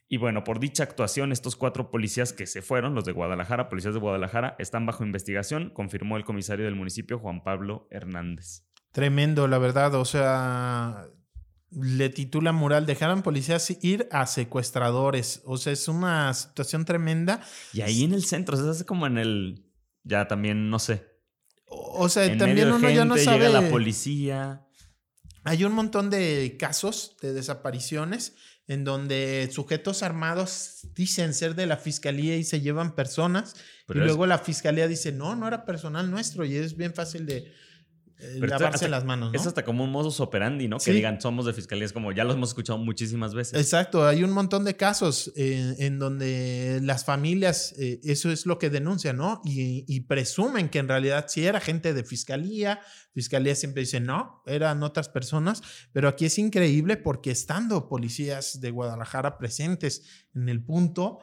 Y 0.09 0.17
bueno, 0.17 0.43
por 0.43 0.59
dicha 0.59 0.83
actuación, 0.83 1.31
estos 1.31 1.55
cuatro 1.55 1.91
policías 1.91 2.33
que 2.33 2.45
se 2.45 2.61
fueron, 2.61 2.93
los 2.93 3.05
de 3.05 3.13
Guadalajara, 3.13 3.69
policías 3.69 3.93
de 3.93 4.01
Guadalajara, 4.01 4.57
están 4.59 4.85
bajo 4.85 5.05
investigación, 5.05 5.69
confirmó 5.69 6.17
el 6.17 6.25
comisario 6.25 6.65
del 6.65 6.75
municipio, 6.75 7.17
Juan 7.17 7.41
Pablo 7.41 7.87
Hernández. 7.89 8.65
Tremendo, 8.91 9.47
la 9.47 9.59
verdad. 9.59 9.95
O 9.95 10.03
sea, 10.03 11.07
le 11.71 12.09
titula 12.09 12.51
mural, 12.51 12.85
dejaron 12.85 13.21
policías 13.21 13.81
ir 13.81 14.09
a 14.11 14.27
secuestradores. 14.27 15.41
O 15.45 15.55
sea, 15.55 15.71
es 15.71 15.87
una 15.87 16.33
situación 16.33 16.83
tremenda. 16.83 17.39
Y 17.71 17.79
ahí 17.79 18.03
en 18.03 18.13
el 18.13 18.25
centro, 18.25 18.57
se 18.57 18.69
hace 18.69 18.85
como 18.85 19.07
en 19.07 19.17
el, 19.17 19.71
ya 20.03 20.27
también, 20.27 20.69
no 20.69 20.79
sé, 20.79 21.14
o 21.75 22.09
sea, 22.09 22.37
también 22.37 22.71
uno 22.71 22.89
ya 22.89 23.05
no 23.05 23.17
sabe. 23.17 23.47
Llega 23.47 23.61
la 23.61 23.69
policía. 23.69 24.65
Hay 25.43 25.63
un 25.63 25.73
montón 25.73 26.09
de 26.09 26.55
casos 26.59 27.17
de 27.21 27.33
desapariciones 27.33 28.33
en 28.67 28.83
donde 28.83 29.47
sujetos 29.51 30.01
armados 30.01 30.87
dicen 30.95 31.33
ser 31.35 31.53
de 31.53 31.67
la 31.67 31.77
fiscalía 31.77 32.35
y 32.35 32.43
se 32.43 32.61
llevan 32.61 32.95
personas 32.95 33.55
y 33.87 33.99
luego 33.99 34.25
la 34.25 34.39
fiscalía 34.39 34.87
dice, 34.87 35.11
no, 35.11 35.35
no 35.35 35.47
era 35.47 35.65
personal 35.65 36.09
nuestro 36.09 36.45
y 36.45 36.55
es 36.55 36.75
bien 36.75 36.95
fácil 36.95 37.27
de, 37.27 37.53
eh, 38.17 38.39
lavarse 38.39 38.87
las 38.87 39.03
manos. 39.03 39.33
Es 39.33 39.45
hasta 39.45 39.65
como 39.65 39.83
un 39.83 39.91
modus 39.91 40.21
operandi, 40.21 40.69
¿no? 40.69 40.77
Que 40.77 40.93
digan, 40.93 41.19
somos 41.19 41.45
de 41.45 41.53
fiscalía, 41.53 41.85
es 41.85 41.91
como 41.91 42.13
ya 42.13 42.23
lo 42.23 42.33
hemos 42.33 42.49
escuchado 42.49 42.79
muchísimas 42.79 43.33
veces. 43.33 43.59
Exacto, 43.59 44.07
hay 44.07 44.23
un 44.23 44.31
montón 44.31 44.63
de 44.63 44.77
casos 44.77 45.33
eh, 45.35 45.75
en 45.79 45.99
donde 45.99 46.79
las 46.81 47.03
familias, 47.03 47.73
eh, 47.77 47.99
eso 48.03 48.31
es 48.31 48.45
lo 48.45 48.57
que 48.57 48.69
denuncian, 48.69 49.17
¿no? 49.17 49.41
Y, 49.43 49.99
presumen 50.07 50.69
que 50.69 50.79
en 50.79 50.87
realidad 50.87 51.25
sí 51.27 51.45
era 51.45 51.59
gente 51.59 51.93
de 51.93 52.03
fiscalía, 52.03 52.79
fiscalía 53.13 53.55
siempre 53.55 53.81
dice, 53.81 53.99
no, 53.99 54.43
eran 54.45 54.83
otras 54.83 55.09
personas, 55.09 55.61
pero 55.91 56.07
aquí 56.07 56.25
es 56.25 56.37
increíble 56.37 56.95
porque 56.95 57.31
estando 57.31 57.89
policías 57.89 58.61
de 58.61 58.71
Guadalajara 58.71 59.37
presentes 59.37 60.03
en 60.35 60.47
el 60.47 60.63
punto, 60.63 61.19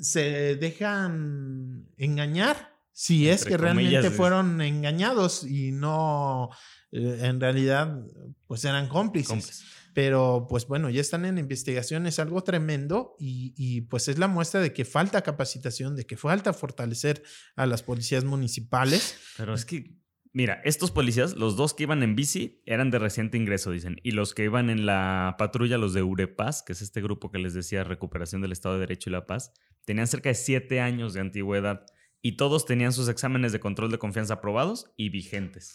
se 0.00 0.56
dejan 0.56 1.86
engañar 1.98 2.73
si 2.94 3.28
es 3.28 3.44
que 3.44 3.56
realmente 3.56 4.08
fueron 4.10 4.60
engañados 4.60 5.42
y 5.44 5.72
no, 5.72 6.50
eh, 6.92 7.18
en 7.22 7.40
realidad, 7.40 8.00
pues 8.46 8.64
eran 8.64 8.88
cómplices. 8.88 9.64
Pero 9.94 10.46
pues 10.48 10.66
bueno, 10.68 10.90
ya 10.90 11.00
están 11.00 11.24
en 11.24 11.38
investigación, 11.38 12.06
es 12.06 12.20
algo 12.20 12.42
tremendo 12.44 13.16
y, 13.18 13.82
pues 13.82 14.06
es 14.06 14.18
la 14.18 14.28
muestra 14.28 14.60
de 14.60 14.72
que 14.72 14.84
falta 14.84 15.22
capacitación, 15.22 15.96
de 15.96 16.06
que 16.06 16.16
falta 16.16 16.52
fortalecer 16.52 17.22
a 17.56 17.66
las 17.66 17.82
policías 17.82 18.24
municipales. 18.24 19.18
Pero 19.36 19.54
es 19.54 19.64
que, 19.64 19.96
mira, 20.32 20.60
estos 20.64 20.92
policías, 20.92 21.34
los 21.34 21.56
dos 21.56 21.74
que 21.74 21.84
iban 21.84 22.02
en 22.04 22.14
bici, 22.14 22.62
eran 22.64 22.92
de 22.92 23.00
reciente 23.00 23.38
ingreso, 23.38 23.72
dicen, 23.72 23.96
y 24.04 24.12
los 24.12 24.34
que 24.34 24.44
iban 24.44 24.70
en 24.70 24.86
la 24.86 25.34
patrulla, 25.36 25.78
los 25.78 25.94
de 25.94 26.02
Urepaz, 26.04 26.62
que 26.62 26.72
es 26.74 26.82
este 26.82 27.02
grupo 27.02 27.32
que 27.32 27.38
les 27.38 27.54
decía 27.54 27.82
Recuperación 27.82 28.40
del 28.40 28.52
Estado 28.52 28.74
de 28.76 28.80
Derecho 28.80 29.10
y 29.10 29.12
la 29.12 29.26
Paz, 29.26 29.52
tenían 29.84 30.06
cerca 30.06 30.28
de 30.28 30.36
siete 30.36 30.80
años 30.80 31.12
de 31.12 31.20
antigüedad 31.20 31.86
y 32.24 32.38
todos 32.38 32.64
tenían 32.64 32.94
sus 32.94 33.08
exámenes 33.08 33.52
de 33.52 33.60
control 33.60 33.90
de 33.90 33.98
confianza 33.98 34.34
aprobados 34.34 34.90
y 34.96 35.10
vigentes. 35.10 35.74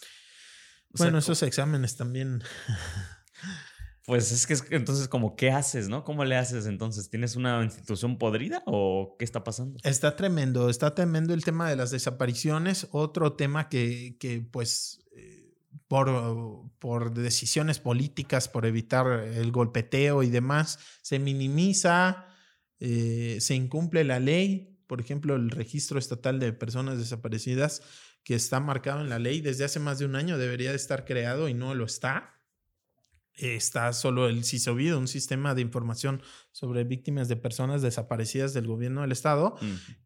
bueno, 0.98 1.18
esos 1.18 1.44
exámenes 1.44 1.96
también. 1.96 2.42
Pues 4.04 4.32
es 4.32 4.48
que 4.48 4.54
es, 4.54 4.64
entonces, 4.70 5.06
como, 5.06 5.36
¿qué 5.36 5.52
haces, 5.52 5.88
no? 5.88 6.02
¿Cómo 6.02 6.24
le 6.24 6.34
haces 6.34 6.66
entonces? 6.66 7.08
¿Tienes 7.08 7.36
una 7.36 7.62
institución 7.62 8.18
podrida 8.18 8.64
o 8.66 9.14
qué 9.16 9.24
está 9.24 9.44
pasando? 9.44 9.78
Está 9.84 10.16
tremendo, 10.16 10.68
está 10.68 10.92
tremendo 10.96 11.34
el 11.34 11.44
tema 11.44 11.70
de 11.70 11.76
las 11.76 11.92
desapariciones. 11.92 12.88
Otro 12.90 13.34
tema 13.34 13.68
que, 13.68 14.16
que 14.18 14.40
pues, 14.40 15.06
eh, 15.14 15.54
por, 15.86 16.72
por 16.80 17.14
decisiones 17.14 17.78
políticas, 17.78 18.48
por 18.48 18.66
evitar 18.66 19.06
el 19.06 19.52
golpeteo 19.52 20.24
y 20.24 20.30
demás, 20.30 20.80
se 21.02 21.20
minimiza, 21.20 22.26
eh, 22.80 23.36
se 23.40 23.54
incumple 23.54 24.02
la 24.02 24.18
ley. 24.18 24.69
Por 24.90 25.00
ejemplo, 25.00 25.36
el 25.36 25.52
registro 25.52 26.00
estatal 26.00 26.40
de 26.40 26.52
personas 26.52 26.98
desaparecidas 26.98 27.80
que 28.24 28.34
está 28.34 28.58
marcado 28.58 29.00
en 29.00 29.08
la 29.08 29.20
ley 29.20 29.40
desde 29.40 29.64
hace 29.64 29.78
más 29.78 30.00
de 30.00 30.04
un 30.04 30.16
año 30.16 30.36
debería 30.36 30.70
de 30.70 30.76
estar 30.76 31.04
creado 31.04 31.48
y 31.48 31.54
no 31.54 31.76
lo 31.76 31.84
está 31.84 32.40
está 33.34 33.92
solo 33.92 34.28
el 34.28 34.44
CISOVID, 34.44 34.96
un 34.96 35.06
sistema 35.06 35.54
de 35.54 35.62
información 35.62 36.22
sobre 36.50 36.82
víctimas 36.82 37.28
de 37.28 37.36
personas 37.36 37.82
desaparecidas 37.82 38.52
del 38.52 38.66
gobierno 38.66 39.02
del 39.02 39.12
estado, 39.12 39.56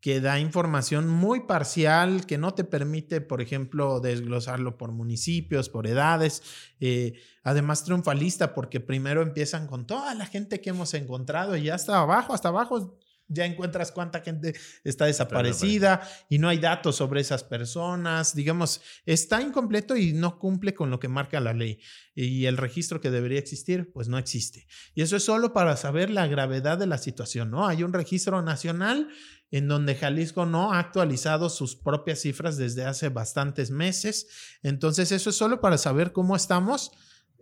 que 0.03 0.21
da 0.21 0.39
información 0.39 1.09
muy 1.09 1.41
parcial, 1.47 2.27
que 2.27 2.37
no 2.37 2.53
te 2.53 2.65
permite, 2.65 3.23
por 3.23 3.41
ejemplo, 3.41 4.01
desglosarlo 4.01 4.77
por 4.77 4.93
municipios, 4.93 5.71
por 5.71 5.87
edades. 5.87 6.43
Eh, 6.79 7.15
además, 7.43 7.85
triunfalista, 7.85 8.55
porque 8.55 8.81
primero 8.81 9.23
empiezan 9.23 9.67
con 9.67 9.87
toda 9.87 10.15
la 10.15 10.27
gente 10.27 10.61
que 10.61 10.69
hemos 10.69 10.93
encontrado 10.93 11.57
y 11.57 11.65
ya 11.65 11.75
hasta 11.75 11.99
abajo, 11.99 12.35
hasta 12.35 12.49
abajo 12.51 12.99
ya 13.29 13.45
encuentras 13.47 13.93
cuánta 13.93 14.21
gente 14.21 14.55
está 14.85 15.07
desaparecida 15.07 16.03
y 16.29 16.39
no 16.39 16.49
hay 16.49 16.59
datos 16.59 16.97
sobre 16.97 17.21
esas 17.21 17.45
personas. 17.45 18.35
Digamos, 18.35 18.81
está 19.07 19.41
incompleto 19.41 19.97
y 19.97 20.13
no 20.13 20.39
cumple 20.39 20.75
con 20.75 20.91
lo 20.91 21.01
que 21.01 21.09
marca 21.09 21.41
la 21.41 21.53
ley. 21.53 21.81
Y 22.15 22.47
el 22.47 22.57
registro 22.57 23.01
que 23.01 23.11
debería 23.11 23.39
existir, 23.39 23.93
pues 23.93 24.09
no 24.09 24.19
existe. 24.19 24.67
Y 24.95 25.03
eso 25.03 25.17
es 25.17 25.25
solo 25.25 25.53
para 25.53 25.77
saber 25.77 26.11
la 26.11 26.27
gravedad 26.27 26.79
de 26.79 26.87
la 26.87 26.99
situación, 26.99 27.51
¿no? 27.51 27.67
Hay 27.67 27.83
un 27.83 27.93
registro 27.93 28.43
nacional 28.43 29.09
en 29.51 29.69
donde 29.69 29.95
Jalisco 29.95 30.47
no 30.47 30.73
ha 30.73 30.81
actualizado 30.81 31.49
sus 31.49 31.77
propias 31.77 32.21
cifras 32.21 32.57
desde 32.57 32.85
hace 32.85 33.09
bastantes 33.09 33.71
meses. 33.71 34.27
Entonces, 34.63 35.13
eso 35.13 35.31
es 35.31 35.37
solo 35.37 35.61
para 35.61 35.79
saber 35.79 36.13
cómo 36.13 36.35
estamos. 36.35 36.91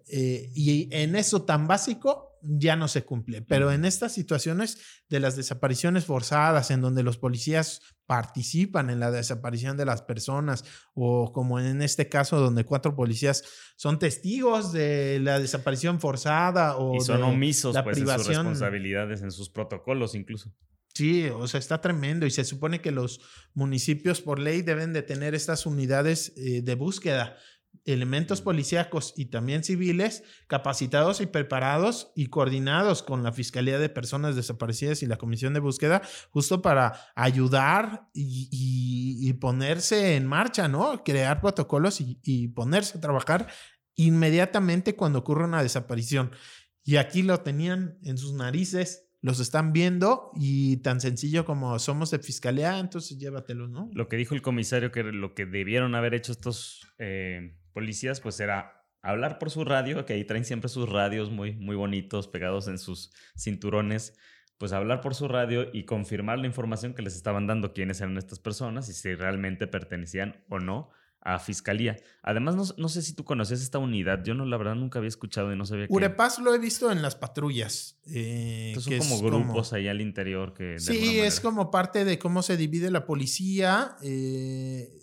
Eh, 0.08 0.50
y 0.54 0.88
en 0.94 1.16
eso 1.16 1.42
tan 1.42 1.66
básico 1.66 2.32
ya 2.42 2.76
no 2.76 2.88
se 2.88 3.04
cumple. 3.04 3.42
Pero 3.42 3.72
en 3.72 3.84
estas 3.84 4.12
situaciones 4.12 5.02
de 5.08 5.20
las 5.20 5.36
desapariciones 5.36 6.04
forzadas, 6.04 6.70
en 6.70 6.80
donde 6.80 7.02
los 7.02 7.16
policías 7.16 7.80
participan 8.06 8.90
en 8.90 9.00
la 9.00 9.10
desaparición 9.10 9.76
de 9.76 9.84
las 9.84 10.02
personas, 10.02 10.64
o 10.94 11.32
como 11.32 11.60
en 11.60 11.82
este 11.82 12.08
caso 12.08 12.40
donde 12.40 12.64
cuatro 12.64 12.96
policías 12.96 13.44
son 13.76 13.98
testigos 13.98 14.72
de 14.72 15.20
la 15.20 15.38
desaparición 15.38 16.00
forzada 16.00 16.76
o 16.76 16.96
y 16.96 17.00
son 17.00 17.22
omisos 17.22 17.74
la 17.74 17.84
pues, 17.84 17.98
en 17.98 18.06
sus 18.06 18.26
responsabilidades, 18.26 19.22
en 19.22 19.30
sus 19.30 19.48
protocolos 19.48 20.14
incluso. 20.14 20.52
Sí, 20.94 21.26
o 21.28 21.48
sea, 21.48 21.58
está 21.58 21.80
tremendo 21.80 22.26
y 22.26 22.30
se 22.30 22.44
supone 22.44 22.82
que 22.82 22.90
los 22.90 23.20
municipios 23.54 24.20
por 24.20 24.38
ley 24.38 24.60
deben 24.60 24.92
de 24.92 25.02
tener 25.02 25.34
estas 25.34 25.64
unidades 25.64 26.34
eh, 26.36 26.60
de 26.60 26.74
búsqueda 26.74 27.38
elementos 27.84 28.40
policíacos 28.40 29.12
y 29.16 29.26
también 29.26 29.64
civiles 29.64 30.22
capacitados 30.46 31.20
y 31.20 31.26
preparados 31.26 32.12
y 32.14 32.26
coordinados 32.26 33.02
con 33.02 33.22
la 33.22 33.32
Fiscalía 33.32 33.78
de 33.78 33.88
Personas 33.88 34.36
Desaparecidas 34.36 35.02
y 35.02 35.06
la 35.06 35.16
Comisión 35.16 35.52
de 35.54 35.60
Búsqueda, 35.60 36.02
justo 36.30 36.62
para 36.62 36.94
ayudar 37.14 38.08
y, 38.14 39.32
ponerse 39.40 40.14
en 40.16 40.26
marcha, 40.26 40.68
¿no? 40.68 41.02
Crear 41.02 41.40
protocolos 41.40 42.00
y, 42.00 42.48
ponerse 42.48 42.98
a 42.98 43.00
trabajar 43.00 43.48
inmediatamente 43.96 44.94
cuando 44.94 45.20
ocurre 45.20 45.44
una 45.44 45.62
desaparición. 45.62 46.30
Y 46.84 46.96
aquí 46.96 47.22
lo 47.22 47.40
tenían 47.40 47.98
en 48.02 48.18
sus 48.18 48.34
narices 48.34 49.08
los 49.22 49.38
están 49.38 49.72
viendo 49.72 50.32
y 50.34 50.78
tan 50.78 51.00
sencillo 51.00 51.44
como 51.44 51.78
somos 51.78 52.10
de 52.10 52.18
fiscalía, 52.18 52.80
entonces 52.80 53.18
llévatelo, 53.18 53.68
¿no? 53.68 53.88
Lo 53.94 54.08
que 54.08 54.16
dijo 54.16 54.34
el 54.34 54.42
comisario 54.42 54.90
que 54.90 55.04
lo 55.04 55.32
que 55.34 55.46
debieron 55.46 55.94
haber 55.94 56.14
hecho 56.14 56.32
estos 56.32 56.92
eh, 56.98 57.54
policías, 57.72 58.20
pues 58.20 58.38
era 58.40 58.86
hablar 59.02 59.38
por 59.38 59.50
su 59.50 59.64
radio, 59.64 60.06
que 60.06 60.12
ahí 60.12 60.24
traen 60.24 60.44
siempre 60.44 60.68
sus 60.68 60.88
radios 60.88 61.30
muy, 61.30 61.54
muy 61.54 61.76
bonitos 61.76 62.28
pegados 62.28 62.68
en 62.68 62.78
sus 62.78 63.12
cinturones, 63.36 64.16
pues 64.58 64.72
hablar 64.72 65.00
por 65.00 65.14
su 65.14 65.26
radio 65.26 65.66
y 65.72 65.84
confirmar 65.84 66.38
la 66.38 66.46
información 66.46 66.94
que 66.94 67.02
les 67.02 67.16
estaban 67.16 67.48
dando 67.48 67.72
quiénes 67.72 68.00
eran 68.00 68.16
estas 68.16 68.38
personas 68.38 68.88
y 68.88 68.92
si 68.92 69.14
realmente 69.14 69.66
pertenecían 69.66 70.44
o 70.48 70.60
no 70.60 70.90
a 71.24 71.38
fiscalía. 71.38 71.96
Además, 72.22 72.76
no, 72.76 72.88
sé 72.88 73.02
si 73.02 73.14
tú 73.14 73.24
conoces 73.24 73.62
esta 73.62 73.78
unidad. 73.78 74.24
Yo 74.24 74.34
no, 74.34 74.44
la 74.44 74.56
verdad, 74.56 74.74
nunca 74.74 74.98
había 74.98 75.08
escuchado 75.08 75.52
y 75.52 75.56
no 75.56 75.64
sabía 75.64 75.86
que... 75.86 75.92
Urepaz 75.92 76.40
lo 76.40 76.52
he 76.52 76.58
visto 76.58 76.90
en 76.90 77.00
las 77.00 77.14
patrullas. 77.14 78.00
Eh, 78.06 78.74
son 78.78 78.98
como 78.98 79.20
grupos 79.20 79.72
ahí 79.72 79.86
al 79.86 80.00
interior 80.00 80.52
que... 80.52 80.80
Sí, 80.80 81.20
es 81.20 81.40
como 81.40 81.70
parte 81.70 82.04
de 82.04 82.18
cómo 82.18 82.42
se 82.42 82.56
divide 82.56 82.90
la 82.90 83.06
policía. 83.06 83.96
Eh, 84.02 85.01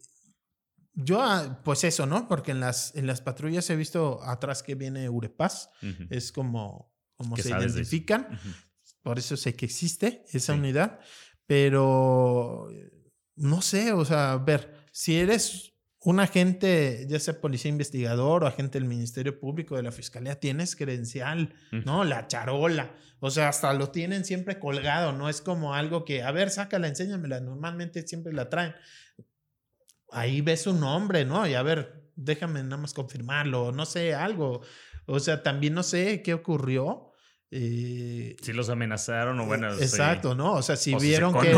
yo, 1.03 1.21
ah, 1.21 1.61
pues 1.63 1.83
eso, 1.83 2.05
¿no? 2.05 2.27
Porque 2.27 2.51
en 2.51 2.59
las, 2.59 2.95
en 2.95 3.07
las 3.07 3.21
patrullas 3.21 3.69
he 3.69 3.75
visto 3.75 4.21
atrás 4.23 4.63
que 4.63 4.75
viene 4.75 5.09
Urepaz. 5.09 5.69
Es 6.09 6.31
como, 6.31 6.93
como 7.15 7.37
se 7.37 7.49
identifican. 7.49 8.39
Por 9.01 9.17
eso 9.19 9.37
sé 9.37 9.55
que 9.55 9.65
existe 9.65 10.23
esa 10.31 10.53
unidad. 10.53 10.99
Pero 11.45 12.67
no 13.35 13.61
sé, 13.61 13.93
o 13.93 14.05
sea, 14.05 14.33
a 14.33 14.37
ver, 14.37 14.85
si 14.91 15.15
eres 15.15 15.73
un 16.01 16.19
agente, 16.19 17.05
ya 17.09 17.19
sea 17.19 17.41
policía 17.41 17.69
investigador 17.69 18.43
o 18.43 18.47
agente 18.47 18.79
del 18.79 18.87
Ministerio 18.87 19.39
Público 19.39 19.75
de 19.75 19.83
la 19.83 19.91
Fiscalía, 19.91 20.39
tienes 20.39 20.75
credencial, 20.75 21.53
¿no? 21.71 22.03
La 22.03 22.27
charola. 22.27 22.93
O 23.19 23.31
sea, 23.31 23.49
hasta 23.49 23.73
lo 23.73 23.89
tienen 23.89 24.23
siempre 24.23 24.59
colgado, 24.59 25.11
no 25.11 25.27
es 25.27 25.41
como 25.41 25.73
algo 25.73 26.05
que, 26.05 26.23
a 26.23 26.31
ver, 26.31 26.49
sácala, 26.51 26.87
enséñamela. 26.87 27.41
Normalmente 27.41 28.07
siempre 28.07 28.31
la 28.31 28.49
traen. 28.49 28.75
Ahí 30.12 30.41
ves 30.41 30.64
su 30.64 30.74
nombre, 30.74 31.26
¿no? 31.26 31.47
Y 31.47 31.53
a 31.53 31.64
ver, 31.64 32.12
déjame 32.16 32.64
nada 32.64 32.78
más 32.78 32.93
confirmarlo, 32.93 33.72
no 33.72 33.86
sé, 33.86 34.14
algo. 34.14 34.62
O 35.05 35.20
sea, 35.20 35.43
también 35.43 35.74
no 35.74 35.84
sé 35.84 36.22
qué 36.22 36.34
ocurrió 36.34 37.10
eh, 37.51 38.36
si 38.43 38.53
los 38.53 38.70
amenazaron 38.70 39.39
o 39.39 39.45
bueno. 39.47 39.74
Exacto, 39.74 40.36
¿no? 40.36 40.53
O 40.53 40.62
sea, 40.62 40.76
si 40.76 40.93
vieron 40.95 41.34
que 41.39 41.55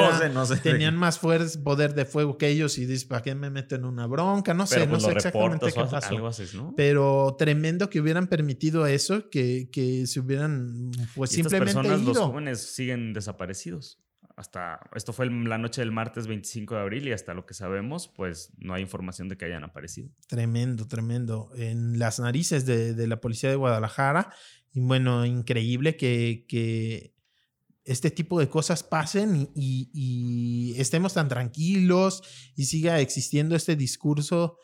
tenían 0.63 0.95
más 0.95 1.19
fuerza, 1.19 1.61
poder 1.61 1.93
de 1.93 2.05
fuego 2.05 2.37
que 2.37 2.47
ellos 2.47 2.77
y 2.77 2.85
dices, 2.85 3.03
¿para 3.03 3.21
qué 3.21 3.35
me 3.35 3.49
meto 3.49 3.75
en 3.75 3.83
una 3.83 4.07
bronca? 4.07 4.53
No 4.53 4.65
sé, 4.65 4.85
no 4.85 4.91
pues, 4.91 5.03
sé 5.03 5.11
exactamente 5.11 5.65
qué 5.73 5.83
pasó. 5.83 6.73
Pero 6.77 7.35
tremendo 7.37 7.89
que 7.89 7.99
hubieran 7.99 8.27
permitido 8.27 8.85
eso, 8.85 9.29
que, 9.29 9.69
que 9.69 10.07
se 10.07 10.21
hubieran, 10.21 10.91
pues 11.13 11.31
simplemente. 11.31 11.73
personas, 11.73 12.01
los 12.01 12.17
jóvenes, 12.17 12.61
siguen 12.73 13.11
desaparecidos. 13.11 13.99
Hasta 14.35 14.79
esto 14.95 15.13
fue 15.13 15.29
la 15.29 15.57
noche 15.57 15.81
del 15.81 15.91
martes 15.91 16.27
25 16.27 16.75
de 16.75 16.81
abril 16.81 17.07
y 17.07 17.11
hasta 17.11 17.33
lo 17.33 17.45
que 17.45 17.53
sabemos, 17.53 18.07
pues 18.07 18.53
no 18.57 18.73
hay 18.73 18.81
información 18.81 19.29
de 19.29 19.37
que 19.37 19.45
hayan 19.45 19.63
aparecido. 19.63 20.09
Tremendo, 20.27 20.87
tremendo. 20.87 21.51
En 21.55 21.99
las 21.99 22.19
narices 22.19 22.65
de, 22.65 22.93
de 22.93 23.07
la 23.07 23.21
policía 23.21 23.49
de 23.49 23.55
Guadalajara 23.55 24.33
y 24.73 24.79
bueno, 24.79 25.25
increíble 25.25 25.97
que, 25.97 27.13
este 27.83 28.11
tipo 28.11 28.39
de 28.39 28.47
cosas 28.47 28.83
pasen 28.83 29.49
y, 29.55 30.73
estemos 30.77 31.13
tan 31.13 31.27
tranquilos 31.27 32.21
y 32.55 32.65
siga 32.65 32.99
existiendo 32.99 33.55
este 33.55 33.75
discurso 33.75 34.59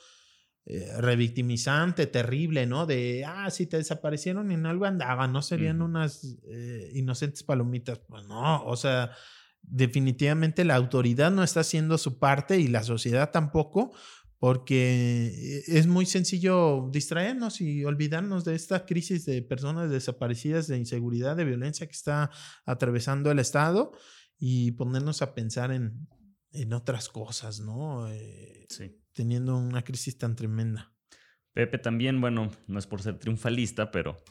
eh, 0.65 0.89
revictimizante, 0.99 2.07
terrible, 2.07 2.65
¿no? 2.65 2.85
De, 2.85 3.25
ah, 3.25 3.49
si 3.49 3.67
te 3.67 3.77
desaparecieron 3.77 4.51
y 4.51 4.53
en 4.53 4.65
algo 4.65 4.85
andaban, 4.85 5.33
¿no 5.33 5.41
serían 5.41 5.81
unas 5.81 6.37
eh, 6.49 6.91
inocentes 6.93 7.43
palomitas? 7.43 7.99
Pues 7.99 8.25
no, 8.25 8.63
o 8.65 8.75
sea, 8.75 9.11
definitivamente 9.67 10.65
la 10.65 10.75
autoridad 10.75 11.31
no 11.31 11.43
está 11.43 11.59
haciendo 11.59 11.97
su 11.97 12.17
parte 12.17 12.59
y 12.59 12.67
la 12.67 12.83
sociedad 12.83 13.31
tampoco, 13.31 13.93
porque 14.39 15.63
es 15.67 15.87
muy 15.87 16.05
sencillo 16.05 16.89
distraernos 16.91 17.59
y 17.59 17.83
olvidarnos 17.85 18.45
de 18.45 18.55
esta 18.55 18.85
crisis 18.85 19.25
de 19.25 19.41
personas 19.41 19.89
desaparecidas, 19.89 20.67
de 20.67 20.77
inseguridad, 20.77 21.35
de 21.35 21.45
violencia 21.45 21.87
que 21.87 21.93
está 21.93 22.31
atravesando 22.65 23.31
el 23.31 23.39
Estado 23.39 23.91
y 24.39 24.71
ponernos 24.73 25.21
a 25.21 25.33
pensar 25.33 25.71
en, 25.71 26.07
en 26.51 26.73
otras 26.73 27.09
cosas, 27.09 27.59
¿no? 27.59 28.09
Eh, 28.09 28.65
sí. 28.69 28.95
Teniendo 29.13 29.57
una 29.57 29.83
crisis 29.83 30.17
tan 30.17 30.35
tremenda. 30.35 30.93
Pepe 31.53 31.79
también, 31.79 32.21
bueno, 32.21 32.51
no 32.67 32.77
es 32.77 32.85
por 32.85 33.01
ser 33.01 33.17
triunfalista, 33.17 33.89
pero 33.89 34.23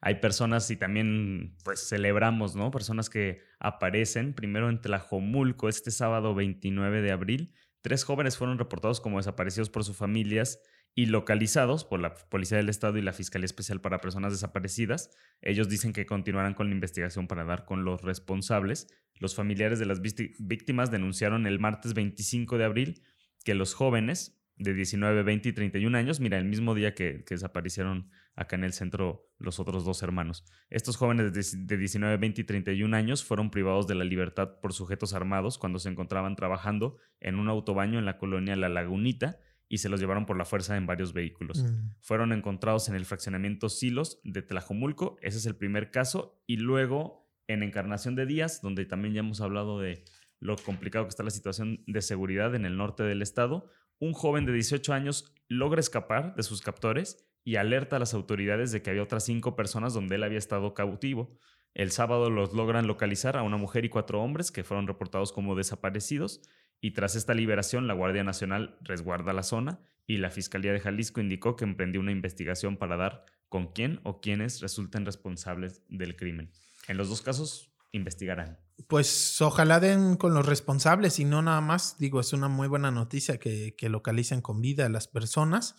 hay 0.00 0.16
personas 0.16 0.70
y 0.70 0.76
también 0.76 1.56
pues 1.64 1.88
celebramos, 1.88 2.56
¿no? 2.56 2.70
Personas 2.70 3.10
que 3.10 3.40
aparecen 3.58 4.34
primero 4.34 4.68
en 4.68 4.80
Tlajomulco 4.80 5.68
este 5.68 5.90
sábado 5.90 6.34
29 6.34 7.02
de 7.02 7.12
abril 7.12 7.54
Tres 7.86 8.02
jóvenes 8.02 8.36
fueron 8.36 8.58
reportados 8.58 9.00
como 9.00 9.18
desaparecidos 9.18 9.70
por 9.70 9.84
sus 9.84 9.96
familias 9.96 10.60
y 10.96 11.06
localizados 11.06 11.84
por 11.84 12.00
la 12.00 12.14
Policía 12.14 12.56
del 12.56 12.68
Estado 12.68 12.98
y 12.98 13.02
la 13.02 13.12
Fiscalía 13.12 13.44
Especial 13.44 13.80
para 13.80 14.00
Personas 14.00 14.32
Desaparecidas. 14.32 15.16
Ellos 15.40 15.68
dicen 15.68 15.92
que 15.92 16.04
continuarán 16.04 16.54
con 16.54 16.66
la 16.66 16.74
investigación 16.74 17.28
para 17.28 17.44
dar 17.44 17.64
con 17.64 17.84
los 17.84 18.02
responsables. 18.02 18.88
Los 19.14 19.36
familiares 19.36 19.78
de 19.78 19.86
las 19.86 20.00
víctimas 20.00 20.90
denunciaron 20.90 21.46
el 21.46 21.60
martes 21.60 21.94
25 21.94 22.58
de 22.58 22.64
abril 22.64 23.02
que 23.44 23.54
los 23.54 23.72
jóvenes 23.72 24.36
de 24.56 24.74
19, 24.74 25.22
20 25.22 25.48
y 25.48 25.52
31 25.52 25.96
años. 25.96 26.20
Mira, 26.20 26.38
el 26.38 26.44
mismo 26.44 26.74
día 26.74 26.94
que, 26.94 27.24
desaparecieron 27.28 28.10
acá 28.34 28.56
en 28.56 28.64
el 28.64 28.72
centro 28.72 29.30
los 29.38 29.60
otros 29.60 29.84
dos 29.84 30.02
hermanos. 30.02 30.44
Estos 30.70 30.96
jóvenes 30.96 31.32
de 31.32 31.76
19, 31.76 32.16
20 32.16 32.40
y 32.40 32.44
31 32.44 32.96
años 32.96 33.24
fueron 33.24 33.50
privados 33.50 33.86
de 33.86 33.94
la 33.94 34.04
libertad 34.04 34.60
por 34.60 34.72
sujetos 34.72 35.14
armados 35.14 35.58
cuando 35.58 35.78
se 35.78 35.88
encontraban 35.88 36.36
trabajando 36.36 36.96
en 37.20 37.36
un 37.36 37.48
autobaño 37.48 37.98
en 37.98 38.04
la 38.04 38.18
colonia 38.18 38.56
La 38.56 38.68
Lagunita 38.68 39.38
y 39.68 39.78
se 39.78 39.88
los 39.88 40.00
llevaron 40.00 40.26
por 40.26 40.36
la 40.36 40.44
fuerza 40.44 40.76
en 40.76 40.86
varios 40.86 41.12
vehículos. 41.12 41.62
Mm. 41.62 41.94
Fueron 42.00 42.32
encontrados 42.32 42.88
en 42.88 42.94
el 42.94 43.04
fraccionamiento 43.04 43.68
Silos 43.68 44.20
de 44.22 44.42
Tlajomulco, 44.42 45.18
ese 45.22 45.38
es 45.38 45.46
el 45.46 45.56
primer 45.56 45.90
caso, 45.90 46.40
y 46.46 46.56
luego 46.56 47.28
en 47.48 47.62
Encarnación 47.62 48.14
de 48.14 48.26
Díaz, 48.26 48.60
donde 48.62 48.86
también 48.86 49.14
ya 49.14 49.20
hemos 49.20 49.40
hablado 49.40 49.80
de 49.80 50.04
lo 50.40 50.56
complicado 50.56 51.04
que 51.04 51.10
está 51.10 51.22
la 51.22 51.30
situación 51.30 51.82
de 51.86 52.02
seguridad 52.02 52.54
en 52.54 52.64
el 52.64 52.76
norte 52.76 53.02
del 53.02 53.22
estado, 53.22 53.70
un 53.98 54.12
joven 54.12 54.44
de 54.46 54.52
18 54.52 54.92
años 54.92 55.32
logra 55.48 55.80
escapar 55.80 56.34
de 56.34 56.42
sus 56.42 56.60
captores 56.60 57.26
y 57.44 57.56
alerta 57.56 57.96
a 57.96 57.98
las 57.98 58.14
autoridades 58.14 58.72
de 58.72 58.82
que 58.82 58.90
había 58.90 59.02
otras 59.02 59.24
cinco 59.24 59.54
personas 59.54 59.94
donde 59.94 60.16
él 60.16 60.24
había 60.24 60.38
estado 60.38 60.74
cautivo. 60.74 61.38
El 61.74 61.92
sábado 61.92 62.30
los 62.30 62.52
logran 62.54 62.86
localizar 62.86 63.36
a 63.36 63.42
una 63.42 63.56
mujer 63.56 63.84
y 63.84 63.88
cuatro 63.88 64.22
hombres 64.22 64.50
que 64.50 64.64
fueron 64.64 64.86
reportados 64.86 65.32
como 65.32 65.54
desaparecidos 65.54 66.42
y 66.80 66.92
tras 66.92 67.14
esta 67.14 67.34
liberación 67.34 67.86
la 67.86 67.94
Guardia 67.94 68.24
Nacional 68.24 68.76
resguarda 68.80 69.32
la 69.32 69.42
zona 69.42 69.80
y 70.06 70.18
la 70.18 70.30
Fiscalía 70.30 70.72
de 70.72 70.80
Jalisco 70.80 71.20
indicó 71.20 71.56
que 71.56 71.64
emprendió 71.64 72.00
una 72.00 72.12
investigación 72.12 72.76
para 72.76 72.96
dar 72.96 73.24
con 73.48 73.72
quién 73.72 74.00
o 74.02 74.20
quiénes 74.20 74.60
resulten 74.60 75.04
responsables 75.04 75.82
del 75.88 76.16
crimen. 76.16 76.50
En 76.88 76.96
los 76.96 77.08
dos 77.08 77.22
casos 77.22 77.75
investigarán. 77.96 78.58
Pues 78.88 79.40
ojalá 79.40 79.80
den 79.80 80.16
con 80.16 80.34
los 80.34 80.46
responsables 80.46 81.18
y 81.18 81.24
no 81.24 81.42
nada 81.42 81.60
más. 81.60 81.98
Digo, 81.98 82.20
es 82.20 82.32
una 82.32 82.48
muy 82.48 82.68
buena 82.68 82.90
noticia 82.90 83.38
que, 83.38 83.74
localicen 83.80 84.42
con 84.42 84.60
vida 84.60 84.86
a 84.86 84.88
las 84.88 85.08
personas, 85.08 85.76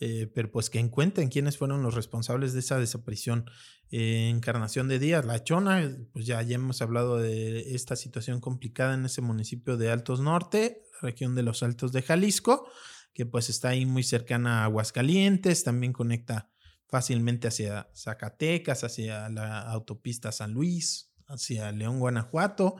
eh, 0.00 0.30
pero 0.34 0.50
pues 0.50 0.70
que 0.70 0.78
encuentren 0.78 1.28
quiénes 1.28 1.58
fueron 1.58 1.82
los 1.82 1.94
responsables 1.94 2.52
de 2.54 2.60
esa 2.60 2.78
desaparición. 2.78 3.44
Eh, 3.90 4.30
Encarnación 4.30 4.88
de 4.88 4.98
Díaz, 4.98 5.26
La 5.26 5.44
Chona, 5.44 5.96
pues 6.12 6.26
ya, 6.26 6.40
ya 6.42 6.54
hemos 6.54 6.80
hablado 6.80 7.18
de 7.18 7.74
esta 7.74 7.94
situación 7.94 8.40
complicada 8.40 8.94
en 8.94 9.04
ese 9.04 9.20
municipio 9.20 9.76
de 9.76 9.90
Altos 9.90 10.20
Norte, 10.20 10.82
región 11.02 11.34
de 11.34 11.42
los 11.42 11.62
Altos 11.62 11.92
de 11.92 12.02
Jalisco, 12.02 12.70
que 13.12 13.26
pues 13.26 13.50
está 13.50 13.68
ahí 13.70 13.84
muy 13.84 14.02
cercana 14.02 14.62
a 14.62 14.64
Aguascalientes, 14.64 15.62
también 15.64 15.92
conecta 15.92 16.50
fácilmente 16.88 17.48
hacia 17.48 17.88
Zacatecas, 17.94 18.82
hacia 18.84 19.28
la 19.28 19.60
autopista 19.60 20.32
San 20.32 20.52
Luis, 20.52 21.09
hacia 21.30 21.72
León, 21.72 21.98
Guanajuato. 21.98 22.76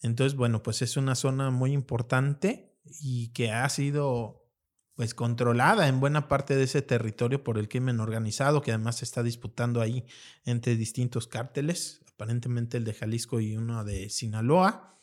Entonces, 0.00 0.36
bueno, 0.36 0.62
pues 0.62 0.82
es 0.82 0.96
una 0.96 1.14
zona 1.14 1.50
muy 1.50 1.72
importante 1.72 2.76
y 3.00 3.28
que 3.32 3.50
ha 3.50 3.68
sido 3.68 4.44
pues 4.94 5.14
controlada 5.14 5.88
en 5.88 5.98
buena 5.98 6.28
parte 6.28 6.54
de 6.54 6.64
ese 6.64 6.82
territorio 6.82 7.42
por 7.42 7.58
el 7.58 7.68
crimen 7.68 7.98
organizado, 7.98 8.62
que 8.62 8.70
además 8.70 8.96
se 8.96 9.04
está 9.04 9.22
disputando 9.22 9.80
ahí 9.80 10.04
entre 10.44 10.76
distintos 10.76 11.26
cárteles, 11.26 12.00
aparentemente 12.12 12.76
el 12.76 12.84
de 12.84 12.94
Jalisco 12.94 13.40
y 13.40 13.56
uno 13.56 13.82
de 13.82 14.08
Sinaloa. 14.08 14.94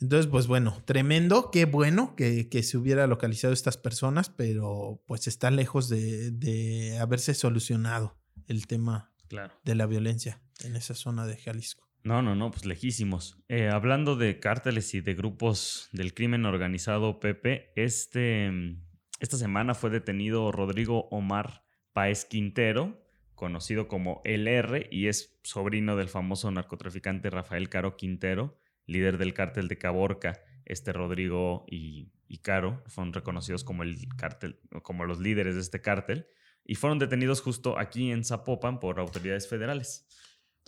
Entonces, 0.00 0.30
pues 0.30 0.46
bueno, 0.46 0.82
tremendo, 0.86 1.50
qué 1.50 1.66
bueno 1.66 2.14
que, 2.16 2.48
se 2.62 2.76
hubiera 2.76 3.06
localizado 3.06 3.52
estas 3.52 3.76
personas, 3.76 4.30
pero 4.30 5.02
pues 5.06 5.26
está 5.26 5.50
lejos 5.50 5.88
de, 5.88 6.30
de 6.30 6.98
haberse 6.98 7.34
solucionado 7.34 8.18
el 8.48 8.66
tema 8.66 9.12
claro. 9.28 9.54
de 9.64 9.74
la 9.74 9.86
violencia 9.86 10.42
en 10.64 10.76
esa 10.76 10.94
zona 10.94 11.26
de 11.26 11.36
Jalisco. 11.36 11.89
No, 12.02 12.22
no, 12.22 12.34
no, 12.34 12.50
pues 12.50 12.64
lejísimos. 12.64 13.42
Eh, 13.48 13.68
hablando 13.68 14.16
de 14.16 14.40
cárteles 14.40 14.94
y 14.94 15.02
de 15.02 15.14
grupos 15.14 15.88
del 15.92 16.14
crimen 16.14 16.46
organizado, 16.46 17.20
Pepe, 17.20 17.72
este, 17.76 18.50
mm, 18.50 18.82
esta 19.20 19.36
semana 19.36 19.74
fue 19.74 19.90
detenido 19.90 20.50
Rodrigo 20.50 21.08
Omar 21.10 21.62
Paez 21.92 22.24
Quintero, 22.24 23.06
conocido 23.34 23.86
como 23.86 24.22
LR, 24.24 24.88
y 24.90 25.08
es 25.08 25.38
sobrino 25.42 25.94
del 25.96 26.08
famoso 26.08 26.50
narcotraficante 26.50 27.28
Rafael 27.28 27.68
Caro 27.68 27.96
Quintero, 27.96 28.58
líder 28.86 29.18
del 29.18 29.34
cártel 29.34 29.68
de 29.68 29.76
Caborca. 29.76 30.40
Este 30.64 30.92
Rodrigo 30.92 31.66
y, 31.68 32.12
y 32.28 32.38
Caro 32.38 32.82
fueron 32.86 33.12
reconocidos 33.12 33.62
como 33.62 33.82
el 33.82 34.08
cártel, 34.16 34.58
como 34.82 35.04
los 35.04 35.18
líderes 35.20 35.54
de 35.54 35.60
este 35.60 35.82
cártel, 35.82 36.28
y 36.64 36.76
fueron 36.76 36.98
detenidos 36.98 37.42
justo 37.42 37.78
aquí 37.78 38.10
en 38.10 38.24
Zapopan 38.24 38.80
por 38.80 39.00
autoridades 39.00 39.48
federales. 39.48 40.06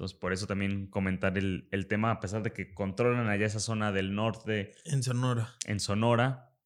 Entonces, 0.03 0.19
por 0.19 0.33
eso 0.33 0.49
también 0.49 0.89
comentar 0.89 1.39
el, 1.39 1.87
tema, 1.89 2.11
a 2.11 2.19
pesar 2.19 2.43
de 2.43 2.53
que 2.53 2.75
controlan 2.75 3.29
allá 3.29 3.47
esa 3.47 3.61
zona 3.61 3.93
del 3.93 4.17
norte. 4.17 4.75
En 4.85 5.01
Sonora. 5.01 5.55
En 5.65 5.79
Sonora, 5.79 6.57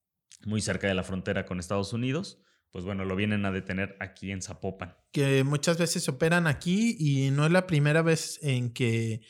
muy 0.47 0.63
cerca 0.63 0.87
de 0.87 0.95
la 0.95 1.03
frontera 1.03 1.45
con 1.45 1.61
Estados 1.61 1.93
Unidos, 1.93 2.41
pues 2.71 2.87
bueno, 2.87 3.05
lo 3.05 3.15
vienen 3.15 3.45
a 3.45 3.53
detener 3.53 3.95
aquí 4.01 4.31
en 4.31 4.41
Zapopan. 4.41 4.97
Que 5.13 5.45
muchas 5.45 5.77
veces 5.77 6.09
operan 6.09 6.47
aquí 6.47 6.97
y 6.99 7.31
no 7.31 7.45
es 7.45 7.53
la 7.53 7.67
primera 7.67 8.01
vez 8.01 8.39
en 8.43 8.73
que 8.73 9.21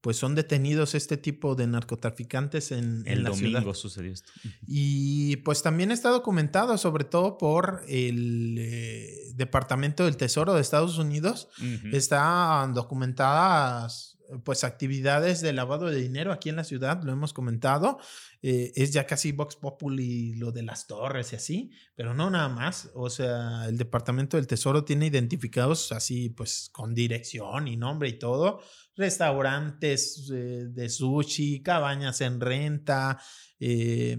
pues 0.00 0.16
son 0.16 0.34
detenidos 0.34 0.94
este 0.94 1.16
tipo 1.16 1.54
de 1.54 1.66
narcotraficantes 1.66 2.70
en, 2.70 3.02
el 3.06 3.24
la 3.24 3.30
domingo 3.30 3.74
sucedió 3.74 4.12
esto. 4.12 4.30
Y 4.66 5.36
pues 5.38 5.62
también 5.62 5.90
está 5.90 6.10
documentado, 6.10 6.78
sobre 6.78 7.04
todo 7.04 7.36
por 7.38 7.82
el 7.88 8.56
eh, 8.58 9.32
Departamento 9.34 10.04
del 10.04 10.16
Tesoro 10.16 10.54
de 10.54 10.60
Estados 10.60 10.98
Unidos. 10.98 11.48
Están 11.92 12.74
documentadas 12.74 14.17
pues 14.44 14.64
actividades 14.64 15.40
de 15.40 15.52
lavado 15.52 15.86
de 15.86 16.00
dinero 16.00 16.32
aquí 16.32 16.48
en 16.48 16.56
la 16.56 16.64
ciudad, 16.64 17.02
lo 17.02 17.12
hemos 17.12 17.32
comentado. 17.32 17.98
Eh, 18.42 18.72
es 18.76 18.92
ya 18.92 19.06
casi 19.06 19.32
Vox 19.32 19.56
Populi 19.56 20.34
lo 20.34 20.52
de 20.52 20.62
las 20.62 20.86
torres 20.86 21.32
y 21.32 21.36
así, 21.36 21.70
pero 21.94 22.14
no 22.14 22.30
nada 22.30 22.48
más. 22.48 22.90
O 22.94 23.10
sea, 23.10 23.66
el 23.68 23.76
Departamento 23.76 24.36
del 24.36 24.46
Tesoro 24.46 24.84
tiene 24.84 25.06
identificados 25.06 25.92
así, 25.92 26.30
pues 26.30 26.70
con 26.72 26.94
dirección 26.94 27.68
y 27.68 27.76
nombre 27.76 28.08
y 28.08 28.18
todo 28.18 28.60
restaurantes 28.98 30.28
eh, 30.34 30.66
de 30.68 30.88
sushi, 30.88 31.62
cabañas 31.62 32.20
en 32.20 32.40
renta, 32.40 33.18
eh, 33.60 34.18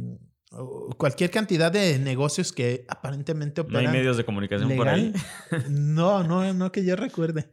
cualquier 0.98 1.30
cantidad 1.30 1.72
de 1.72 2.00
negocios 2.00 2.52
que 2.52 2.86
aparentemente 2.88 3.62
operan. 3.62 3.84
¿No 3.84 3.90
hay 3.90 3.98
medios 3.98 4.18
de 4.18 4.24
comunicación 4.24 4.76
por 4.76 4.88
ahí? 4.88 5.14
no, 5.70 6.24
no, 6.24 6.54
no 6.54 6.72
que 6.72 6.84
yo 6.84 6.96
recuerde. 6.96 7.52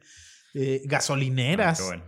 Eh, 0.55 0.83
gasolineras. 0.87 1.81
Ah, 1.83 2.03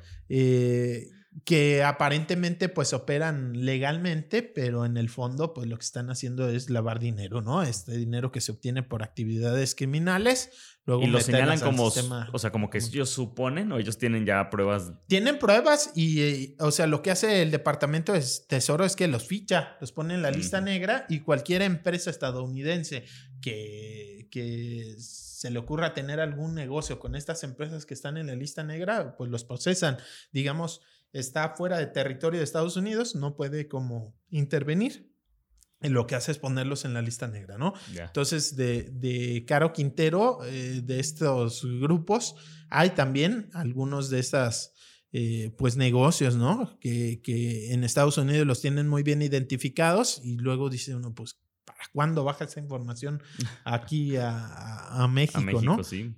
que 1.44 1.82
aparentemente 1.82 2.68
pues 2.68 2.92
operan 2.92 3.64
legalmente, 3.64 4.42
pero 4.42 4.84
en 4.84 4.96
el 4.96 5.08
fondo 5.08 5.54
pues 5.54 5.68
lo 5.68 5.76
que 5.76 5.84
están 5.84 6.10
haciendo 6.10 6.48
es 6.48 6.70
lavar 6.70 6.98
dinero, 6.98 7.42
¿no? 7.42 7.62
Este 7.62 7.96
dinero 7.96 8.32
que 8.32 8.40
se 8.40 8.52
obtiene 8.52 8.82
por 8.82 9.02
actividades 9.02 9.74
criminales, 9.74 10.50
luego 10.84 11.02
y 11.02 11.06
lo 11.06 11.20
señalan 11.20 11.60
como, 11.60 11.84
o 11.84 12.38
sea, 12.38 12.50
como 12.50 12.70
que 12.70 12.78
ellos 12.78 13.10
suponen 13.10 13.70
o 13.72 13.78
ellos 13.78 13.98
tienen 13.98 14.26
ya 14.26 14.50
pruebas. 14.50 14.92
Tienen 15.06 15.38
pruebas 15.38 15.92
y, 15.94 16.22
eh, 16.22 16.56
o 16.58 16.70
sea, 16.70 16.86
lo 16.86 17.02
que 17.02 17.10
hace 17.10 17.42
el 17.42 17.50
Departamento 17.50 18.12
de 18.12 18.24
Tesoro 18.48 18.84
es 18.84 18.96
que 18.96 19.06
los 19.06 19.26
ficha, 19.26 19.76
los 19.80 19.92
pone 19.92 20.14
en 20.14 20.22
la 20.22 20.30
lista 20.30 20.60
negra 20.60 21.06
y 21.08 21.20
cualquier 21.20 21.62
empresa 21.62 22.10
estadounidense 22.10 23.04
que, 23.40 24.28
que 24.30 24.94
se 24.98 25.50
le 25.50 25.58
ocurra 25.58 25.94
tener 25.94 26.20
algún 26.20 26.54
negocio 26.54 26.98
con 26.98 27.14
estas 27.14 27.44
empresas 27.44 27.86
que 27.86 27.94
están 27.94 28.16
en 28.16 28.26
la 28.26 28.34
lista 28.34 28.64
negra, 28.64 29.16
pues 29.16 29.30
los 29.30 29.44
procesan, 29.44 29.98
digamos 30.32 30.80
está 31.12 31.50
fuera 31.50 31.78
de 31.78 31.86
territorio 31.86 32.38
de 32.38 32.44
Estados 32.44 32.76
Unidos, 32.76 33.14
no 33.14 33.36
puede 33.36 33.68
como 33.68 34.14
intervenir. 34.30 35.12
Y 35.80 35.90
lo 35.90 36.08
que 36.08 36.16
hace 36.16 36.32
es 36.32 36.38
ponerlos 36.38 36.84
en 36.84 36.92
la 36.92 37.02
lista 37.02 37.28
negra, 37.28 37.56
¿no? 37.56 37.72
Entonces, 37.96 38.56
de, 38.56 38.90
de, 38.90 39.44
Caro 39.46 39.72
Quintero, 39.72 40.40
eh, 40.44 40.80
de 40.82 40.98
estos 40.98 41.64
grupos, 41.64 42.34
hay 42.68 42.90
también 42.90 43.48
algunos 43.52 44.10
de 44.10 44.18
estas, 44.18 44.74
eh, 45.12 45.54
pues, 45.56 45.76
negocios, 45.76 46.34
¿no? 46.34 46.76
Que, 46.80 47.20
que, 47.22 47.72
en 47.72 47.84
Estados 47.84 48.18
Unidos 48.18 48.44
los 48.44 48.60
tienen 48.60 48.88
muy 48.88 49.04
bien 49.04 49.22
identificados 49.22 50.20
y 50.24 50.36
luego 50.36 50.68
dice 50.68 50.96
uno, 50.96 51.14
pues, 51.14 51.34
¿para 51.34 51.47
cuándo 51.92 52.24
baja 52.24 52.44
esa 52.44 52.60
información 52.60 53.22
aquí 53.64 54.16
a, 54.16 55.02
a, 55.02 55.08
México, 55.08 55.38
a 55.38 55.42
México, 55.42 55.62
¿no? 55.62 55.84
Sí. 55.84 56.14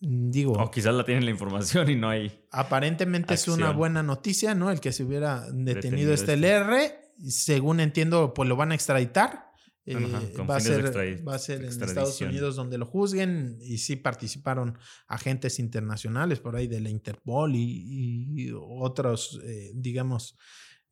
Mm, 0.00 0.30
digo. 0.30 0.52
O 0.52 0.70
quizás 0.70 0.94
la 0.94 1.04
tienen 1.04 1.24
la 1.24 1.30
información 1.30 1.90
y 1.90 1.96
no 1.96 2.08
hay. 2.08 2.46
Aparentemente 2.50 3.34
es 3.34 3.48
una 3.48 3.70
buena 3.72 4.02
noticia, 4.02 4.54
¿no? 4.54 4.70
El 4.70 4.80
que 4.80 4.92
se 4.92 5.04
hubiera 5.04 5.50
detenido, 5.50 6.12
este 6.12 6.34
LR. 6.34 6.94
Según 7.26 7.80
entiendo, 7.80 8.32
pues 8.32 8.48
lo 8.48 8.56
van 8.56 8.72
a 8.72 8.74
extraditar. 8.74 9.48
Eh, 9.84 9.94
va, 9.94 10.56
a 10.56 10.60
ser, 10.60 11.26
va, 11.26 11.34
a 11.34 11.38
ser, 11.38 11.64
en 11.64 11.68
Estados 11.68 12.20
Unidos 12.20 12.56
donde 12.56 12.76
lo 12.76 12.84
juzguen 12.84 13.56
y 13.62 13.78
sí 13.78 13.96
participaron 13.96 14.76
agentes 15.06 15.58
internacionales 15.58 16.40
por 16.40 16.56
ahí 16.56 16.66
de 16.66 16.82
la 16.82 16.90
Interpol 16.90 17.52
y, 17.56 18.52
otros, 18.54 19.40
eh, 19.44 19.70
digamos, 19.74 20.36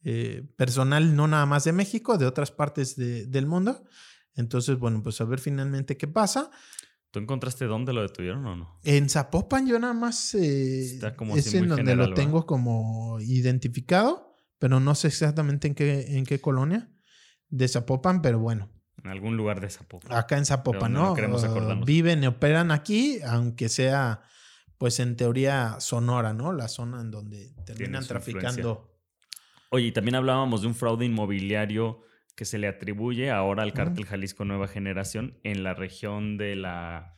eh, 0.09 0.45
personal 0.55 1.17
no 1.17 1.27
nada 1.27 1.47
más 1.47 1.65
de 1.65 1.73
México, 1.73 2.17
de 2.17 2.27
otras 2.27 2.53
partes 2.53 2.95
del 2.95 3.47
mundo. 3.47 3.83
Entonces, 4.37 4.79
bueno, 4.79 5.03
pues 5.03 5.21
a 5.21 5.25
ver 5.25 5.41
finalmente 5.41 5.97
qué 5.97 6.07
pasa. 6.07 6.49
¿Tú 7.11 7.19
encontraste 7.19 7.65
dónde 7.65 7.93
lo 7.93 8.03
detuvieron 8.03 8.47
o 8.47 8.55
no? 8.55 8.79
En 8.85 9.11
Zapopan 9.11 9.67
yo 9.67 9.81
nada 9.81 9.95
más 9.95 10.33
eh, 10.37 10.95
Está 10.95 11.17
como 11.17 11.37
es 11.37 11.53
en 11.55 11.67
donde 11.67 11.97
lo 11.97 12.15
tengo 12.15 12.47
como 12.47 13.19
identificado, 13.19 14.37
pero 14.61 14.79
no 14.79 14.95
sé 14.95 15.09
exactamente 15.09 15.67
en 15.67 15.75
qué, 15.75 16.17
en 16.17 16.25
qué 16.25 16.41
colonia 16.41 16.89
de 17.49 17.67
Zapopan, 17.67 18.23
pero 18.23 18.39
bueno. 18.39 18.71
En 19.03 19.11
algún 19.11 19.37
lugar 19.37 19.61
de 19.61 19.71
Zapopan. 19.71 20.17
Acá 20.17 20.39
en 20.39 20.47
Zapopan, 20.47 20.93
¿no? 20.93 21.15
queremos 21.15 21.43
acordarnos. 21.43 21.85
Viven 21.85 22.23
y 22.23 22.29
operan 22.29 22.71
aquí, 22.71 23.19
aunque 23.27 23.69
sea, 23.69 24.23
pues 24.79 25.01
en 25.01 25.17
teoría, 25.17 25.81
Sonora, 25.81 26.33
¿no? 26.33 26.53
La 26.53 26.69
zona 26.69 27.01
en 27.01 27.11
donde 27.11 27.55
terminan 27.65 28.07
traficando. 28.07 28.96
Oye, 29.71 29.87
y 29.87 29.93
también 29.93 30.15
hablábamos 30.15 30.63
de 30.63 30.69
un 30.69 30.75
fraude 30.75 31.05
inmobiliario 31.05 32.03
que 32.35 32.45
se 32.45 32.59
le 32.59 32.69
atribuye 32.69 33.31
ahora 33.31 33.63
al 33.63 33.73
cártel 33.73 34.05
Jalisco 34.05 34.45
Nueva 34.45 34.69
Generación 34.69 35.39
en 35.43 35.63
la 35.63 35.75
región 35.75 36.37
de 36.37 36.55
la, 36.55 37.17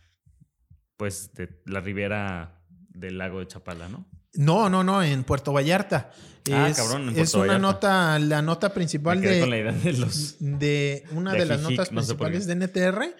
pues, 0.96 1.34
de 1.34 1.60
la 1.66 1.80
ribera 1.80 2.62
del 2.88 3.18
lago 3.18 3.40
de 3.40 3.48
Chapala, 3.48 3.88
¿no? 3.88 4.08
No, 4.34 4.70
no, 4.70 4.84
no, 4.84 5.02
en 5.02 5.24
Puerto 5.24 5.52
Vallarta. 5.52 6.12
Ah, 6.52 6.70
cabrón, 6.74 7.08
en 7.08 7.14
Puerto 7.14 7.22
es 7.22 7.34
una 7.34 7.58
nota, 7.58 8.18
la 8.18 8.42
nota 8.42 8.72
principal 8.72 9.20
de, 9.20 9.40
con 9.40 9.50
la 9.50 9.58
idea 9.58 9.72
de, 9.72 9.92
los, 9.94 10.36
de 10.38 11.04
una 11.12 11.32
de, 11.32 11.46
las 11.46 11.60
notas 11.60 11.88
principales 11.88 12.46
de 12.46 12.54
NTR. 12.54 13.16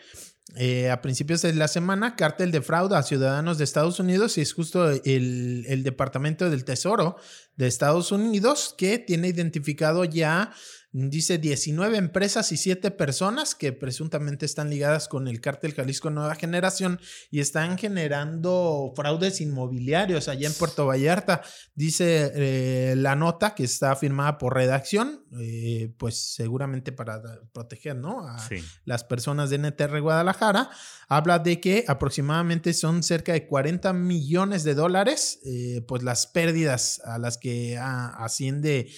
Eh, 0.56 0.90
a 0.90 1.02
principios 1.02 1.42
de 1.42 1.52
la 1.52 1.68
semana, 1.68 2.16
cártel 2.16 2.50
de 2.50 2.62
fraude 2.62 2.96
a 2.96 3.02
ciudadanos 3.02 3.58
de 3.58 3.64
Estados 3.64 4.00
Unidos 4.00 4.38
y 4.38 4.40
es 4.40 4.54
justo 4.54 4.88
el, 4.88 5.66
el 5.68 5.82
Departamento 5.82 6.48
del 6.48 6.64
Tesoro 6.64 7.16
de 7.56 7.66
Estados 7.66 8.12
Unidos 8.12 8.74
que 8.78 8.98
tiene 8.98 9.28
identificado 9.28 10.04
ya 10.04 10.52
Dice 10.90 11.36
19 11.36 11.98
empresas 11.98 12.50
y 12.50 12.56
7 12.56 12.90
personas 12.92 13.54
que 13.54 13.74
presuntamente 13.74 14.46
están 14.46 14.70
ligadas 14.70 15.06
con 15.06 15.28
el 15.28 15.42
cártel 15.42 15.74
Jalisco 15.74 16.08
Nueva 16.08 16.34
Generación 16.34 16.98
y 17.30 17.40
están 17.40 17.76
generando 17.76 18.94
fraudes 18.96 19.42
inmobiliarios 19.42 20.28
allá 20.28 20.48
en 20.48 20.54
Puerto 20.54 20.86
Vallarta. 20.86 21.42
Dice 21.74 22.32
eh, 22.34 22.94
la 22.96 23.16
nota 23.16 23.54
que 23.54 23.64
está 23.64 23.94
firmada 23.96 24.38
por 24.38 24.54
redacción, 24.54 25.26
eh, 25.38 25.92
pues 25.98 26.34
seguramente 26.34 26.90
para 26.90 27.20
proteger 27.52 27.96
¿no? 27.96 28.26
a 28.26 28.38
las 28.86 29.04
personas 29.04 29.50
de 29.50 29.58
NTR 29.58 30.00
Guadalajara. 30.00 30.70
Habla 31.06 31.38
de 31.38 31.60
que 31.60 31.84
aproximadamente 31.86 32.72
son 32.72 33.02
cerca 33.02 33.32
de 33.32 33.46
40 33.46 33.92
millones 33.92 34.64
de 34.64 34.74
dólares, 34.74 35.38
eh, 35.44 35.82
pues 35.86 36.02
las 36.02 36.26
pérdidas 36.26 37.00
a 37.04 37.18
las 37.18 37.36
que 37.36 37.78
asciende 37.78 38.90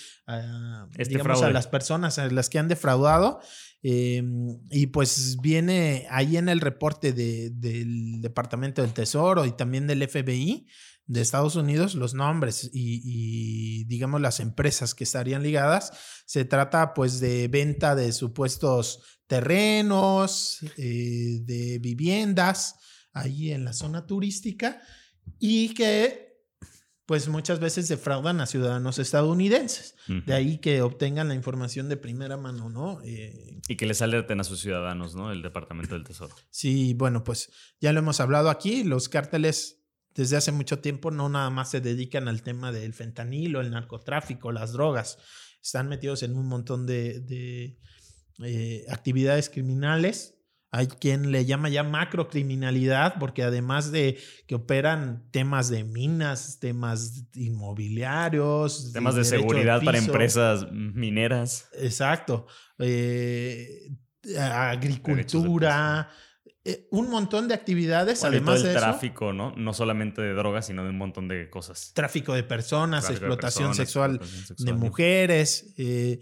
este 0.96 1.14
digamos, 1.14 1.42
a 1.42 1.50
las 1.50 1.66
personas 1.66 2.18
a 2.18 2.28
las 2.28 2.48
que 2.48 2.58
han 2.58 2.68
defraudado. 2.68 3.40
Em, 3.82 4.60
y 4.70 4.88
pues 4.88 5.38
viene 5.40 6.06
ahí 6.10 6.36
en 6.36 6.50
el 6.50 6.60
reporte 6.60 7.12
del 7.14 8.20
Departamento 8.20 8.82
del 8.82 8.92
Tesoro 8.92 9.46
y 9.46 9.52
también 9.52 9.86
del 9.86 10.06
FBI 10.06 10.66
de 11.06 11.22
Estados 11.22 11.56
Unidos 11.56 11.94
los 11.94 12.14
nombres 12.14 12.70
y, 12.72 13.84
digamos 13.86 14.20
las 14.20 14.38
empresas 14.38 14.94
que 14.94 15.04
estarían 15.04 15.42
ligadas. 15.42 15.92
Se 16.26 16.44
trata 16.44 16.94
pues 16.94 17.20
de 17.20 17.48
venta 17.48 17.94
de 17.94 18.12
supuestos 18.12 19.00
terrenos, 19.26 20.58
eh, 20.76 21.40
de 21.42 21.78
viviendas 21.80 22.76
ahí 23.12 23.50
en 23.50 23.64
la 23.64 23.72
zona 23.72 24.06
turística 24.06 24.80
y 25.38 25.74
que 25.74 26.29
pues 27.10 27.26
muchas 27.26 27.58
veces 27.58 27.88
defraudan 27.88 28.40
a 28.40 28.46
ciudadanos 28.46 29.00
estadounidenses. 29.00 29.96
De 30.06 30.32
ahí 30.32 30.58
que 30.58 30.80
obtengan 30.80 31.26
la 31.26 31.34
información 31.34 31.88
de 31.88 31.96
primera 31.96 32.36
mano, 32.36 32.70
¿no? 32.70 33.00
Eh, 33.02 33.58
y 33.66 33.76
que 33.76 33.84
les 33.84 34.00
alerten 34.00 34.38
a 34.38 34.44
sus 34.44 34.60
ciudadanos, 34.60 35.16
¿no? 35.16 35.32
El 35.32 35.42
Departamento 35.42 35.96
del 35.96 36.04
Tesoro. 36.04 36.32
Sí, 36.50 36.94
bueno, 36.94 37.24
pues 37.24 37.50
ya 37.80 37.92
lo 37.92 37.98
hemos 37.98 38.20
hablado 38.20 38.48
aquí. 38.48 38.84
Los 38.84 39.08
cárteles 39.08 39.82
desde 40.14 40.36
hace 40.36 40.52
mucho 40.52 40.78
tiempo 40.78 41.10
no 41.10 41.28
nada 41.28 41.50
más 41.50 41.72
se 41.72 41.80
dedican 41.80 42.28
al 42.28 42.42
tema 42.42 42.70
del 42.70 42.94
fentanilo, 42.94 43.60
el 43.60 43.72
narcotráfico, 43.72 44.52
las 44.52 44.72
drogas. 44.72 45.18
Están 45.60 45.88
metidos 45.88 46.22
en 46.22 46.36
un 46.36 46.46
montón 46.46 46.86
de, 46.86 47.76
eh, 48.44 48.86
actividades 48.88 49.50
criminales 49.50 50.39
hay 50.72 50.86
quien 50.86 51.32
le 51.32 51.44
llama 51.44 51.68
ya 51.68 51.82
macrocriminalidad, 51.82 53.14
porque 53.18 53.42
además 53.42 53.90
de 53.90 54.18
que 54.46 54.54
operan 54.54 55.28
temas 55.32 55.68
de 55.68 55.82
minas, 55.82 56.58
temas 56.60 57.24
inmobiliarios, 57.34 58.92
temas 58.92 59.16
de, 59.16 59.24
seguridad 59.24 59.82
para 59.82 59.98
empresas 59.98 60.70
mineras. 60.70 61.68
Exacto. 61.74 62.46
Eh, 62.78 63.90
agricultura. 64.38 66.08
Eh, 66.62 66.86
un 66.90 67.08
montón 67.08 67.48
de 67.48 67.54
actividades, 67.54 68.22
además 68.22 68.62
de 68.62 68.74
tráfico, 68.74 69.32
¿no? 69.32 69.54
No 69.56 69.72
solamente 69.72 70.20
de 70.20 70.34
drogas, 70.34 70.66
sino 70.66 70.84
de 70.84 70.90
un 70.90 70.98
montón 70.98 71.26
de 71.26 71.48
cosas. 71.48 71.92
Tráfico 71.94 72.34
de 72.34 72.42
personas, 72.42 73.08
explotación, 73.08 73.74
sexual 73.74 74.20
de 74.58 74.72
mujeres. 74.74 75.74
Eh, 75.78 76.20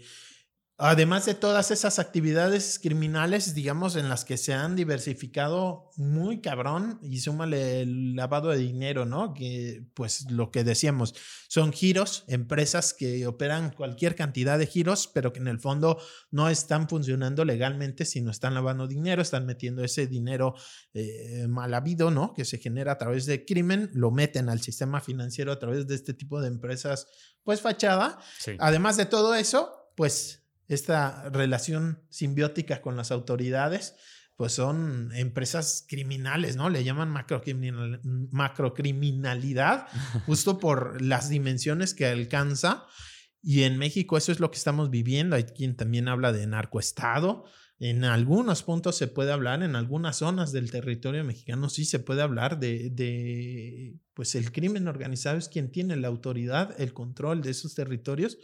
Además 0.81 1.25
de 1.25 1.33
todas 1.33 1.71
esas 1.71 1.99
actividades 1.99 2.79
criminales, 2.81 3.53
digamos, 3.53 3.97
en 3.97 4.07
las 4.07 4.23
que 4.23 4.37
se 4.37 4.53
han 4.53 4.77
diversificado 4.77 5.91
muy 5.97 6.39
cabrón 6.39 6.99
y 7.01 7.19
súmale 7.19 7.81
el 7.81 8.15
lavado 8.15 8.47
de 8.47 8.59
dinero, 8.59 9.05
¿no? 9.05 9.33
Que 9.33 9.83
pues 9.93 10.31
lo 10.31 10.51
que 10.51 10.63
decíamos, 10.63 11.15
son 11.49 11.73
giros, 11.73 12.23
empresas 12.29 12.93
que 12.93 13.27
operan 13.27 13.71
cualquier 13.71 14.15
cantidad 14.15 14.57
de 14.57 14.67
giros, 14.67 15.11
pero 15.13 15.33
que 15.33 15.41
en 15.41 15.49
el 15.49 15.59
fondo 15.59 16.01
no 16.31 16.47
están 16.47 16.87
funcionando 16.87 17.43
legalmente, 17.43 18.05
sino 18.05 18.31
están 18.31 18.53
lavando 18.53 18.87
dinero, 18.87 19.21
están 19.21 19.45
metiendo 19.45 19.83
ese 19.83 20.07
dinero 20.07 20.55
eh, 20.93 21.45
mal 21.49 21.73
habido, 21.73 22.09
¿no? 22.09 22.33
Que 22.33 22.45
se 22.45 22.57
genera 22.57 22.93
a 22.93 22.97
través 22.97 23.25
de 23.25 23.43
crimen, 23.43 23.91
lo 23.93 24.11
meten 24.11 24.47
al 24.47 24.61
sistema 24.61 25.01
financiero 25.01 25.51
a 25.51 25.59
través 25.59 25.87
de 25.87 25.95
este 25.95 26.13
tipo 26.13 26.39
de 26.39 26.47
empresas, 26.47 27.05
pues 27.43 27.59
fachada. 27.59 28.17
Además 28.59 28.95
de 28.95 29.07
todo 29.07 29.35
eso, 29.35 29.91
pues 29.97 30.45
esta 30.69 31.29
relación 31.31 32.01
simbiótica 32.09 32.81
con 32.81 32.95
las 32.95 33.11
autoridades, 33.11 33.95
pues 34.37 34.53
son 34.53 35.11
empresas 35.15 35.85
criminales, 35.89 36.55
¿no? 36.55 36.69
Le 36.69 36.85
llaman 36.85 37.09
macrocriminalidad, 37.09 39.87
justo 40.25 40.59
por 40.59 41.01
las 41.01 41.27
dimensiones 41.27 41.93
que 41.93 42.05
alcanza. 42.05 42.85
Y 43.41 43.63
en 43.63 43.77
México 43.77 44.15
eso 44.15 44.31
es 44.31 44.39
lo 44.39 44.51
que 44.51 44.57
estamos 44.57 44.89
viviendo. 44.89 45.35
Hay 45.35 45.43
quien 45.43 45.75
también 45.75 46.07
habla 46.07 46.31
de 46.31 46.47
narcoestado. 46.47 47.43
En 47.79 48.05
algunos 48.05 48.63
puntos 48.63 48.95
se 48.95 49.07
puede 49.07 49.31
hablar, 49.31 49.63
en 49.63 49.75
algunas 49.75 50.17
zonas 50.17 50.51
del 50.51 50.69
territorio 50.69 51.23
mexicano 51.23 51.69
sí 51.69 51.83
se 51.83 51.97
puede 51.99 52.21
hablar 52.21 52.59
de, 52.59 52.91
de, 52.91 53.95
pues 54.13 54.35
el 54.35 54.51
crimen 54.51 54.87
organizado 54.87 55.37
es 55.37 55.47
quien 55.47 55.71
tiene 55.71 55.95
la 55.95 56.09
autoridad, 56.09 56.79
el 56.79 56.93
control 56.93 57.41
de 57.41 57.51
esos 57.51 57.73
territorios 57.75 58.37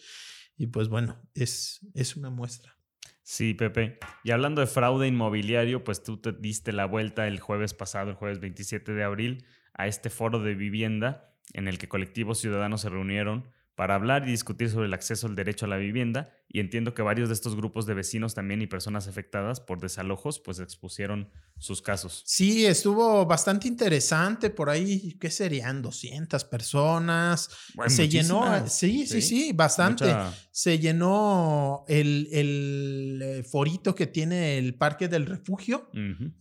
y 0.57 0.67
pues 0.67 0.89
bueno, 0.89 1.21
es, 1.33 1.79
es 1.93 2.15
una 2.15 2.29
muestra. 2.29 2.77
Sí, 3.23 3.53
Pepe. 3.55 3.97
Y 4.23 4.31
hablando 4.31 4.61
de 4.61 4.67
fraude 4.67 5.07
inmobiliario, 5.07 5.83
pues 5.83 6.03
tú 6.03 6.17
te 6.17 6.31
diste 6.31 6.71
la 6.71 6.85
vuelta 6.85 7.27
el 7.27 7.39
jueves 7.39 7.73
pasado, 7.73 8.11
el 8.11 8.15
jueves 8.15 8.39
27 8.39 8.93
de 8.93 9.03
abril, 9.03 9.45
a 9.73 9.87
este 9.87 10.09
foro 10.09 10.39
de 10.39 10.53
vivienda 10.53 11.33
en 11.53 11.67
el 11.67 11.77
que 11.77 11.87
colectivos 11.87 12.39
ciudadanos 12.39 12.81
se 12.81 12.89
reunieron 12.89 13.49
para 13.75 13.95
hablar 13.95 14.27
y 14.27 14.31
discutir 14.31 14.69
sobre 14.69 14.87
el 14.87 14.93
acceso 14.93 15.27
al 15.27 15.35
derecho 15.35 15.65
a 15.65 15.69
la 15.69 15.77
vivienda 15.77 16.29
y 16.47 16.59
entiendo 16.59 16.93
que 16.93 17.01
varios 17.01 17.29
de 17.29 17.33
estos 17.33 17.55
grupos 17.55 17.85
de 17.85 17.93
vecinos 17.93 18.33
también 18.33 18.61
y 18.61 18.67
personas 18.67 19.07
afectadas 19.07 19.59
por 19.59 19.79
desalojos 19.79 20.39
pues 20.39 20.59
expusieron 20.59 21.29
sus 21.57 21.81
casos. 21.81 22.21
Sí, 22.25 22.65
estuvo 22.65 23.25
bastante 23.25 23.67
interesante 23.67 24.49
por 24.49 24.69
ahí, 24.69 25.17
¿qué 25.19 25.29
serían? 25.29 25.81
200 25.81 26.43
personas. 26.45 27.49
se 27.87 28.09
llenó, 28.09 28.67
sí, 28.67 29.07
sí, 29.07 29.21
sí, 29.21 29.51
bastante. 29.53 30.05
Se 30.51 30.79
llenó 30.79 31.85
el, 31.87 32.27
el, 32.31 33.21
eh, 33.23 33.43
forito 33.43 33.95
que 33.95 34.07
tiene 34.07 34.57
el 34.57 34.75
Parque 34.75 35.07
del 35.07 35.25
Refugio, 35.25 35.89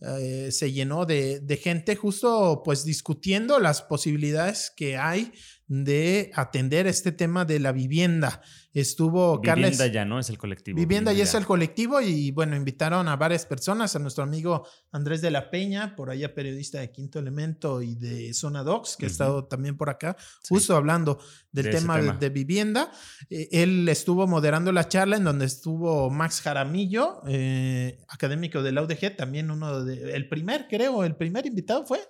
eh, 0.01 0.49
se 0.51 0.71
llenó 0.71 1.05
de, 1.05 1.39
de 1.39 1.57
gente 1.57 1.95
justo 1.95 2.61
pues 2.63 2.83
discutiendo 2.83 3.59
las 3.59 3.81
posibilidades 3.81 4.71
que 4.75 4.97
hay 4.97 5.31
de 5.67 6.31
atender 6.35 6.87
este 6.87 7.11
tema 7.11 7.45
de 7.45 7.59
la 7.59 7.71
vivienda. 7.71 8.41
Estuvo 8.75 9.39
Vivienda 9.39 9.87
ya, 9.87 10.03
¿no? 10.03 10.19
Es 10.19 10.29
el 10.29 10.37
colectivo. 10.37 10.75
Vivienda, 10.75 11.13
ya, 11.13 11.23
es 11.23 11.33
el 11.33 11.45
colectivo 11.45 12.01
y 12.01 12.31
bueno, 12.31 12.57
invitaron 12.57 13.07
a 13.07 13.15
varias 13.15 13.45
personas, 13.45 13.95
a 13.95 13.99
nuestro 13.99 14.25
amigo 14.25 14.67
Andrés 14.91 15.21
de 15.21 15.31
la 15.31 15.49
Peña, 15.49 15.95
por 15.95 16.09
allá 16.09 16.35
periodista 16.35 16.81
de 16.81 16.91
Quinto 16.91 17.17
Elemento 17.17 17.81
y 17.81 17.95
de 17.95 18.33
Zona 18.33 18.63
Docs, 18.63 18.97
que 18.97 19.05
ha 19.05 19.07
estado 19.07 19.45
también 19.45 19.77
por 19.77 19.89
acá, 19.89 20.17
justo 20.49 20.75
hablando 20.75 21.19
del 21.53 21.69
tema, 21.69 22.01
De, 22.01 22.27
vivienda. 22.27 22.91
Eh, 23.29 23.47
él 23.53 23.87
estuvo 23.87 24.27
moderando 24.27 24.73
la 24.73 24.89
charla 24.89 25.15
en 25.15 25.23
donde 25.23 25.45
estuvo 25.45 26.09
Max 26.09 26.41
Jaramillo, 26.41 27.21
eh, 27.29 28.03
académico 28.09 28.61
de 28.61 28.73
la 28.73 28.81
UDG, 28.81 29.15
también 29.15 29.51
uno 29.51 29.85
de, 29.85 30.15
el 30.15 30.27
primer, 30.27 30.67
creo, 30.67 31.05
el 31.05 31.15
primer 31.15 31.45
invitado 31.45 31.85
fue. 31.85 32.01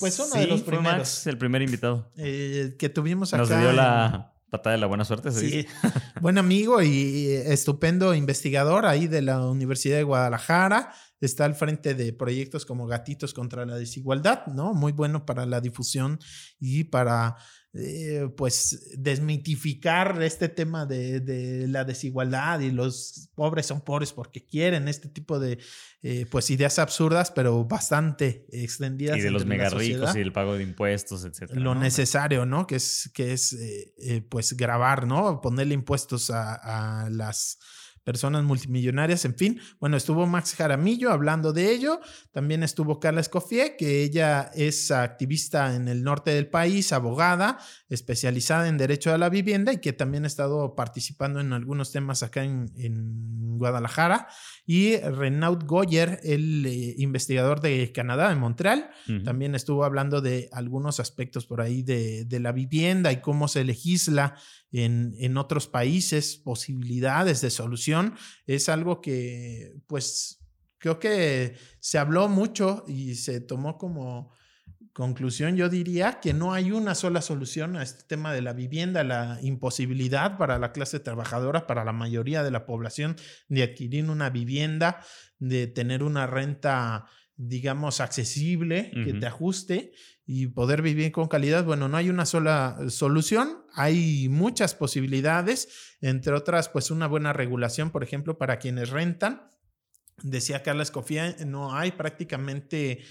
Pues 0.00 0.18
uno 0.18 0.34
de 0.34 0.48
los 0.48 0.62
primeros. 0.62 1.28
el 1.28 1.38
primer 1.38 1.62
invitado. 1.62 2.10
Eh, 2.16 2.74
que 2.76 2.88
tuvimos 2.88 3.32
acá. 3.32 3.42
Nos 3.42 3.48
dio 3.50 3.72
la 3.72 4.35
de 4.64 4.78
la 4.78 4.86
buena 4.86 5.04
suerte, 5.04 5.30
sí. 5.30 5.66
Buen 6.20 6.38
amigo 6.38 6.82
y 6.82 7.28
estupendo 7.30 8.14
investigador 8.14 8.86
ahí 8.86 9.06
de 9.06 9.22
la 9.22 9.46
Universidad 9.46 9.96
de 9.96 10.02
Guadalajara. 10.02 10.92
está 11.20 11.44
al 11.44 11.54
frente 11.54 11.94
de 11.94 12.12
proyectos 12.12 12.66
como 12.66 12.86
Gatitos 12.86 13.34
contra 13.34 13.66
la 13.66 13.76
Desigualdad, 13.76 14.46
¿no? 14.46 14.74
Muy 14.74 14.92
bueno 14.92 15.24
para 15.24 15.46
la 15.46 15.60
difusión 15.60 16.18
y 16.58 16.84
para 16.84 17.36
eh, 17.78 18.28
pues 18.36 18.90
desmitificar 18.96 20.22
este 20.22 20.48
tema 20.48 20.86
de, 20.86 21.66
la 21.68 21.84
desigualdad 21.84 22.60
y 22.60 22.70
los 22.70 23.30
pobres 23.34 23.66
son 23.66 23.80
pobres 23.80 24.12
porque 24.12 24.44
quieren 24.44 24.88
este 24.88 25.08
tipo 25.08 25.38
de 25.38 25.58
eh, 26.02 26.26
pues 26.30 26.50
ideas 26.50 26.78
absurdas 26.78 27.30
pero 27.30 27.64
bastante 27.64 28.46
extendidas 28.50 29.18
y 29.18 29.22
de 29.22 29.30
los 29.30 29.46
mega 29.46 29.68
ricos 29.68 30.14
y 30.16 30.20
el 30.20 30.32
pago 30.32 30.54
de 30.54 30.62
impuestos 30.62 31.24
etcétera 31.24 31.60
lo 31.60 31.74
necesario 31.74 32.46
no 32.46 32.66
que 32.66 32.76
es 32.76 33.10
que 33.14 33.32
es 33.32 33.52
eh, 33.52 34.22
pues 34.28 34.56
grabar 34.56 35.06
no 35.06 35.40
ponerle 35.40 35.74
impuestos 35.74 36.30
a, 36.30 37.04
a 37.04 37.10
las 37.10 37.58
personas 38.06 38.44
multimillonarias, 38.44 39.24
en 39.24 39.34
fin. 39.34 39.60
Bueno, 39.80 39.96
estuvo 39.96 40.28
Max 40.28 40.54
Jaramillo 40.54 41.10
hablando 41.10 41.52
de 41.52 41.72
ello. 41.72 42.00
También 42.30 42.62
estuvo 42.62 43.00
Carla 43.00 43.20
Escoffier, 43.20 43.76
que 43.76 44.04
ella 44.04 44.48
es 44.54 44.92
activista 44.92 45.74
en 45.74 45.88
el 45.88 46.04
norte 46.04 46.30
del 46.30 46.46
país, 46.46 46.92
abogada, 46.92 47.58
especializada 47.88 48.68
en 48.68 48.78
derecho 48.78 49.12
a 49.12 49.18
la 49.18 49.28
vivienda 49.28 49.72
y 49.72 49.78
que 49.78 49.92
también 49.92 50.22
ha 50.22 50.28
estado 50.28 50.76
participando 50.76 51.40
en 51.40 51.52
algunos 51.52 51.90
temas 51.90 52.22
acá 52.22 52.44
en, 52.44 52.70
Guadalajara. 53.58 54.28
Y 54.66 54.98
Renaud 54.98 55.64
Goyer, 55.64 56.20
el 56.22 56.64
eh, 56.66 56.94
investigador 56.98 57.60
de 57.60 57.90
Canadá, 57.90 58.30
en 58.30 58.38
Montreal, 58.38 58.90
también 59.24 59.54
estuvo 59.54 59.82
hablando 59.82 60.20
de 60.20 60.50
algunos 60.52 61.00
aspectos 61.00 61.46
por 61.46 61.62
ahí 61.62 61.82
de, 61.82 62.26
de 62.26 62.38
la 62.38 62.52
vivienda 62.52 63.10
y 63.12 63.22
cómo 63.22 63.48
se 63.48 63.64
legisla 63.64 64.36
en, 64.84 65.36
otros 65.36 65.66
países, 65.66 66.36
posibilidades 66.36 67.40
de 67.40 67.50
solución, 67.50 68.14
es 68.46 68.68
algo 68.68 69.00
que 69.00 69.74
pues 69.86 70.40
creo 70.78 70.98
que 70.98 71.56
se 71.80 71.98
habló 71.98 72.28
mucho 72.28 72.84
y 72.86 73.14
se 73.14 73.40
tomó 73.40 73.78
como 73.78 74.32
conclusión, 74.92 75.56
yo 75.56 75.68
diría 75.68 76.20
que 76.20 76.32
no 76.32 76.54
hay 76.54 76.72
una 76.72 76.94
sola 76.94 77.20
solución 77.20 77.76
a 77.76 77.82
este 77.82 78.04
tema 78.04 78.32
de 78.32 78.40
la 78.40 78.54
vivienda, 78.54 79.04
la 79.04 79.38
imposibilidad 79.42 80.38
para 80.38 80.58
la 80.58 80.72
clase 80.72 81.00
trabajadora, 81.00 81.66
para 81.66 81.84
la 81.84 81.92
mayoría 81.92 82.42
de 82.42 82.50
la 82.50 82.64
población 82.64 83.16
de 83.48 83.62
adquirir 83.62 84.08
una 84.08 84.30
vivienda, 84.30 85.04
de 85.38 85.66
tener 85.66 86.02
una 86.02 86.26
renta 86.26 87.06
digamos, 87.36 88.00
accesible, 88.00 88.90
que 89.04 89.12
te 89.12 89.26
ajuste 89.26 89.92
y 90.26 90.48
poder 90.48 90.82
vivir 90.82 91.12
con 91.12 91.28
calidad. 91.28 91.64
Bueno, 91.64 91.88
no 91.88 91.96
hay 91.96 92.10
una 92.10 92.26
sola 92.26 92.76
solución, 92.88 93.64
hay 93.72 94.28
muchas 94.28 94.74
posibilidades, 94.74 95.96
entre 96.00 96.34
otras, 96.34 96.68
pues 96.68 96.90
una 96.90 97.06
buena 97.06 97.32
regulación, 97.32 97.90
por 97.90 98.02
ejemplo, 98.02 98.36
para 98.36 98.58
quienes 98.58 98.90
rentan. 98.90 99.52
Decía 100.22 100.62
Carla 100.62 100.82
Escofía, 100.82 101.36
no 101.46 101.74
hay 101.74 101.92
prácticamente... 101.92 103.04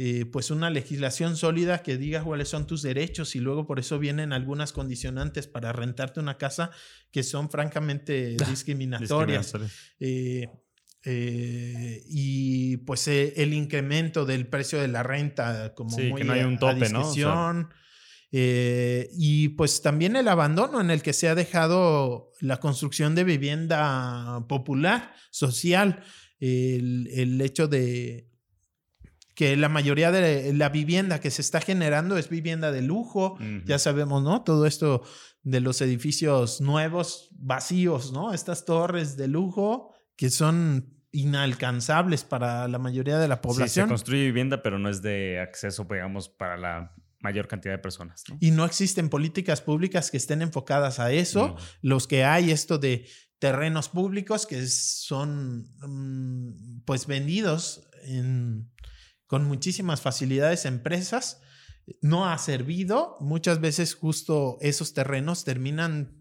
Eh, 0.00 0.26
pues 0.26 0.52
una 0.52 0.70
legislación 0.70 1.36
sólida 1.36 1.82
que 1.82 1.96
diga 1.96 2.22
cuáles 2.22 2.48
son 2.48 2.68
tus 2.68 2.82
derechos 2.82 3.34
y 3.34 3.40
luego 3.40 3.66
por 3.66 3.80
eso 3.80 3.98
vienen 3.98 4.32
algunas 4.32 4.72
condicionantes 4.72 5.48
para 5.48 5.72
rentarte 5.72 6.20
una 6.20 6.38
casa 6.38 6.70
que 7.10 7.24
son 7.24 7.50
francamente 7.50 8.36
discriminatorias. 8.48 9.54
Eh, 9.98 10.46
eh, 11.04 12.02
y 12.08 12.78
pues 12.78 13.06
eh, 13.08 13.34
el 13.36 13.54
incremento 13.54 14.24
del 14.26 14.46
precio 14.48 14.80
de 14.80 14.88
la 14.88 15.02
renta 15.02 15.74
como 15.74 15.96
muy 15.96 16.24
no 16.24 16.32
hay 16.32 16.42
un 16.42 16.58
tope, 16.58 16.88
¿no? 16.88 17.12
Eh, 18.30 19.08
y 19.12 19.50
pues 19.50 19.80
también 19.80 20.16
el 20.16 20.28
abandono 20.28 20.80
en 20.80 20.90
el 20.90 21.00
que 21.00 21.14
se 21.14 21.28
ha 21.28 21.34
dejado 21.34 22.32
la 22.40 22.58
construcción 22.58 23.14
de 23.14 23.24
vivienda 23.24 24.44
popular, 24.48 25.14
social, 25.30 26.02
el, 26.40 27.08
el 27.12 27.40
hecho 27.40 27.68
de 27.68 28.28
que 29.34 29.56
la 29.56 29.68
mayoría 29.68 30.10
de 30.10 30.52
la 30.52 30.68
vivienda 30.68 31.20
que 31.20 31.30
se 31.30 31.42
está 31.42 31.60
generando 31.60 32.18
es 32.18 32.28
vivienda 32.28 32.72
de 32.72 32.82
lujo, 32.82 33.38
ya 33.64 33.78
sabemos, 33.78 34.24
¿no? 34.24 34.42
Todo 34.42 34.66
esto 34.66 35.04
de 35.44 35.60
los 35.60 35.80
edificios 35.80 36.60
nuevos, 36.60 37.28
vacíos, 37.30 38.12
¿no? 38.12 38.34
Estas 38.34 38.64
torres 38.64 39.16
de 39.16 39.28
lujo 39.28 39.94
que 40.18 40.30
son 40.30 40.98
inalcanzables 41.12 42.24
para 42.24 42.68
la 42.68 42.78
mayoría 42.78 43.18
de 43.18 43.28
la 43.28 43.40
población. 43.40 43.86
Sí, 43.86 43.88
se 43.88 43.88
construye 43.88 44.24
vivienda, 44.24 44.62
pero 44.62 44.78
no 44.78 44.90
es 44.90 45.00
de 45.00 45.40
acceso, 45.40 45.86
digamos, 45.88 46.28
para 46.28 46.58
la 46.58 46.92
mayor 47.20 47.46
cantidad 47.46 47.72
de 47.72 47.78
personas. 47.78 48.24
Y 48.40 48.50
no 48.50 48.64
existen 48.64 49.08
políticas 49.08 49.62
públicas 49.62 50.10
que 50.10 50.16
estén 50.16 50.42
enfocadas 50.42 50.98
a 50.98 51.12
eso. 51.12 51.56
Los 51.82 52.08
que 52.08 52.24
hay, 52.24 52.50
esto 52.50 52.78
de 52.78 53.06
terrenos 53.38 53.88
públicos 53.88 54.44
que 54.44 54.66
son 54.66 55.70
mm, 55.78 56.82
pues 56.84 57.06
vendidos 57.06 57.88
con 59.28 59.44
muchísimas 59.44 60.00
facilidades 60.00 60.64
a 60.64 60.68
empresas, 60.68 61.40
no 62.02 62.28
ha 62.28 62.36
servido. 62.38 63.16
Muchas 63.20 63.60
veces 63.60 63.94
justo 63.94 64.58
esos 64.60 64.94
terrenos 64.94 65.44
terminan 65.44 66.17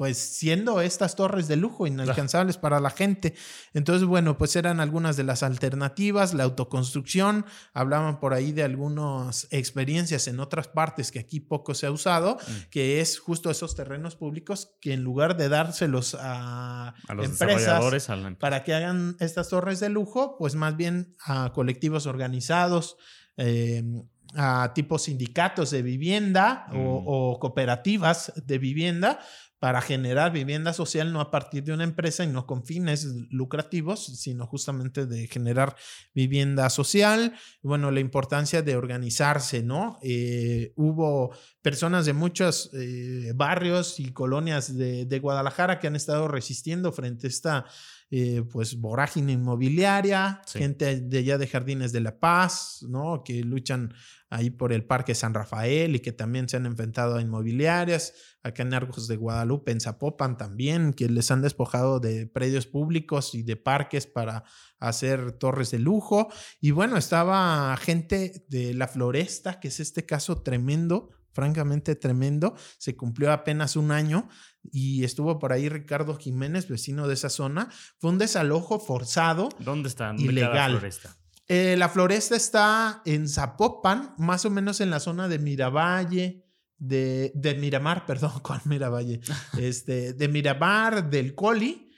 pues 0.00 0.16
siendo 0.16 0.80
estas 0.80 1.14
torres 1.14 1.46
de 1.46 1.56
lujo 1.56 1.86
inalcanzables 1.86 2.56
para 2.56 2.80
la 2.80 2.88
gente. 2.88 3.34
Entonces, 3.74 4.08
bueno, 4.08 4.38
pues 4.38 4.56
eran 4.56 4.80
algunas 4.80 5.18
de 5.18 5.24
las 5.24 5.42
alternativas, 5.42 6.32
la 6.32 6.44
autoconstrucción, 6.44 7.44
hablaban 7.74 8.18
por 8.18 8.32
ahí 8.32 8.52
de 8.52 8.62
algunas 8.62 9.46
experiencias 9.50 10.26
en 10.26 10.40
otras 10.40 10.68
partes 10.68 11.12
que 11.12 11.18
aquí 11.18 11.38
poco 11.38 11.74
se 11.74 11.84
ha 11.84 11.90
usado, 11.90 12.36
mm. 12.36 12.70
que 12.70 13.02
es 13.02 13.18
justo 13.18 13.50
esos 13.50 13.74
terrenos 13.74 14.16
públicos 14.16 14.70
que 14.80 14.94
en 14.94 15.04
lugar 15.04 15.36
de 15.36 15.50
dárselos 15.50 16.16
a, 16.18 16.94
los 17.14 17.26
empresas 17.26 18.08
para 18.38 18.64
que 18.64 18.72
hagan 18.72 19.16
estas 19.20 19.50
torres 19.50 19.80
de 19.80 19.90
lujo, 19.90 20.38
pues 20.38 20.54
más 20.54 20.78
bien 20.78 21.14
a 21.26 21.52
colectivos 21.52 22.06
organizados. 22.06 22.96
Em, 23.36 24.02
a 24.36 24.72
tipos 24.74 25.02
sindicatos 25.02 25.72
de 25.72 25.82
vivienda 25.82 26.66
o, 26.72 26.76
mm. 26.76 27.04
o, 27.06 27.38
cooperativas 27.40 28.32
de 28.36 28.58
vivienda 28.58 29.18
para 29.60 29.82
generar 29.82 30.32
vivienda 30.32 30.72
social 30.72 31.12
no 31.12 31.20
a 31.20 31.30
partir 31.30 31.62
de 31.62 31.74
una 31.74 31.84
empresa 31.84 32.24
y 32.24 32.28
no 32.28 32.46
con 32.46 32.64
fines 32.64 33.04
lucrativos, 33.30 34.06
sino 34.18 34.46
justamente 34.46 35.04
de 35.04 35.28
generar 35.28 35.76
vivienda 36.14 36.70
social. 36.70 37.34
Bueno, 37.62 37.90
la 37.90 38.00
importancia 38.00 38.62
de 38.62 38.76
organizarse, 38.76 39.62
¿no? 39.62 39.98
Eh, 40.02 40.72
hubo 40.76 41.36
personas 41.60 42.06
de 42.06 42.14
muchos 42.14 42.70
eh, 42.72 43.32
barrios 43.34 44.00
y 44.00 44.12
colonias 44.12 44.76
de, 44.76 45.20
Guadalajara 45.20 45.78
que 45.78 45.86
han 45.86 45.96
estado 45.96 46.26
resistiendo 46.26 46.90
frente 46.92 47.26
a 47.26 47.28
esta 47.28 47.66
eh, 48.12 48.42
pues 48.50 48.74
vorágine 48.80 49.32
inmobiliaria, 49.32 50.42
gente 50.52 51.00
de 51.00 51.18
allá 51.18 51.38
de 51.38 51.46
Jardines 51.46 51.92
de 51.92 52.00
la 52.00 52.18
Paz, 52.18 52.84
¿no? 52.88 53.22
Que 53.24 53.44
luchan 53.44 53.94
ahí 54.30 54.50
por 54.50 54.72
el 54.72 54.84
Parque 54.84 55.14
San 55.14 55.32
Rafael 55.32 55.94
y 55.94 56.00
que 56.00 56.10
también 56.10 56.48
se 56.48 56.56
han 56.56 56.66
enfrentado 56.66 57.16
a 57.16 57.22
inmobiliarias, 57.22 58.14
acá 58.42 58.62
en 58.64 58.74
Argos 58.74 59.06
de 59.06 59.14
Guadalupe, 59.14 59.70
en 59.70 59.80
Zapopan 59.80 60.36
también, 60.36 60.92
que 60.92 61.08
les 61.08 61.30
han 61.30 61.40
despojado 61.40 62.00
de 62.00 62.26
predios 62.26 62.66
públicos 62.66 63.34
y 63.36 63.44
de 63.44 63.54
parques 63.54 64.08
para 64.08 64.42
hacer 64.80 65.30
torres 65.30 65.70
de 65.70 65.78
lujo. 65.78 66.32
Y 66.60 66.72
bueno, 66.72 66.96
estaba 66.96 67.76
gente 67.76 68.44
de 68.48 68.74
la 68.74 68.88
Floresta, 68.88 69.60
que 69.60 69.68
es 69.68 69.78
este 69.78 70.04
caso 70.04 70.42
tremendo, 70.42 71.10
francamente 71.32 71.94
tremendo. 71.94 72.56
Se 72.78 72.96
cumplió 72.96 73.32
apenas 73.32 73.76
un 73.76 73.92
año 73.92 74.28
y 74.72 75.04
estuvo 75.04 75.38
por 75.38 75.52
ahí 75.52 75.68
Ricardo 75.68 76.16
Jiménez, 76.16 76.68
vecino 76.68 77.08
de 77.08 77.14
esa 77.14 77.30
zona. 77.30 77.68
Fue 77.98 78.10
un 78.10 78.18
desalojo 78.18 78.78
forzado. 78.78 79.48
¿Dónde 79.58 79.88
está? 79.88 80.14
ilegal. 80.16 80.74
La 80.74 80.78
floresta? 80.78 81.16
Eh, 81.48 81.76
la 81.76 81.88
floresta 81.88 82.36
está 82.36 83.02
en 83.04 83.28
Zapopan, 83.28 84.14
más 84.18 84.44
o 84.44 84.50
menos 84.50 84.80
en 84.80 84.90
la 84.90 85.00
zona 85.00 85.26
de 85.26 85.38
Miravalle, 85.38 86.46
de, 86.78 87.32
de 87.34 87.54
Miramar, 87.56 88.06
perdón, 88.06 88.32
¿cuál 88.42 88.60
Miravalle? 88.64 89.20
Este, 89.58 90.12
de 90.12 90.28
Miramar, 90.28 91.10
del 91.10 91.34
Coli, 91.34 91.90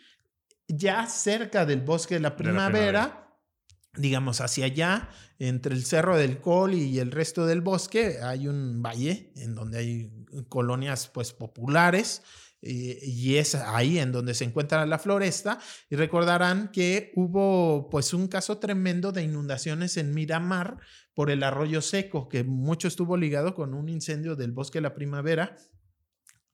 ya 0.69 1.07
cerca 1.07 1.67
del 1.67 1.83
bosque 1.83 2.15
de 2.15 2.21
la 2.21 2.37
primavera, 2.37 3.39
digamos 3.95 4.41
hacia 4.41 4.65
allá, 4.65 5.11
entre 5.39 5.75
el 5.75 5.85
cerro 5.85 6.17
del 6.17 6.41
Coli 6.41 6.85
y 6.85 6.99
el 6.99 7.11
resto 7.11 7.45
del 7.45 7.61
bosque, 7.61 8.21
hay 8.23 8.49
un 8.49 8.83
valle 8.83 9.33
en 9.37 9.55
donde 9.55 9.79
hay 9.79 10.25
colonias 10.49 11.09
pues 11.09 11.35
populares 11.35 12.23
eh, 12.63 13.01
y 13.03 13.37
es 13.37 13.57
ahí 13.57 13.99
en 13.99 14.13
donde 14.13 14.35
se 14.35 14.45
encuentra 14.45 14.87
la 14.87 14.99
floresta. 14.99 15.59
Y 15.91 15.97
recordarán 15.97 16.71
que 16.71 17.13
hubo 17.17 17.91
pues 17.91 18.15
un 18.15 18.29
caso 18.29 18.59
tremendo 18.59 19.13
de 19.13 19.25
inundaciones 19.25 19.97
en 19.97 20.15
Miramar 20.15 20.79
por 21.15 21.31
el 21.31 21.43
arroyo 21.43 21.83
seco, 21.83 22.29
que 22.29 22.45
mucho 22.45 22.89
estuvo 22.89 23.17
ligado 23.17 23.55
con 23.55 23.75
un 23.75 23.89
incendio 23.89 24.37
del 24.37 24.53
bosque 24.53 24.79
de 24.79 24.83
la 24.83 24.95
primavera. 24.95 25.57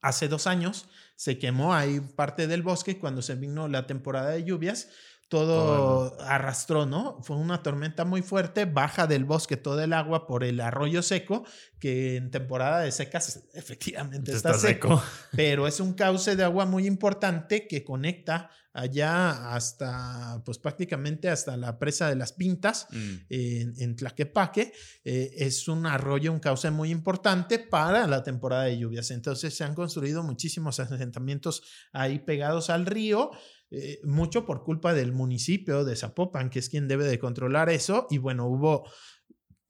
Hace 0.00 0.28
dos 0.28 0.46
años 0.46 0.88
se 1.16 1.38
quemó 1.38 1.74
ahí 1.74 2.00
parte 2.00 2.46
del 2.46 2.62
bosque 2.62 2.98
cuando 2.98 3.20
se 3.20 3.34
vino 3.34 3.68
la 3.68 3.86
temporada 3.86 4.30
de 4.30 4.44
lluvias 4.44 4.88
todo 5.28 6.18
arrastró, 6.22 6.86
¿no? 6.86 7.22
Fue 7.22 7.36
una 7.36 7.62
tormenta 7.62 8.04
muy 8.06 8.22
fuerte, 8.22 8.64
baja 8.64 9.06
del 9.06 9.24
bosque 9.24 9.58
todo 9.58 9.82
el 9.82 9.92
agua 9.92 10.26
por 10.26 10.42
el 10.42 10.60
arroyo 10.60 11.02
seco, 11.02 11.44
que 11.78 12.16
en 12.16 12.30
temporada 12.30 12.80
de 12.80 12.92
secas 12.92 13.44
efectivamente 13.54 14.32
está, 14.32 14.54
seco, 14.54 15.02
pero 15.32 15.66
es 15.66 15.80
un 15.80 15.92
cauce 15.92 16.34
de 16.34 16.44
agua 16.44 16.64
muy 16.64 16.86
importante 16.86 17.68
que 17.68 17.84
conecta 17.84 18.50
allá 18.72 19.54
hasta, 19.54 20.40
pues 20.44 20.58
prácticamente 20.58 21.28
hasta 21.28 21.56
la 21.56 21.78
presa 21.78 22.08
de 22.08 22.14
las 22.16 22.32
Pintas 22.32 22.86
mm. 22.90 23.14
en, 23.28 23.96
Tlaquepaque. 23.96 24.72
Eh, 25.04 25.30
es 25.36 25.66
un 25.68 25.84
arroyo, 25.86 26.32
un 26.32 26.38
cauce 26.38 26.70
muy 26.70 26.90
importante 26.90 27.58
para 27.58 28.06
la 28.06 28.22
temporada 28.22 28.64
de 28.64 28.78
lluvias. 28.78 29.10
Entonces 29.10 29.56
se 29.56 29.64
han 29.64 29.74
construido 29.74 30.22
muchísimos 30.22 30.78
asentamientos 30.78 31.62
ahí 31.92 32.20
pegados 32.20 32.70
al 32.70 32.86
río. 32.86 33.32
Eh, 33.70 34.00
mucho 34.02 34.46
por 34.46 34.62
culpa 34.62 34.94
del 34.94 35.12
municipio 35.12 35.84
de 35.84 35.94
Zapopan, 35.94 36.48
que 36.48 36.58
es 36.58 36.70
quien 36.70 36.88
debe 36.88 37.04
de 37.04 37.18
controlar 37.18 37.68
eso. 37.68 38.06
Y 38.10 38.18
bueno, 38.18 38.46
hubo 38.46 38.90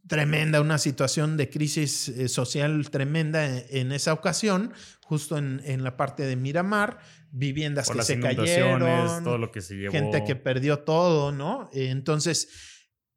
tremenda, 0.07 0.61
una 0.61 0.79
situación 0.79 1.37
de 1.37 1.51
crisis 1.51 2.09
eh, 2.09 2.29
social 2.29 2.91
tremenda 2.91 3.45
en, 3.45 3.93
esa 3.93 4.13
ocasión, 4.13 4.73
justo 5.05 5.37
en, 5.37 5.61
en, 5.65 5.83
la 5.83 5.97
parte 5.97 6.25
de 6.25 6.37
Miramar, 6.37 6.99
viviendas 7.31 7.91
que 7.91 8.03
se 8.03 8.21
cayeron, 8.21 9.25
todo 9.25 9.37
lo 9.37 9.51
que 9.51 9.61
se 9.61 9.77
llevó. 9.77 9.93
gente 9.93 10.25
que 10.25 10.37
perdió 10.37 10.81
todo, 10.81 11.33
¿no? 11.33 11.69
Entonces, 11.73 12.49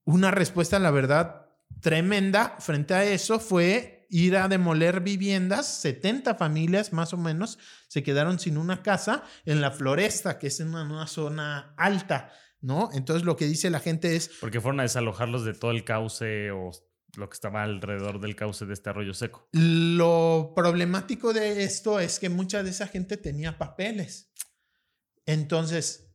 una 0.03 0.31
respuesta, 0.31 0.79
la 0.79 0.91
verdad, 0.91 1.47
tremenda 1.79 2.57
frente 2.59 2.93
a 2.93 3.03
eso 3.05 3.39
fue 3.39 4.00
ir 4.11 4.35
a 4.35 4.49
demoler 4.49 4.99
viviendas, 4.99 5.65
70 5.81 6.35
familias 6.35 6.91
más 6.91 7.13
o 7.13 7.17
menos 7.17 7.57
se 7.87 8.03
quedaron 8.03 8.39
sin 8.39 8.57
una 8.57 8.83
casa 8.83 9.23
en 9.45 9.61
la 9.61 9.71
floresta, 9.71 10.37
que 10.37 10.47
es 10.47 10.59
en 10.59 10.75
una, 10.75 11.07
zona 11.07 11.73
alta, 11.77 12.31
¿no? 12.59 12.89
Entonces 12.93 13.25
lo 13.25 13.37
que 13.37 13.45
dice 13.45 13.69
la 13.69 13.79
gente 13.79 14.15
es... 14.15 14.29
Porque 14.41 14.59
fueron 14.59 14.81
a 14.81 14.83
desalojarlos 14.83 15.45
de 15.45 15.53
todo 15.53 15.71
el 15.71 15.85
cauce 15.85 16.51
o 16.51 16.71
lo 17.15 17.29
que 17.29 17.33
estaba 17.33 17.63
alrededor 17.63 18.19
del 18.19 18.35
cauce 18.35 18.65
de 18.65 18.73
este 18.73 18.89
arroyo 18.89 19.13
seco. 19.13 19.47
Lo 19.53 20.53
problemático 20.55 21.33
de 21.33 21.63
esto 21.63 21.99
es 21.99 22.19
que 22.19 22.29
mucha 22.29 22.63
de 22.63 22.69
esa 22.69 22.87
gente 22.87 23.15
tenía 23.15 23.57
papeles. 23.57 24.33
Entonces, 25.25 26.10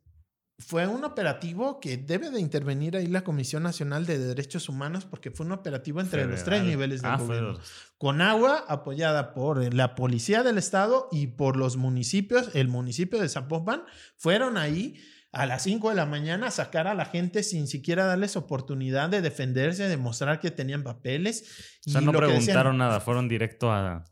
fue 0.58 0.86
un 0.86 1.04
operativo 1.04 1.80
que 1.80 1.98
debe 1.98 2.30
de 2.30 2.40
intervenir 2.40 2.96
ahí 2.96 3.06
la 3.06 3.24
Comisión 3.24 3.62
Nacional 3.62 4.06
de 4.06 4.18
Derechos 4.18 4.68
Humanos 4.70 5.04
porque 5.04 5.30
fue 5.30 5.44
un 5.44 5.52
operativo 5.52 6.00
entre 6.00 6.24
los 6.24 6.44
tres 6.44 6.62
niveles 6.62 7.02
del 7.02 7.10
ah, 7.10 7.16
gobierno. 7.18 7.58
Con 7.98 8.22
agua 8.22 8.64
apoyada 8.66 9.34
por 9.34 9.74
la 9.74 9.94
Policía 9.94 10.42
del 10.42 10.56
Estado 10.56 11.08
y 11.12 11.26
por 11.26 11.56
los 11.56 11.76
municipios, 11.76 12.50
el 12.54 12.68
municipio 12.68 13.20
de 13.20 13.28
Zapopan, 13.28 13.82
fueron 14.16 14.56
ahí 14.56 14.96
a 15.30 15.44
las 15.44 15.64
5 15.64 15.90
de 15.90 15.96
la 15.96 16.06
mañana 16.06 16.46
a 16.46 16.50
sacar 16.50 16.86
a 16.86 16.94
la 16.94 17.04
gente 17.04 17.42
sin 17.42 17.66
siquiera 17.66 18.06
darles 18.06 18.36
oportunidad 18.36 19.10
de 19.10 19.20
defenderse, 19.20 19.86
de 19.86 19.96
mostrar 19.98 20.40
que 20.40 20.50
tenían 20.50 20.82
papeles. 20.82 21.78
O 21.86 21.90
sea, 21.90 22.00
no 22.00 22.12
preguntaron 22.12 22.78
nada, 22.78 23.00
fueron 23.00 23.28
directo 23.28 23.70
a 23.70 24.04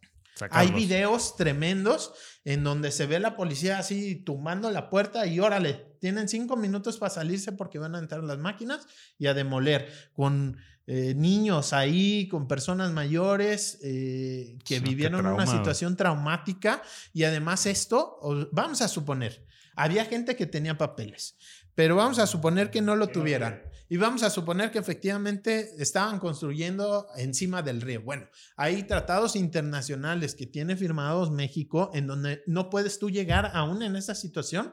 hay 0.51 0.71
videos 0.73 1.37
tremendos 1.37 2.13
en 2.45 2.65
donde 2.65 2.91
se 2.91 3.07
ve 3.07 3.21
la 3.21 3.37
policía 3.37 3.79
así 3.79 4.17
tumbando 4.17 4.71
la 4.71 4.91
puerta 4.91 5.27
y 5.27 5.41
órale, 5.41 5.97
tienen 6.01 6.29
cinco 6.29 6.57
minutos 6.57 6.99
para 6.99 7.11
salirse 7.11 7.53
porque 7.53 7.79
van 7.79 7.95
a 7.95 7.99
entrar 7.99 8.23
las 8.25 8.39
máquinas 8.39 8.87
y 9.19 9.27
a 9.27 9.35
demoler 9.35 9.89
con 10.13 10.59
eh, 10.87 11.15
niños 11.17 11.73
ahí, 11.73 12.29
con 12.29 12.47
personas 12.47 12.93
mayores 12.93 13.79
eh, 13.83 14.59
que 14.65 14.81
vivieron 14.81 15.27
una 15.27 15.47
situación 15.47 15.97
traumática. 15.97 16.83
Y 17.13 17.25
además 17.25 17.65
esto, 17.67 18.19
vamos 18.53 18.83
a 18.83 18.89
suponer, 18.89 19.47
había 19.77 20.05
gente 20.05 20.37
que 20.37 20.47
tenía 20.47 20.77
papeles, 20.77 21.37
pero 21.75 21.97
vamos 21.97 22.19
a 22.19 22.27
suponer 22.27 22.71
que 22.71 22.83
no 22.83 22.97
lo 22.97 23.09
tuvieran. 23.09 23.63
Y 23.89 23.97
vamos 23.97 24.23
a 24.23 24.31
suponer 24.31 24.71
que 24.71 24.79
efectivamente 24.79 25.71
estaban 25.79 26.19
construyendo 26.19 27.07
encima 27.17 27.63
del 27.63 27.81
río. 27.81 28.03
Bueno, 28.03 28.29
hay 28.57 28.85
tratados 28.85 29.37
internacionales 29.37 30.35
que 30.35 30.47
tiene 30.47 30.77
firmados 30.77 31.31
México 31.31 31.91
en 31.95 32.07
donde 32.07 32.43
no 32.47 32.71
puedes 32.71 32.99
tú 32.99 33.11
llegar 33.11 33.51
aún 33.55 33.83
en 33.83 33.97
esa 33.97 34.15
situación 34.15 34.73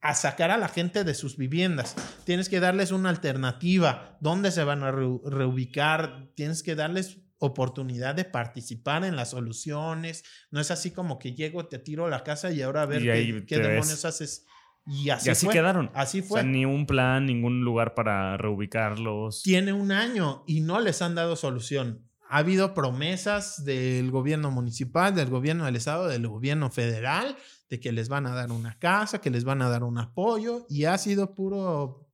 a 0.00 0.14
sacar 0.14 0.50
a 0.50 0.58
la 0.58 0.68
gente 0.68 1.04
de 1.04 1.14
sus 1.14 1.36
viviendas. 1.36 1.94
Tienes 2.24 2.48
que 2.48 2.60
darles 2.60 2.92
una 2.92 3.10
alternativa, 3.10 4.16
dónde 4.20 4.50
se 4.50 4.64
van 4.64 4.82
a 4.82 4.92
reubicar, 4.92 6.30
tienes 6.34 6.62
que 6.62 6.74
darles 6.74 7.18
oportunidad 7.38 8.14
de 8.14 8.24
participar 8.24 9.04
en 9.04 9.16
las 9.16 9.30
soluciones. 9.30 10.24
No 10.50 10.60
es 10.60 10.70
así 10.70 10.90
como 10.90 11.18
que 11.18 11.34
llego, 11.34 11.66
te 11.66 11.78
tiro 11.78 12.08
la 12.08 12.24
casa 12.24 12.50
y 12.50 12.62
ahora 12.62 12.82
a 12.82 12.86
ver 12.86 13.46
qué, 13.46 13.58
demonios 13.58 14.04
haces. 14.04 14.46
Y 14.90 15.10
así, 15.10 15.46
quedaron. 15.48 15.90
Así 15.92 16.22
fue. 16.22 16.40
O 16.40 16.42
sea, 16.42 16.50
ni 16.50 16.64
un 16.64 16.86
plan, 16.86 17.26
ningún 17.26 17.60
lugar 17.60 17.94
para 17.94 18.38
reubicarlos. 18.38 19.42
Tiene 19.42 19.74
un 19.74 19.92
año 19.92 20.44
y 20.46 20.60
no 20.60 20.80
les 20.80 21.02
han 21.02 21.14
dado 21.14 21.36
solución. 21.36 22.08
Ha 22.30 22.38
habido 22.38 22.72
promesas 22.72 23.64
del 23.64 24.10
gobierno 24.10 24.50
municipal, 24.50 25.14
del 25.14 25.28
gobierno 25.28 25.66
del 25.66 25.76
estado, 25.76 26.08
del 26.08 26.26
gobierno 26.26 26.70
federal, 26.70 27.36
de 27.68 27.80
que 27.80 27.92
les 27.92 28.08
van 28.08 28.26
a 28.26 28.34
dar 28.34 28.50
una 28.50 28.78
casa, 28.78 29.20
que 29.20 29.30
les 29.30 29.44
van 29.44 29.60
a 29.60 29.68
dar 29.68 29.84
un 29.84 29.98
apoyo 29.98 30.66
y 30.70 30.84
ha 30.84 30.96
sido 30.96 31.34
puro 31.34 32.07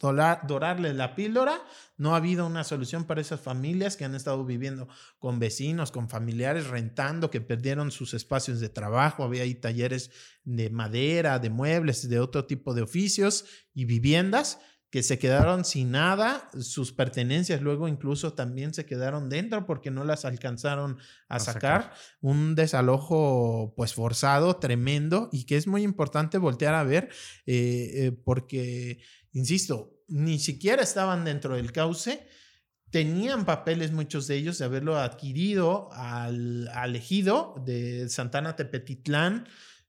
dorarle 0.00 0.94
la 0.94 1.14
píldora. 1.14 1.62
No 1.96 2.14
ha 2.14 2.16
habido 2.16 2.46
una 2.46 2.64
solución 2.64 3.04
para 3.04 3.20
esas 3.20 3.40
familias 3.40 3.96
que 3.96 4.04
han 4.04 4.14
estado 4.14 4.44
viviendo 4.44 4.88
con 5.18 5.38
vecinos, 5.38 5.92
con 5.92 6.08
familiares, 6.08 6.68
rentando, 6.68 7.30
que 7.30 7.40
perdieron 7.40 7.90
sus 7.90 8.14
espacios 8.14 8.60
de 8.60 8.68
trabajo. 8.68 9.22
Había 9.22 9.42
ahí 9.42 9.54
talleres 9.54 10.10
de 10.44 10.70
madera, 10.70 11.38
de 11.38 11.50
muebles, 11.50 12.08
de 12.08 12.18
otro 12.18 12.46
tipo 12.46 12.74
de 12.74 12.82
oficios 12.82 13.44
y 13.74 13.84
viviendas 13.84 14.58
que 14.90 15.04
se 15.04 15.20
quedaron 15.20 15.64
sin 15.64 15.92
nada, 15.92 16.50
sus 16.58 16.92
pertenencias 16.92 17.62
luego 17.62 17.86
incluso 17.86 18.32
también 18.32 18.74
se 18.74 18.86
quedaron 18.86 19.28
dentro 19.28 19.64
porque 19.64 19.92
no 19.92 20.02
las 20.02 20.24
alcanzaron 20.24 20.98
a, 21.28 21.38
sacar. 21.38 21.92
Un 22.20 22.56
desalojo 22.56 23.72
pues 23.76 23.94
forzado, 23.94 24.56
tremendo 24.56 25.28
y 25.30 25.44
que 25.44 25.56
es 25.56 25.68
muy 25.68 25.84
importante 25.84 26.38
voltear 26.38 26.74
a 26.74 26.82
ver 26.82 27.08
eh, 27.46 27.90
eh, 27.94 28.12
porque 28.24 29.00
insisto, 29.32 30.00
ni 30.08 30.38
siquiera 30.38 30.82
estaban 30.82 31.24
dentro 31.24 31.56
del 31.56 31.72
cauce, 31.72 32.26
tenían 32.90 33.44
papeles 33.44 33.92
muchos 33.92 34.26
de 34.26 34.36
ellos 34.36 34.58
de 34.58 34.64
haberlo 34.64 34.98
adquirido 34.98 35.88
al, 35.92 36.68
ejido 36.94 37.54
de 37.64 38.08
Santana 38.08 38.56
Tepetitlán, 38.56 39.46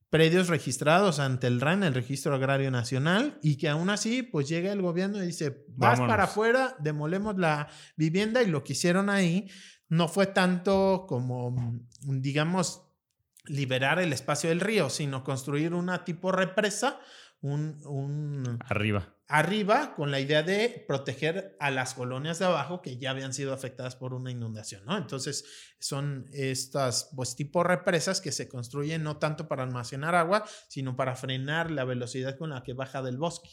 predios 0.10 0.50
registrados 0.50 1.20
ante 1.20 1.48
el 1.48 1.62
RAN, 1.62 1.84
el 1.84 1.94
Registro 1.94 2.36
Agrario 2.36 2.70
Nacional, 2.70 3.39
y 3.42 3.56
que 3.58 3.70
aún 3.70 3.89
así, 3.89 4.24
pues 4.24 4.48
llega 4.48 4.72
el 4.72 4.82
gobierno 4.82 5.24
y 5.24 5.28
dice, 5.28 5.66
vas 5.70 6.00
para 6.00 6.26
afuera, 6.26 6.76
demolemos 6.80 7.38
la 7.38 7.70
vivienda, 7.96 8.44
y 8.44 8.48
lo 8.48 8.64
que 8.64 8.74
hicieron 8.74 9.10
ahí 9.10 9.50
no 9.88 10.08
fue 10.08 10.28
tanto 10.28 11.06
como, 11.08 11.80
digamos, 12.02 12.84
liberar 13.46 14.00
el 14.00 14.14
espacio 14.14 14.50
del 14.50 14.60
río, 14.60 14.89
sino 14.89 15.24
construir 15.24 15.74
una 15.74 16.04
tipo 16.06 16.32
represa, 16.32 17.00
un... 17.42 17.80
un 17.86 18.60
Arriba 18.68 19.16
arriba 19.32 19.96
con 19.96 20.12
la 20.12 20.20
idea 20.20 20.44
de 20.44 20.84
proteger 20.86 21.56
a 21.62 21.72
las 21.72 21.94
colonias 21.94 22.38
de 22.38 22.46
abajo 22.46 22.82
que 22.82 22.98
ya 22.98 23.12
habían 23.12 23.34
sido 23.34 23.54
afectadas 23.54 23.96
por 23.96 24.14
una 24.14 24.30
inundación, 24.30 24.84
¿no? 24.84 24.98
Entonces, 24.98 25.46
son 25.80 26.26
estas, 26.34 27.10
pues, 27.16 27.38
tipo 27.38 27.64
represas 27.64 28.20
que 28.20 28.34
se 28.34 28.50
construyen 28.50 29.04
no 29.04 29.18
tanto 29.20 29.48
para 29.48 29.64
almacenar 29.64 30.16
agua, 30.16 30.44
sino 30.68 30.98
para 30.98 31.16
frenar 31.16 31.72
la 31.72 31.86
velocidad 31.86 32.38
con 32.38 32.50
la 32.50 32.62
que 32.62 32.74
baja 32.74 33.02
del 33.02 33.18
bosque. 33.18 33.50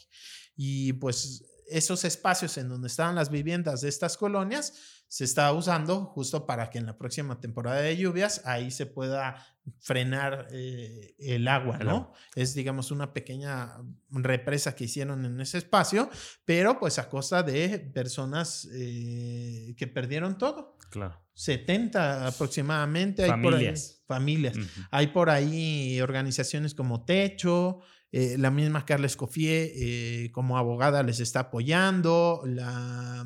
Y 0.53 0.91
pues 0.93 1.45
esos 1.69 2.03
espacios 2.03 2.57
en 2.57 2.67
donde 2.67 2.87
estaban 2.87 3.15
las 3.15 3.29
viviendas 3.29 3.79
de 3.79 3.87
estas 3.87 4.17
colonias 4.17 4.98
se 5.09 5.23
está 5.23 5.51
usando 5.51 6.05
justo 6.05 6.45
para 6.45 6.69
que 6.69 6.77
en 6.77 6.85
la 6.85 6.97
próxima 6.97 7.41
temporada 7.41 7.81
de 7.81 7.97
lluvias 7.97 8.45
ahí 8.45 8.69
se 8.69 8.85
pueda 8.85 9.43
frenar 9.79 10.47
eh, 10.51 11.15
el 11.17 11.47
agua, 11.47 11.79
¿no? 11.79 12.13
Es, 12.35 12.53
digamos, 12.53 12.91
una 12.91 13.11
pequeña 13.11 13.77
represa 14.11 14.75
que 14.75 14.83
hicieron 14.83 15.25
en 15.25 15.41
ese 15.41 15.57
espacio, 15.57 16.09
pero 16.45 16.79
pues 16.79 16.99
a 16.99 17.09
costa 17.09 17.41
de 17.41 17.79
personas 17.79 18.69
eh, 18.71 19.73
que 19.75 19.87
perdieron 19.87 20.37
todo. 20.37 20.77
Claro. 20.91 21.19
70 21.33 22.27
aproximadamente. 22.27 23.25
Familias. 23.25 24.03
familias. 24.05 24.55
Hay 24.91 25.07
por 25.07 25.31
ahí 25.31 25.99
organizaciones 26.01 26.75
como 26.75 27.03
Techo, 27.03 27.79
eh, 28.11 28.37
la 28.37 28.51
misma 28.51 28.85
Carla 28.85 29.05
Escofié 29.05 29.71
eh, 29.75 30.31
como 30.31 30.57
abogada 30.57 31.03
les 31.03 31.19
está 31.19 31.41
apoyando, 31.41 32.41
la, 32.45 33.25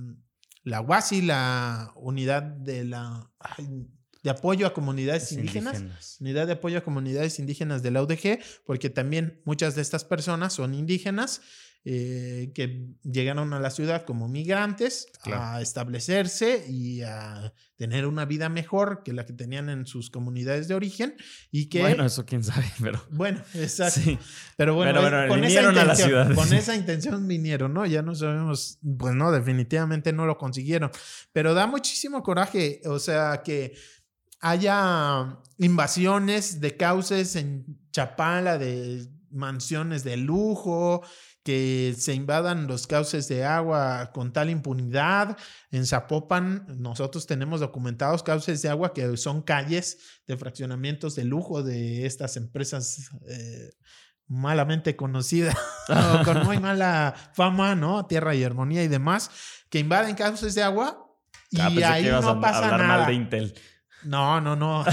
la 0.64 0.82
UASI, 0.82 1.22
la 1.22 1.92
unidad 1.96 2.44
de 2.44 2.86
la... 2.86 3.30
de 4.24 4.30
apoyo 4.30 4.66
a 4.66 4.74
comunidades 4.74 5.32
indígenas, 5.32 6.18
unidad 6.22 6.48
de 6.48 6.54
apoyo 6.54 6.78
a 6.78 6.82
comunidades 6.82 7.40
indígenas 7.40 7.84
de 7.84 7.92
la 7.92 8.02
UDG, 8.02 8.40
porque 8.66 8.90
también 8.90 9.42
muchas 9.46 9.76
de 9.76 9.82
estas 9.82 10.06
personas 10.06 10.54
son 10.54 10.74
indígenas 10.74 11.42
eh, 11.86 12.52
que 12.56 12.88
llegaron 13.04 13.52
a 13.52 13.60
la 13.60 13.70
ciudad 13.70 14.06
como 14.06 14.30
migrantes 14.30 15.08
a 15.26 15.62
establecerse 15.62 16.66
y 16.70 17.02
a 17.02 17.54
tener 17.76 18.08
una 18.08 18.24
vida 18.24 18.48
mejor 18.48 19.04
que 19.04 19.12
la 19.12 19.26
que 19.26 19.34
tenían 19.34 19.68
en 19.68 19.86
sus 19.86 20.10
comunidades 20.10 20.70
de 20.70 20.76
origen 20.76 21.16
y 21.52 21.68
que 21.68 21.82
bueno 21.82 22.06
eso 22.06 22.26
quién 22.26 22.42
sabe 22.42 22.72
pero 22.82 23.06
bueno 23.12 23.42
exacto. 23.54 24.00
pero 24.56 24.76
bueno 24.76 25.02
con 25.28 25.44
esa 25.44 25.62
intención 25.70 26.36
con 26.36 26.54
esa 26.54 26.76
intención 26.78 27.28
vinieron 27.28 27.74
no 27.74 27.86
ya 27.86 28.02
no 28.02 28.16
sabemos 28.16 28.80
pues 28.98 29.14
no 29.14 29.34
definitivamente 29.34 30.14
no 30.14 30.26
lo 30.26 30.38
consiguieron. 30.38 30.90
Pero 31.34 31.54
da 31.54 31.68
muchísimo 31.68 32.24
coraje 32.24 32.82
o 32.86 33.00
sea 33.00 33.42
que 33.44 33.74
haya 34.40 35.38
invasiones 35.58 36.62
de 36.62 36.78
cauces 36.78 37.36
en 37.36 37.66
Chapala 37.92 38.58
de 38.58 39.08
mansiones 39.32 40.04
de 40.04 40.18
lujo 40.18 41.04
que 41.44 41.94
se 41.98 42.14
invadan 42.14 42.68
los 42.68 42.88
cauces 42.88 43.28
de 43.28 43.44
agua 43.44 44.12
con 44.14 44.32
tal 44.32 44.50
impunidad. 44.50 45.38
En 45.72 45.86
Zapopan 45.86 46.66
nosotros 46.80 47.28
tenemos 47.28 47.60
documentados 47.60 48.24
cauces 48.24 48.62
de 48.62 48.70
agua 48.70 48.94
que 48.94 49.18
son 49.18 49.42
calles 49.42 50.22
de 50.26 50.38
fraccionamientos 50.38 51.16
de 51.16 51.26
lujo 51.26 51.62
de 51.62 52.06
estas 52.06 52.38
empresas 52.38 53.10
eh, 53.28 53.72
malamente 54.28 54.96
conocidas 54.96 55.56
con 56.26 56.44
muy 56.46 56.60
mala 56.60 57.14
fama, 57.34 57.76
¿no? 57.76 58.06
Tierra 58.06 58.34
y 58.36 58.44
armonía 58.44 58.84
y 58.84 58.88
demás, 58.88 59.30
que 59.70 59.80
invaden 59.80 60.16
cauces 60.16 60.56
de 60.56 60.64
agua 60.64 61.06
y 61.50 61.60
ah, 61.60 61.94
ahí 61.94 62.06
no 62.06 62.40
pasa 62.40 62.78
nada. 62.78 63.10
No, 64.04 64.42
no, 64.42 64.56
no. 64.56 64.84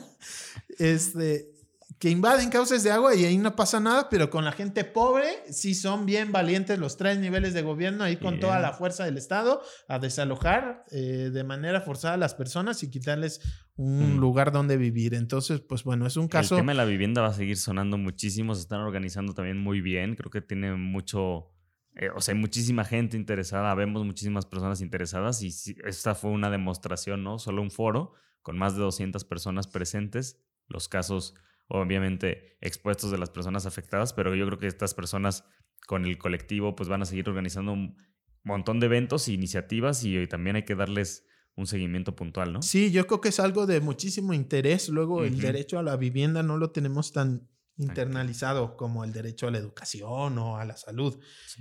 este, 0.78 1.50
que 1.98 2.10
invaden 2.10 2.48
cauces 2.48 2.84
de 2.84 2.92
agua 2.92 3.14
y 3.16 3.24
ahí 3.24 3.38
no 3.38 3.56
pasa 3.56 3.80
nada, 3.80 4.08
pero 4.08 4.30
con 4.30 4.44
la 4.44 4.52
gente 4.52 4.84
pobre 4.84 5.26
sí 5.50 5.74
son 5.74 6.06
bien 6.06 6.30
valientes 6.30 6.78
los 6.78 6.96
tres 6.96 7.18
niveles 7.18 7.54
de 7.54 7.62
gobierno 7.62 8.04
ahí 8.04 8.16
con 8.16 8.38
toda 8.38 8.60
la 8.60 8.72
fuerza 8.72 9.04
del 9.04 9.16
Estado 9.16 9.62
a 9.88 9.98
desalojar 9.98 10.84
eh, 10.92 11.30
de 11.32 11.44
manera 11.44 11.80
forzada 11.80 12.14
a 12.14 12.18
las 12.18 12.34
personas 12.34 12.82
y 12.84 12.90
quitarles 12.90 13.40
un 13.74 14.16
mm. 14.16 14.20
lugar 14.20 14.52
donde 14.52 14.76
vivir. 14.76 15.14
Entonces, 15.14 15.60
pues 15.60 15.82
bueno, 15.82 16.06
es 16.06 16.16
un 16.16 16.28
caso... 16.28 16.54
El 16.54 16.60
tema 16.60 16.72
de 16.72 16.78
la 16.78 16.84
vivienda 16.84 17.22
va 17.22 17.28
a 17.28 17.34
seguir 17.34 17.56
sonando 17.56 17.98
muchísimo, 17.98 18.54
se 18.54 18.60
están 18.60 18.80
organizando 18.80 19.34
también 19.34 19.58
muy 19.58 19.80
bien, 19.80 20.14
creo 20.14 20.30
que 20.30 20.40
tiene 20.40 20.74
mucho... 20.74 21.50
Eh, 21.96 22.10
o 22.14 22.20
sea, 22.20 22.32
hay 22.32 22.40
muchísima 22.40 22.84
gente 22.84 23.16
interesada, 23.16 23.74
vemos 23.74 24.04
muchísimas 24.04 24.46
personas 24.46 24.80
interesadas 24.80 25.42
y 25.42 25.52
esta 25.84 26.14
fue 26.14 26.30
una 26.30 26.48
demostración, 26.48 27.24
¿no? 27.24 27.40
Solo 27.40 27.60
un 27.60 27.72
foro 27.72 28.12
con 28.42 28.56
más 28.56 28.74
de 28.74 28.82
200 28.82 29.24
personas 29.24 29.66
presentes, 29.66 30.40
los 30.68 30.88
casos 30.88 31.34
obviamente 31.68 32.56
expuestos 32.60 33.10
de 33.10 33.18
las 33.18 33.30
personas 33.30 33.66
afectadas, 33.66 34.12
pero 34.12 34.34
yo 34.34 34.46
creo 34.46 34.58
que 34.58 34.66
estas 34.66 34.94
personas 34.94 35.44
con 35.86 36.04
el 36.04 36.18
colectivo 36.18 36.74
pues 36.74 36.88
van 36.88 37.02
a 37.02 37.04
seguir 37.06 37.28
organizando 37.28 37.72
un 37.72 37.96
montón 38.42 38.80
de 38.80 38.86
eventos 38.86 39.28
e 39.28 39.32
iniciativas 39.32 40.02
y 40.04 40.26
también 40.26 40.56
hay 40.56 40.64
que 40.64 40.74
darles 40.74 41.24
un 41.54 41.66
seguimiento 41.66 42.14
puntual, 42.14 42.52
¿no? 42.52 42.62
Sí, 42.62 42.90
yo 42.92 43.06
creo 43.06 43.20
que 43.20 43.30
es 43.30 43.40
algo 43.40 43.66
de 43.66 43.80
muchísimo 43.80 44.32
interés. 44.32 44.88
Luego 44.88 45.24
el 45.24 45.40
derecho 45.40 45.78
a 45.78 45.82
la 45.82 45.96
vivienda 45.96 46.42
no 46.42 46.56
lo 46.56 46.70
tenemos 46.70 47.12
tan 47.12 47.48
internalizado 47.76 48.76
como 48.76 49.04
el 49.04 49.12
derecho 49.12 49.48
a 49.48 49.50
la 49.50 49.58
educación 49.58 50.38
o 50.38 50.56
a 50.56 50.64
la 50.64 50.76
salud. 50.76 51.18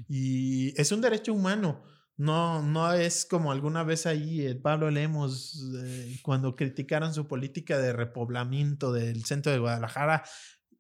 Y 0.08 0.80
es 0.80 0.92
un 0.92 1.02
derecho 1.02 1.34
humano. 1.34 1.84
No, 2.18 2.64
no 2.64 2.94
es 2.94 3.26
como 3.26 3.52
alguna 3.52 3.84
vez 3.84 4.08
ahí 4.08 4.44
el 4.44 4.60
Pablo 4.60 4.90
Lemos, 4.90 5.64
eh, 5.84 6.18
cuando 6.24 6.56
criticaron 6.56 7.14
su 7.14 7.28
política 7.28 7.78
de 7.78 7.94
repoblamiento 7.94 8.92
del 8.92 9.24
centro 9.24 9.52
de 9.52 9.60
Guadalajara, 9.60 10.24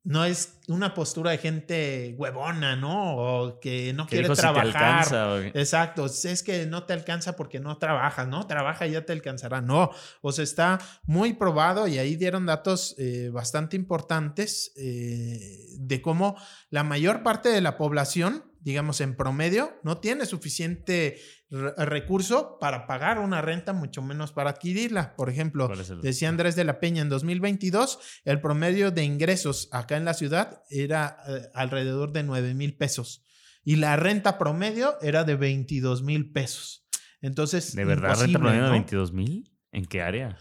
no 0.07 0.23
es 0.23 0.61
una 0.69 0.93
postura 0.93 1.31
de 1.31 1.37
gente 1.37 2.15
huevona, 2.17 2.77
¿no? 2.77 3.17
O 3.17 3.59
que 3.59 3.91
no 3.91 4.07
quiere 4.07 4.29
trabajar. 4.29 5.51
Exacto, 5.53 6.05
es 6.05 6.43
que 6.43 6.65
no 6.65 6.85
te 6.85 6.93
alcanza 6.93 7.35
porque 7.35 7.59
no 7.59 7.77
trabajas, 7.77 8.25
¿no? 8.25 8.47
Trabaja 8.47 8.87
y 8.87 8.91
ya 8.91 9.05
te 9.05 9.11
alcanzará. 9.11 9.59
No, 9.59 9.91
o 10.21 10.31
sea, 10.31 10.45
está 10.45 10.79
muy 11.03 11.33
probado 11.33 11.89
y 11.89 11.97
ahí 11.97 12.15
dieron 12.15 12.45
datos 12.45 12.95
eh, 12.97 13.29
bastante 13.33 13.75
importantes 13.75 14.71
eh, 14.77 15.75
de 15.77 16.01
cómo 16.01 16.37
la 16.69 16.85
mayor 16.85 17.21
parte 17.21 17.49
de 17.49 17.59
la 17.59 17.77
población 17.77 18.46
digamos, 18.61 19.01
en 19.01 19.15
promedio, 19.15 19.79
no 19.83 19.97
tiene 19.97 20.25
suficiente 20.25 21.19
recurso 21.49 22.57
para 22.59 22.87
pagar 22.87 23.19
una 23.19 23.41
renta, 23.41 23.73
mucho 23.73 24.01
menos 24.01 24.31
para 24.31 24.51
adquirirla. 24.51 25.15
Por 25.15 25.29
ejemplo, 25.29 25.71
decía 26.01 26.29
Andrés 26.29 26.55
de 26.55 26.65
la 26.65 26.79
Peña, 26.79 27.01
en 27.01 27.09
2022, 27.09 27.99
el 28.25 28.41
promedio 28.41 28.91
de 28.91 29.03
ingresos 29.03 29.69
acá 29.71 29.97
en 29.97 30.05
la 30.05 30.13
ciudad 30.13 30.63
era 30.69 31.17
eh, 31.27 31.41
alrededor 31.53 32.11
de 32.11 32.23
9 32.23 32.53
mil 32.53 32.75
pesos 32.75 33.23
y 33.63 33.75
la 33.75 33.97
renta 33.97 34.37
promedio 34.37 34.95
era 35.01 35.23
de 35.23 35.35
22 35.35 36.01
mil 36.01 36.31
pesos. 36.31 36.87
Entonces, 37.21 37.75
¿de 37.75 37.83
verdad 37.83 38.17
renta 38.17 38.39
promedio 38.39 38.63
de 38.63 38.71
22 38.71 39.11
mil? 39.11 39.51
¿En 39.71 39.85
qué 39.85 40.01
área? 40.01 40.37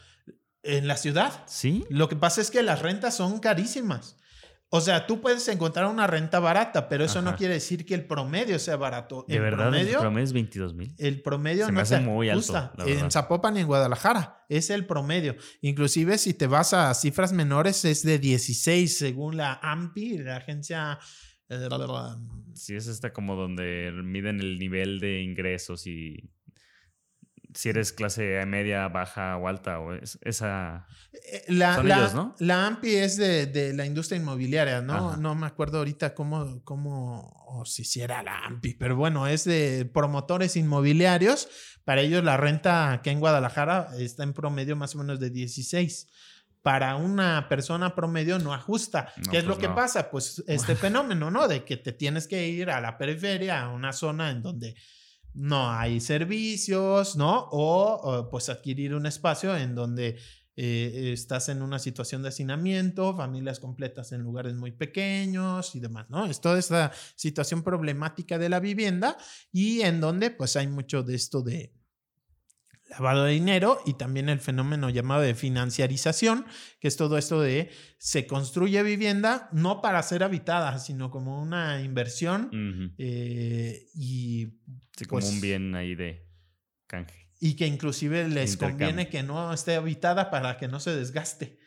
En 0.62 0.87
la 0.87 0.97
ciudad. 0.97 1.45
Sí. 1.47 1.85
Lo 1.89 2.09
que 2.09 2.17
pasa 2.17 2.41
es 2.41 2.51
que 2.51 2.62
las 2.62 2.83
rentas 2.83 3.17
son 3.17 3.41
carísimas. 3.41 4.17
O 4.69 4.81
sea, 4.81 5.07
tú 5.07 5.21
puedes 5.21 5.47
encontrar 5.49 5.87
una 5.87 6.09
renta 6.09 6.41
barata, 6.41 6.89
pero 6.89 7.05
eso 7.05 7.23
no 7.23 7.37
quiere 7.37 7.55
decir 7.55 7.87
que 7.87 7.95
el 7.95 8.05
promedio 8.05 8.59
sea 8.59 8.77
barato. 8.77 9.25
¿De 9.29 9.39
verdad 9.39 9.73
el 9.75 9.89
promedio 9.89 10.25
es 10.25 10.33
22 10.33 10.75
mil? 10.75 10.95
El 10.99 11.23
promedio 11.23 11.71
no 11.71 11.81
hace 11.81 12.01
muy 12.01 12.31
alto, 12.31 12.73
en 12.85 13.11
Zapopan 13.11 13.57
y 13.57 13.61
en 13.61 13.67
Guadalajara. 13.69 14.45
Es 14.49 14.71
el 14.71 14.85
promedio. 14.87 15.37
Inclusive 15.61 16.19
si 16.19 16.35
te 16.35 16.49
vas 16.49 16.73
a 16.73 16.93
cifras 16.95 17.33
menores 17.33 17.85
es 17.85 18.03
de 18.03 18.19
16 18.19 18.99
según 18.99 19.37
la 19.37 19.61
AMPI, 19.62 20.19
la 20.19 20.37
agencia... 20.37 20.99
Eh, 21.49 21.69
sí, 22.55 22.75
es 22.75 22.89
esta 22.89 23.12
como 23.12 23.37
donde 23.37 23.93
miden 24.03 24.41
el 24.41 24.59
nivel 24.59 24.99
de 24.99 25.23
ingresos 25.23 25.87
y 25.87 26.29
si 27.57 27.71
eres 27.71 27.93
clase 27.93 28.45
media, 28.47 28.87
baja 28.89 29.37
o 29.39 29.49
alta, 29.49 29.81
o 29.81 29.95
esa... 30.23 30.87
Eh, 31.13 31.45
la, 31.49 31.83
la, 31.83 32.11
¿no? 32.13 32.35
La 32.39 32.67
AMPI 32.67 32.97
es 32.97 33.17
de, 33.17 33.73
la 33.75 33.87
industria 33.87 34.21
inmobiliaria, 34.21 34.83
¿no? 34.83 35.17
No 35.17 35.35
me 35.35 35.47
acuerdo 35.47 35.79
ahorita 35.79 36.15
cómo, 36.15 36.63
cómo, 36.65 37.33
o 37.49 37.65
si 37.65 37.85
si 37.85 38.03
era 38.03 38.23
la 38.23 38.45
AMPI, 38.45 38.75
pero 38.75 38.97
bueno, 38.97 39.27
es 39.27 39.45
de 39.45 39.91
promotores 39.93 40.57
inmobiliarios. 40.57 41.49
Para 41.85 42.03
ellos 42.03 42.23
la 42.23 42.37
renta 42.37 42.93
aquí 42.93 43.11
en 43.11 43.21
Guadalajara 43.21 43.89
está 43.99 44.23
en 44.23 44.35
promedio 44.35 44.77
más 44.77 44.95
o 44.95 44.99
menos 44.99 45.19
de 45.19 45.31
16 45.31 46.09
para 46.61 46.97
una 46.97 47.49
persona 47.49 47.95
promedio 47.95 48.41
no 48.41 48.53
ajusta. 48.53 49.13
¿Qué 49.31 49.39
es 49.39 49.45
lo 49.45 49.55
pues 49.55 49.69
que 49.69 49.73
pasa? 49.73 50.11
Pues 50.11 50.43
este 50.49 50.75
fenómeno, 50.77 51.31
¿no? 51.31 51.47
De 51.47 51.65
que 51.65 51.77
te 51.77 51.93
tienes 51.93 52.27
que 52.27 52.49
ir 52.49 52.71
a 52.71 52.81
la 52.81 52.99
periferia, 52.99 53.63
a 53.63 53.69
una 53.69 53.93
zona 53.93 54.31
en 54.31 54.43
donde 54.43 54.75
no 55.37 55.70
hay 55.70 56.01
servicios, 56.01 57.16
¿no? 57.16 57.49
O, 57.53 58.28
pues 58.30 58.49
adquirir 58.49 58.95
un 58.95 59.07
espacio 59.07 59.57
en 59.57 59.74
donde 59.74 60.18
eh, 60.57 61.11
estás 61.12 61.51
en 61.51 61.61
una 61.61 61.78
situación 61.78 62.22
de 62.22 62.28
hacinamiento, 62.28 63.14
familias 63.14 63.61
completas 63.61 64.12
en 64.12 64.22
lugares 64.22 64.55
muy 64.55 64.72
pequeños 64.72 65.74
y 65.74 65.80
demás, 65.80 66.07
¿no? 66.09 66.24
Es 66.24 66.41
toda 66.41 66.59
esta 66.59 66.91
situación 67.14 67.62
problemática 67.62 68.39
de 68.39 68.49
la 68.49 68.61
vivienda 68.61 69.18
y 69.53 69.82
en 69.82 70.01
donde 70.01 70.30
pues 70.30 70.57
hay 70.57 70.66
mucho 70.66 71.03
de 71.03 71.14
esto 71.14 71.43
de 71.43 71.76
lavado 72.89 73.24
de 73.24 73.32
dinero 73.32 73.80
y 73.84 73.95
también 73.95 74.28
el 74.28 74.41
fenómeno 74.41 74.91
llamado 74.91 75.22
de 75.22 75.34
financiarización, 75.34 76.47
que 76.80 76.89
es 76.89 76.97
todo 76.97 77.18
esto 77.18 77.41
de 77.41 77.70
se 77.99 78.26
construye 78.26 78.82
vivienda 78.82 79.49
no 79.53 79.80
para 79.80 80.03
ser 80.03 80.22
habitada, 80.22 80.78
sino 80.78 81.11
como 81.11 81.41
una 81.43 81.82
inversión 81.82 82.95
eh, 82.99 83.87
y... 83.95 84.47
como 85.09 85.24
un 85.24 85.30
pues 85.30 85.41
bien 85.41 85.74
ahí 85.74 85.95
de 85.95 86.28
canje. 86.87 87.30
Y 87.41 87.55
que 87.55 87.66
inclusive 87.66 88.28
les 88.28 88.57
conviene 88.57 89.09
que 89.09 89.22
no 89.22 89.53
esté 89.53 89.74
habitada 89.74 90.30
para 90.30 90.57
que 90.57 90.68
no 90.68 90.80
se 90.80 90.97
desgaste. 90.97 91.59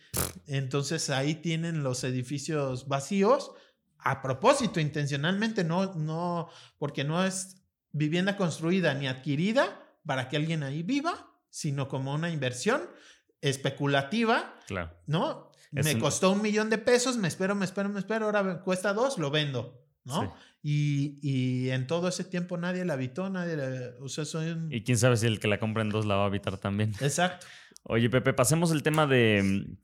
Entonces 0.47 1.09
ahí 1.11 1.36
tienen 1.36 1.84
los 1.84 2.03
edificios 2.03 2.88
vacíos 2.88 3.51
a 3.99 4.22
propósito, 4.22 4.80
intencionalmente, 4.80 5.63
no, 5.63 5.93
no, 5.95 6.49
porque 6.78 7.03
no 7.03 7.24
es 7.24 7.57
vivienda 7.91 8.38
construida 8.38 8.93
ni 8.93 9.07
adquirida, 9.07 9.89
para 10.06 10.30
que 10.30 10.38
alguien 10.38 10.64
ahí 10.64 10.84
viva, 10.84 11.34
sino 11.50 11.88
como 11.88 12.14
una 12.14 12.30
inversión 12.30 12.82
especulativa. 13.41 14.56
Claro. 14.68 14.91
¿No? 15.08 15.50
me 15.72 16.00
costó 16.00 16.32
un 16.32 16.41
millón 16.41 16.70
de 16.70 16.80
pesos, 16.80 17.18
me 17.18 17.28
espero, 17.28 17.54
me 17.54 17.66
espero, 17.66 17.89
me 17.89 18.00
espero, 18.00 18.26
ahora 18.26 18.62
cuesta 18.62 18.93
dos, 18.93 19.18
lo 19.18 19.30
vendo. 19.30 19.86
¿no? 20.06 20.34
Y, 20.62 21.20
y, 21.22 21.70
en 21.70 21.88
todo 21.88 22.08
ese 22.10 22.24
tiempo 22.24 22.58
nadie 22.58 22.84
la 22.84 22.93
habitó, 22.93 23.30
nadie 23.30 23.56
la, 23.56 23.91
o 24.02 24.10
sea, 24.10 24.26
Y 24.70 24.84
quién 24.84 24.97
sabe 24.97 25.16
si 25.16 25.28
el 25.28 25.39
que 25.39 25.47
la 25.47 25.60
compra 25.60 25.84
en 25.84 25.89
dos 25.89 26.06
la 26.06 26.16
va 26.16 26.24
a 26.24 26.26
habitar 26.26 26.58
también. 26.58 26.93
Exacto. 27.00 27.45
Oye, 27.84 28.10
Pepe, 28.10 28.34
pasemos 28.34 28.72
el 28.72 28.84
tema 28.84 29.08
de... 29.08 29.78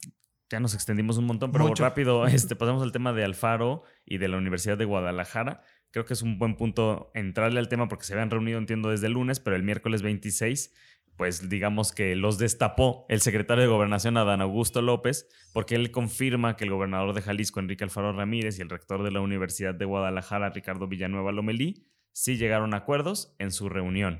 Ya 0.49 0.59
nos 0.59 0.73
extendimos 0.75 1.17
un 1.17 1.25
montón, 1.25 1.51
pero 1.51 1.73
rápido, 1.73 2.27
este, 2.27 2.55
pasemos 2.55 2.83
al 2.83 2.91
tema 2.91 3.13
de 3.13 3.23
Alfaro 3.23 3.83
y 4.05 4.17
de 4.17 4.27
la 4.27 4.37
Universidad 4.37 4.77
de 4.77 4.85
Guadalajara. 4.85 5.63
Creo 5.95 6.03
que 6.03 6.13
es 6.13 6.23
un 6.23 6.37
buen 6.37 6.57
punto 6.57 7.09
entrarle 7.13 7.57
al 7.57 7.69
tema 7.69 7.87
porque 7.87 8.03
se 8.03 8.11
habían 8.11 8.29
reunido, 8.29 8.57
entiendo, 8.57 8.89
desde 8.89 9.07
el 9.07 9.13
lunes, 9.13 9.39
pero 9.39 9.55
el 9.55 9.63
miércoles 9.63 10.01
26 10.01 10.73
pues 11.15 11.47
digamos 11.47 11.93
que 11.93 12.17
los 12.17 12.37
destapó 12.37 13.05
el 13.07 13.21
secretario 13.21 13.61
de 13.63 13.69
Gobernación 13.69 14.17
Adán 14.17 14.41
Augusto 14.41 14.81
López, 14.81 15.29
porque 15.53 15.75
él 15.75 15.91
confirma 15.91 16.57
que 16.57 16.65
el 16.65 16.71
gobernador 16.71 17.15
de 17.15 17.21
Jalisco, 17.21 17.61
Enrique 17.61 17.85
Alfaro 17.85 18.11
Ramírez, 18.11 18.59
y 18.59 18.61
el 18.61 18.69
rector 18.69 19.03
de 19.03 19.11
la 19.11 19.21
Universidad 19.21 19.73
de 19.73 19.85
Guadalajara, 19.85 20.49
Ricardo 20.49 20.89
Villanueva 20.89 21.31
Lomelí, 21.31 21.87
sí 22.11 22.35
llegaron 22.35 22.73
a 22.73 22.79
acuerdos 22.79 23.33
en 23.39 23.53
su 23.53 23.69
reunión. 23.69 24.19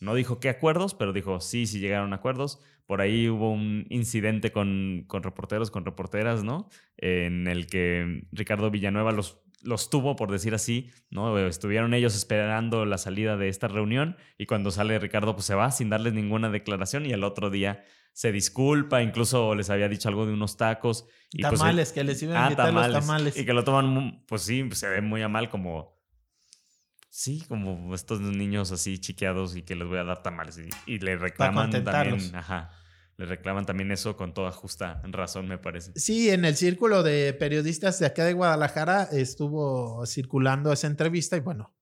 No 0.00 0.14
dijo 0.14 0.38
qué 0.38 0.48
acuerdos, 0.48 0.94
pero 0.94 1.12
dijo 1.12 1.40
sí, 1.40 1.66
sí 1.66 1.80
llegaron 1.80 2.12
a 2.12 2.16
acuerdos. 2.16 2.60
Por 2.86 3.00
ahí 3.00 3.28
hubo 3.28 3.50
un 3.50 3.84
incidente 3.90 4.52
con, 4.52 5.02
con 5.08 5.24
reporteros, 5.24 5.72
con 5.72 5.84
reporteras, 5.84 6.44
¿no? 6.44 6.68
En 6.96 7.48
el 7.48 7.66
que 7.66 8.28
Ricardo 8.30 8.70
Villanueva 8.70 9.10
los 9.10 9.42
los 9.66 9.90
tuvo, 9.90 10.16
por 10.16 10.30
decir 10.30 10.54
así, 10.54 10.90
¿no? 11.10 11.38
Estuvieron 11.38 11.92
ellos 11.94 12.14
esperando 12.14 12.84
la 12.86 12.98
salida 12.98 13.36
de 13.36 13.48
esta 13.48 13.68
reunión 13.68 14.16
y 14.38 14.46
cuando 14.46 14.70
sale 14.70 14.98
Ricardo, 14.98 15.34
pues 15.34 15.46
se 15.46 15.54
va 15.54 15.70
sin 15.70 15.90
darles 15.90 16.14
ninguna 16.14 16.48
declaración 16.48 17.04
y 17.06 17.12
el 17.12 17.24
otro 17.24 17.50
día 17.50 17.84
se 18.12 18.32
disculpa, 18.32 19.02
incluso 19.02 19.54
les 19.54 19.68
había 19.68 19.88
dicho 19.88 20.08
algo 20.08 20.24
de 20.24 20.32
unos 20.32 20.56
tacos. 20.56 21.06
Y 21.32 21.42
pues, 21.42 21.58
tamales, 21.58 21.92
que 21.92 22.04
les 22.04 22.22
iban 22.22 22.36
a 22.36 22.40
ah, 22.40 22.44
invitar 22.44 22.72
los 22.72 22.92
tamales. 22.92 23.36
Y 23.36 23.44
que 23.44 23.52
lo 23.52 23.64
toman, 23.64 24.24
pues 24.26 24.42
sí, 24.42 24.66
se 24.72 24.88
ve 24.88 25.02
muy 25.02 25.22
a 25.22 25.28
mal 25.28 25.50
como... 25.50 25.94
Sí, 27.10 27.44
como 27.48 27.94
estos 27.94 28.20
niños 28.20 28.72
así 28.72 28.98
chiqueados 28.98 29.56
y 29.56 29.62
que 29.62 29.74
les 29.74 29.88
voy 29.88 29.98
a 29.98 30.04
dar 30.04 30.22
tamales 30.22 30.60
y, 30.86 30.98
le 30.98 31.16
reclaman 31.16 31.70
también. 31.70 32.34
Ajá 32.34 32.70
le 33.18 33.24
reclaman 33.24 33.64
también 33.64 33.90
eso 33.90 34.16
con 34.16 34.34
toda 34.34 34.52
justa 34.52 35.00
razón, 35.04 35.48
me 35.48 35.58
parece. 35.58 35.92
Sí, 35.96 36.30
en 36.30 36.44
el 36.44 36.56
círculo 36.56 37.02
de 37.02 37.32
periodistas 37.32 37.98
de 37.98 38.06
acá 38.06 38.24
de 38.24 38.34
Guadalajara 38.34 39.04
estuvo 39.04 40.04
circulando 40.06 40.72
esa 40.72 40.86
entrevista 40.86 41.36
y 41.36 41.40
bueno, 41.40 41.74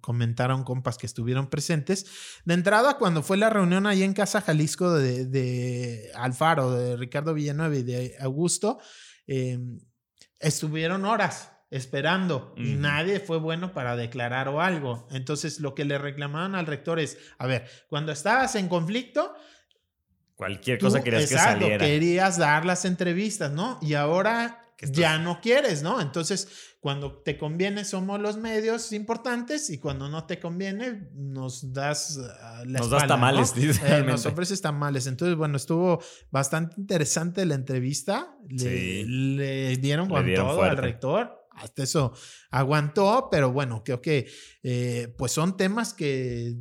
comentaron 0.00 0.62
compas 0.62 0.98
que 0.98 1.06
estuvieron 1.06 1.48
presentes. 1.48 2.06
De 2.44 2.54
entrada, 2.54 2.98
cuando 2.98 3.22
fue 3.22 3.38
la 3.38 3.48
reunión 3.48 3.86
ahí 3.86 4.02
en 4.02 4.12
Casa 4.12 4.42
Jalisco 4.42 4.92
de, 4.92 6.10
Alfaro, 6.14 6.72
de 6.72 6.96
Ricardo 6.96 7.32
Villanueva 7.32 7.76
y 7.76 7.82
de 7.82 8.16
Augusto, 8.20 8.78
em, 9.26 9.80
estuvieron 10.38 11.06
horas 11.06 11.50
esperando 11.70 12.54
y 12.56 12.74
nadie 12.74 13.18
fue 13.18 13.38
bueno 13.38 13.72
para 13.72 13.96
declarar 13.96 14.48
o 14.48 14.60
algo. 14.60 15.08
Entonces, 15.10 15.58
lo 15.58 15.74
que 15.74 15.84
le 15.84 15.98
reclamaban 15.98 16.54
al 16.54 16.66
rector 16.66 17.00
es, 17.00 17.18
a 17.38 17.46
ver, 17.46 17.66
cuando 17.88 18.12
estabas 18.12 18.54
en 18.54 18.68
conflicto, 18.68 19.34
Cualquier 20.34 20.78
cosa 20.78 21.02
querías 21.02 21.28
que 21.28 21.36
saliera. 21.36 21.84
querías 21.84 22.38
dar 22.38 22.64
las 22.64 22.84
entrevistas, 22.84 23.52
¿no? 23.52 23.78
Y 23.80 23.94
ahora 23.94 24.64
ya 24.90 25.18
no 25.18 25.40
quieres, 25.40 25.82
¿no? 25.82 26.00
Entonces, 26.00 26.48
cuando 26.80 27.22
te 27.22 27.38
conviene 27.38 27.84
somos 27.84 28.20
los 28.20 28.36
medios 28.36 28.92
importantes 28.92 29.70
y 29.70 29.78
cuando 29.78 30.08
no 30.08 30.26
te 30.26 30.38
conviene 30.38 31.08
nos 31.14 31.72
das 31.72 32.18
uh, 32.18 32.68
Nos 32.68 32.90
das 32.90 33.06
tamales, 33.06 33.54
eh, 33.56 34.02
nos 34.04 34.26
ofreces 34.26 34.60
tamales. 34.60 35.06
Entonces, 35.06 35.36
bueno, 35.36 35.56
estuvo 35.56 36.02
bastante 36.30 36.74
interesante 36.78 37.46
la 37.46 37.54
entrevista. 37.54 38.36
Le, 38.48 39.04
le 39.06 39.76
dieron 39.76 40.08
con 40.08 40.32
todo 40.34 40.62
al 40.62 40.76
rector. 40.76 41.40
Hasta 41.52 41.84
eso 41.84 42.12
aguantó, 42.50 43.28
pero 43.30 43.52
bueno, 43.52 43.84
creo 43.84 44.02
que 44.02 44.28
eh, 44.62 45.14
pues 45.16 45.30
son 45.30 45.56
temas 45.56 45.94
que 45.94 46.56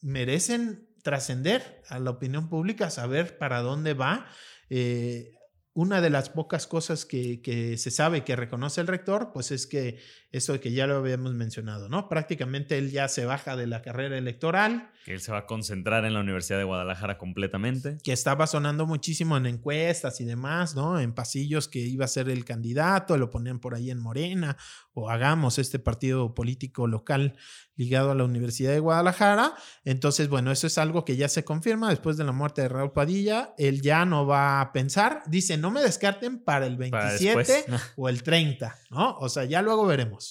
merecen 0.00 0.85
trascender 1.06 1.84
a 1.88 2.00
la 2.00 2.10
opinión 2.10 2.48
pública, 2.48 2.90
saber 2.90 3.38
para 3.38 3.60
dónde 3.60 3.94
va. 3.94 4.26
Eh, 4.70 5.34
una 5.72 6.00
de 6.00 6.10
las 6.10 6.30
pocas 6.30 6.66
cosas 6.66 7.04
que, 7.04 7.40
que, 7.42 7.78
se 7.78 7.92
sabe 7.92 8.24
que 8.24 8.34
reconoce 8.34 8.80
el 8.80 8.88
rector, 8.88 9.30
pues 9.32 9.52
es 9.52 9.68
que 9.68 10.00
eso 10.36 10.58
que 10.60 10.72
ya 10.72 10.86
lo 10.86 10.96
habíamos 10.96 11.34
mencionado, 11.34 11.88
¿no? 11.88 12.08
Prácticamente 12.08 12.78
él 12.78 12.90
ya 12.90 13.08
se 13.08 13.24
baja 13.24 13.56
de 13.56 13.66
la 13.66 13.82
carrera 13.82 14.18
electoral. 14.18 14.90
Que 15.04 15.14
él 15.14 15.20
se 15.20 15.32
va 15.32 15.38
a 15.38 15.46
concentrar 15.46 16.04
en 16.04 16.14
la 16.14 16.20
Universidad 16.20 16.58
de 16.58 16.64
Guadalajara 16.64 17.16
completamente. 17.16 17.98
Que 18.02 18.12
estaba 18.12 18.46
sonando 18.46 18.86
muchísimo 18.86 19.36
en 19.36 19.46
encuestas 19.46 20.20
y 20.20 20.24
demás, 20.24 20.74
¿no? 20.74 20.98
En 21.00 21.14
pasillos 21.14 21.68
que 21.68 21.78
iba 21.78 22.04
a 22.04 22.08
ser 22.08 22.28
el 22.28 22.44
candidato, 22.44 23.16
lo 23.16 23.30
ponían 23.30 23.60
por 23.60 23.74
ahí 23.74 23.90
en 23.90 23.98
Morena, 23.98 24.56
o 24.94 25.10
hagamos 25.10 25.58
este 25.58 25.78
partido 25.78 26.34
político 26.34 26.86
local 26.86 27.36
ligado 27.76 28.10
a 28.10 28.14
la 28.14 28.24
Universidad 28.24 28.72
de 28.72 28.80
Guadalajara. 28.80 29.54
Entonces, 29.84 30.28
bueno, 30.28 30.50
eso 30.50 30.66
es 30.66 30.78
algo 30.78 31.04
que 31.04 31.16
ya 31.16 31.28
se 31.28 31.44
confirma 31.44 31.90
después 31.90 32.16
de 32.16 32.24
la 32.24 32.32
muerte 32.32 32.62
de 32.62 32.68
Raúl 32.68 32.92
Padilla. 32.92 33.54
Él 33.58 33.82
ya 33.82 34.04
no 34.04 34.26
va 34.26 34.60
a 34.60 34.72
pensar, 34.72 35.22
dice, 35.26 35.56
no 35.56 35.70
me 35.70 35.82
descarten 35.82 36.40
para 36.42 36.66
el 36.66 36.76
27 36.76 37.64
o 37.96 38.08
el 38.08 38.22
30, 38.22 38.76
¿no? 38.90 39.16
O 39.18 39.28
sea, 39.28 39.44
ya 39.44 39.62
luego 39.62 39.86
veremos 39.86 40.25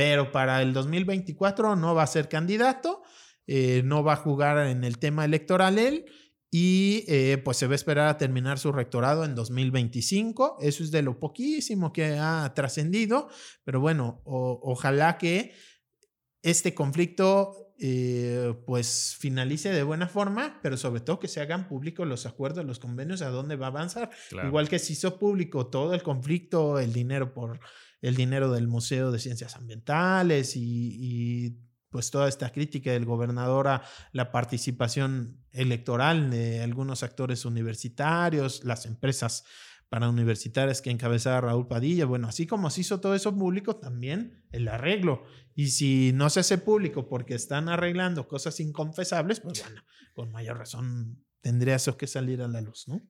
pero 0.00 0.32
para 0.32 0.62
el 0.62 0.72
2024 0.72 1.76
no 1.76 1.94
va 1.94 2.04
a 2.04 2.06
ser 2.06 2.30
candidato, 2.30 3.02
eh, 3.46 3.82
no 3.84 4.02
va 4.02 4.14
a 4.14 4.16
jugar 4.16 4.66
en 4.66 4.82
el 4.82 4.98
tema 4.98 5.26
electoral 5.26 5.78
él 5.78 6.06
y 6.50 7.04
eh, 7.06 7.36
pues 7.44 7.58
se 7.58 7.66
va 7.66 7.72
a 7.72 7.74
esperar 7.74 8.08
a 8.08 8.16
terminar 8.16 8.58
su 8.58 8.72
rectorado 8.72 9.26
en 9.26 9.34
2025. 9.34 10.56
Eso 10.62 10.82
es 10.84 10.90
de 10.90 11.02
lo 11.02 11.20
poquísimo 11.20 11.92
que 11.92 12.16
ha 12.18 12.50
trascendido, 12.54 13.28
pero 13.62 13.78
bueno, 13.80 14.22
ojalá 14.24 15.18
que 15.18 15.52
este 16.40 16.72
conflicto 16.72 17.74
eh, 17.78 18.54
pues 18.64 19.16
finalice 19.18 19.68
de 19.68 19.82
buena 19.82 20.08
forma, 20.08 20.60
pero 20.62 20.78
sobre 20.78 21.02
todo 21.02 21.20
que 21.20 21.28
se 21.28 21.42
hagan 21.42 21.68
públicos 21.68 22.08
los 22.08 22.24
acuerdos, 22.24 22.64
los 22.64 22.78
convenios, 22.78 23.20
a 23.20 23.28
dónde 23.28 23.56
va 23.56 23.66
a 23.66 23.68
avanzar. 23.68 24.08
Igual 24.46 24.70
que 24.70 24.78
se 24.78 24.94
hizo 24.94 25.18
público 25.18 25.66
todo 25.66 25.92
el 25.92 26.02
conflicto, 26.02 26.78
el 26.78 26.94
dinero 26.94 27.34
por 27.34 27.60
el 28.00 28.16
dinero 28.16 28.52
del 28.52 28.68
Museo 28.68 29.12
de 29.12 29.18
Ciencias 29.18 29.56
Ambientales 29.56 30.54
y, 30.56 31.58
pues 31.90 32.12
toda 32.12 32.28
esta 32.28 32.52
crítica 32.52 32.92
del 32.92 33.04
gobernador 33.04 33.66
a 33.66 33.82
la 34.12 34.30
participación 34.30 35.42
electoral 35.50 36.30
de 36.30 36.62
algunos 36.62 37.02
actores 37.02 37.44
universitarios, 37.44 38.64
las 38.64 38.86
empresas 38.86 39.44
para 39.88 40.08
universitarias 40.08 40.82
que 40.82 40.90
encabezaba 40.90 41.40
Raúl 41.40 41.66
Padilla. 41.66 42.06
Bueno, 42.06 42.28
así 42.28 42.46
como 42.46 42.70
se 42.70 42.82
hizo 42.82 43.00
todo 43.00 43.16
eso 43.16 43.34
público, 43.34 43.74
también 43.74 44.44
el 44.52 44.68
arreglo. 44.68 45.24
Y 45.56 45.70
si 45.70 46.12
no 46.14 46.30
se 46.30 46.40
hace 46.40 46.58
público 46.58 47.08
porque 47.08 47.34
están 47.34 47.68
arreglando 47.68 48.28
cosas 48.28 48.60
inconfesables, 48.60 49.40
pues 49.40 49.60
bueno, 49.64 49.82
con 50.14 50.30
mayor 50.30 50.58
razón 50.58 51.24
tendría 51.40 51.76
eso 51.76 51.96
que 51.96 52.06
salir 52.06 52.42
a 52.42 52.48
la 52.48 52.60
luz, 52.60 52.86
¿no? 52.88 53.00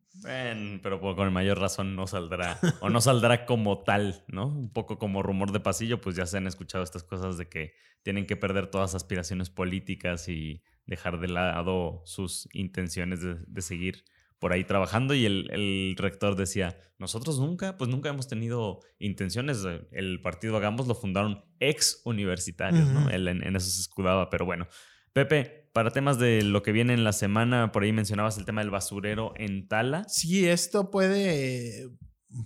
pero 0.83 1.01
con 1.01 1.33
mayor 1.33 1.59
razón 1.59 1.97
no 1.97 2.07
saldrá, 2.07 2.59
o 2.81 2.91
no 2.91 3.01
saldrá 3.01 3.47
como 3.47 3.83
tal, 3.83 4.25
¿no? 4.29 4.47
Un 4.47 4.73
poco 4.73 4.99
como 4.99 5.23
rumor 5.23 5.53
de 5.53 5.61
pasillo, 5.61 6.01
pues 6.01 6.17
ya 6.17 6.27
se 6.27 6.37
han 6.37 6.47
escuchado 6.47 6.85
estas 6.85 7.05
cosas 7.05 7.39
de 7.39 7.49
que 7.49 7.75
tienen 8.03 8.27
que 8.27 8.37
perder 8.37 8.69
todas 8.69 8.95
aspiraciones 8.95 9.51
políticas 9.51 10.29
y 10.29 10.63
dejar 10.87 11.21
de 11.21 11.29
lado 11.29 12.03
sus 12.05 12.49
intenciones 12.53 13.21
de, 13.21 13.63
seguir 13.63 14.05
por 14.39 14.53
ahí 14.53 14.65
trabajando 14.65 15.15
y 15.15 15.27
el, 15.27 15.95
rector 15.99 16.35
decía, 16.35 16.79
nosotros 16.99 17.39
nunca, 17.39 17.77
pues 17.77 17.91
nunca 17.91 18.09
hemos 18.09 18.27
tenido 18.27 18.81
intenciones, 18.99 19.65
el 19.93 20.21
partido 20.23 20.57
Hagamos 20.57 20.87
lo 20.87 20.95
fundaron 20.95 21.45
ex 21.61 22.01
universitarios, 22.05 22.89
¿no? 22.89 23.11
Él 23.11 23.29
en, 23.29 23.57
eso 23.57 23.71
se 23.71 23.81
escudaba, 23.81 24.31
pero 24.31 24.45
bueno. 24.45 24.67
Pepe, 25.13 25.60
para 25.73 25.91
temas 25.91 26.19
de 26.19 26.43
lo 26.43 26.63
que 26.63 26.73
viene 26.73 26.95
en 26.95 27.05
la 27.05 27.13
semana, 27.13 27.73
por 27.73 27.83
ahí 27.83 27.93
mencionabas 27.93 28.39
el 28.39 28.45
tema 28.45 28.61
del 28.61 28.71
basurero 28.71 29.33
en 29.37 29.69
Tala. 29.69 30.05
Sí, 30.09 30.49
esto 30.49 30.91
puede, 30.91 31.91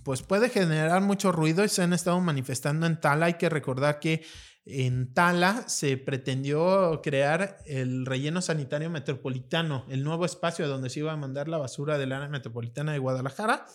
pues 0.03 0.21
puede 0.21 0.49
generar 0.49 1.01
mucho 1.01 1.31
ruido 1.31 1.63
y 1.63 1.69
se 1.69 1.81
han 1.81 1.93
estado 1.93 2.19
manifestando 2.21 2.85
en 2.85 2.99
Tala. 2.99 3.27
Hay 3.27 3.33
que 3.35 3.49
recordar 3.49 3.99
que 3.99 4.23
en 4.65 5.13
Tala 5.13 5.67
se 5.67 5.97
pretendió 5.97 7.01
crear 7.03 7.57
el 7.65 8.05
relleno 8.05 8.41
sanitario 8.41 8.89
metropolitano, 8.89 9.85
el 9.89 10.03
nuevo 10.03 10.25
espacio 10.25 10.67
donde 10.67 10.89
se 10.89 10.99
iba 10.99 11.11
a 11.11 11.17
mandar 11.17 11.47
la 11.47 11.57
basura 11.57 11.97
del 11.97 12.11
área 12.11 12.29
metropolitana 12.29 12.93
de 12.93 12.99
Guadalajara 12.99 13.65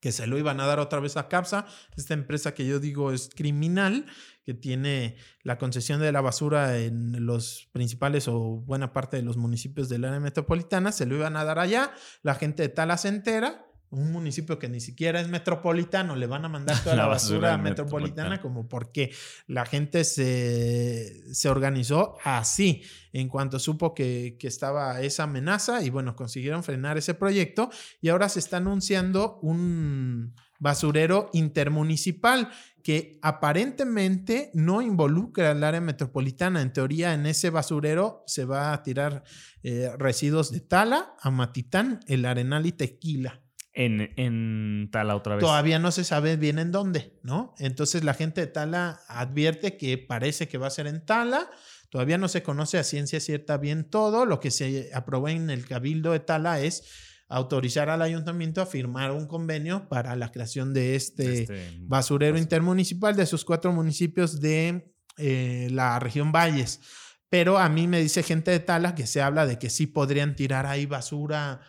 que 0.00 0.12
se 0.12 0.26
lo 0.26 0.38
iban 0.38 0.60
a 0.60 0.66
dar 0.66 0.80
otra 0.80 0.98
vez 0.98 1.16
a 1.16 1.28
CAPSA, 1.28 1.66
esta 1.96 2.14
empresa 2.14 2.54
que 2.54 2.66
yo 2.66 2.80
digo 2.80 3.12
es 3.12 3.28
criminal, 3.28 4.06
que 4.50 4.54
tiene 4.54 5.14
la 5.44 5.58
concesión 5.58 6.00
de 6.00 6.10
la 6.10 6.20
basura 6.20 6.76
en 6.76 7.24
los 7.24 7.68
principales 7.70 8.26
o 8.26 8.56
buena 8.66 8.92
parte 8.92 9.16
de 9.16 9.22
los 9.22 9.36
municipios 9.36 9.88
del 9.88 10.04
área 10.04 10.18
metropolitana, 10.18 10.90
se 10.90 11.06
lo 11.06 11.14
iban 11.14 11.36
a 11.36 11.44
dar 11.44 11.60
allá, 11.60 11.92
la 12.24 12.34
gente 12.34 12.64
de 12.64 12.68
Tala 12.68 12.96
se 12.96 13.06
entera, 13.06 13.64
un 13.90 14.10
municipio 14.10 14.58
que 14.58 14.68
ni 14.68 14.80
siquiera 14.80 15.20
es 15.20 15.28
metropolitano, 15.28 16.16
le 16.16 16.26
van 16.26 16.44
a 16.44 16.48
mandar 16.48 16.76
toda 16.82 16.96
la, 16.96 17.06
basura, 17.06 17.58
metropolitana, 17.58 18.40
como 18.40 18.66
porque 18.68 19.12
la 19.46 19.64
gente 19.66 20.02
se, 20.02 21.32
se, 21.32 21.48
organizó 21.48 22.16
así. 22.24 22.82
En 23.12 23.28
cuanto 23.28 23.60
supo 23.60 23.94
que, 23.94 24.36
que, 24.36 24.48
estaba 24.48 25.00
esa 25.00 25.24
amenaza 25.24 25.84
y 25.84 25.90
bueno, 25.90 26.16
consiguieron 26.16 26.64
frenar 26.64 26.98
ese 26.98 27.14
proyecto 27.14 27.70
y 28.00 28.08
ahora 28.08 28.28
se 28.28 28.40
está 28.40 28.56
anunciando 28.56 29.38
un 29.42 30.34
basurero 30.60 31.28
intermunicipal 31.32 32.50
que 32.84 33.18
aparentemente 33.22 34.50
no 34.54 34.80
involucra 34.80 35.50
al 35.50 35.64
área 35.64 35.80
metropolitana. 35.80 36.62
En 36.62 36.72
teoría, 36.72 37.12
en 37.12 37.26
ese 37.26 37.50
basurero 37.50 38.22
se 38.26 38.44
va 38.44 38.72
a 38.72 38.82
tirar 38.84 39.24
eh, 39.64 39.90
residuos 39.98 40.52
de 40.52 40.60
Tala, 40.60 41.14
Amatitán, 41.20 42.00
El 42.06 42.24
Arenal 42.24 42.66
y 42.66 42.72
Tequila 42.72 43.40
en, 43.72 44.12
en, 44.16 44.88
Tala 44.90 45.16
otra 45.16 45.36
vez. 45.36 45.44
Todavía 45.44 45.78
no 45.78 45.92
se 45.92 46.04
sabe 46.04 46.36
bien 46.36 46.58
en 46.58 46.72
dónde, 46.72 47.18
¿no? 47.22 47.54
Entonces 47.58 48.04
la 48.04 48.14
gente 48.14 48.40
de 48.40 48.46
Tala 48.46 49.00
advierte 49.08 49.76
que 49.76 49.98
parece 49.98 50.48
que 50.48 50.58
va 50.58 50.66
a 50.66 50.70
ser 50.70 50.86
en 50.86 51.04
Tala. 51.04 51.50
Todavía 51.88 52.18
no 52.18 52.28
se 52.28 52.42
conoce 52.42 52.78
a 52.78 52.84
ciencia 52.84 53.20
cierta 53.20 53.56
bien 53.56 53.84
todo. 53.84 54.26
Lo 54.26 54.40
que 54.40 54.50
se 54.50 54.90
aprobó 54.94 55.28
en 55.28 55.50
el 55.50 55.66
Cabildo 55.66 56.12
de 56.12 56.20
Tala 56.20 56.60
es 56.60 57.09
autorizar 57.30 57.88
al 57.88 58.02
ayuntamiento 58.02 58.60
a 58.60 58.66
firmar 58.66 59.12
un 59.12 59.26
convenio 59.26 59.88
para 59.88 60.16
la 60.16 60.32
creación 60.32 60.74
de 60.74 60.96
este, 60.96 61.42
este 61.42 61.78
basurero 61.82 62.36
intermunicipal 62.36 63.14
de 63.14 63.24
sus 63.24 63.44
cuatro 63.44 63.72
municipios 63.72 64.40
de 64.40 64.92
eh, 65.16 65.68
la 65.70 66.00
región 66.00 66.32
Valles. 66.32 66.80
Pero 67.28 67.58
a 67.58 67.68
mí 67.68 67.86
me 67.86 68.00
dice 68.00 68.24
gente 68.24 68.50
de 68.50 68.58
Tala 68.58 68.96
que 68.96 69.06
se 69.06 69.22
habla 69.22 69.46
de 69.46 69.60
que 69.60 69.70
sí 69.70 69.86
podrían 69.86 70.34
tirar 70.34 70.66
ahí 70.66 70.86
basura 70.86 71.60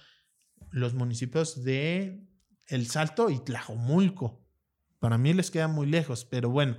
los 0.72 0.96
municipios 0.96 1.64
de 1.64 2.26
El 2.66 2.88
Salto 2.88 3.30
y 3.30 3.38
Tlajomulco. 3.40 4.44
Para 4.98 5.20
mí 5.20 5.32
les 5.32 5.52
queda 5.52 5.68
muy 5.68 5.86
lejos, 5.86 6.26
pero 6.26 6.50
bueno, 6.50 6.78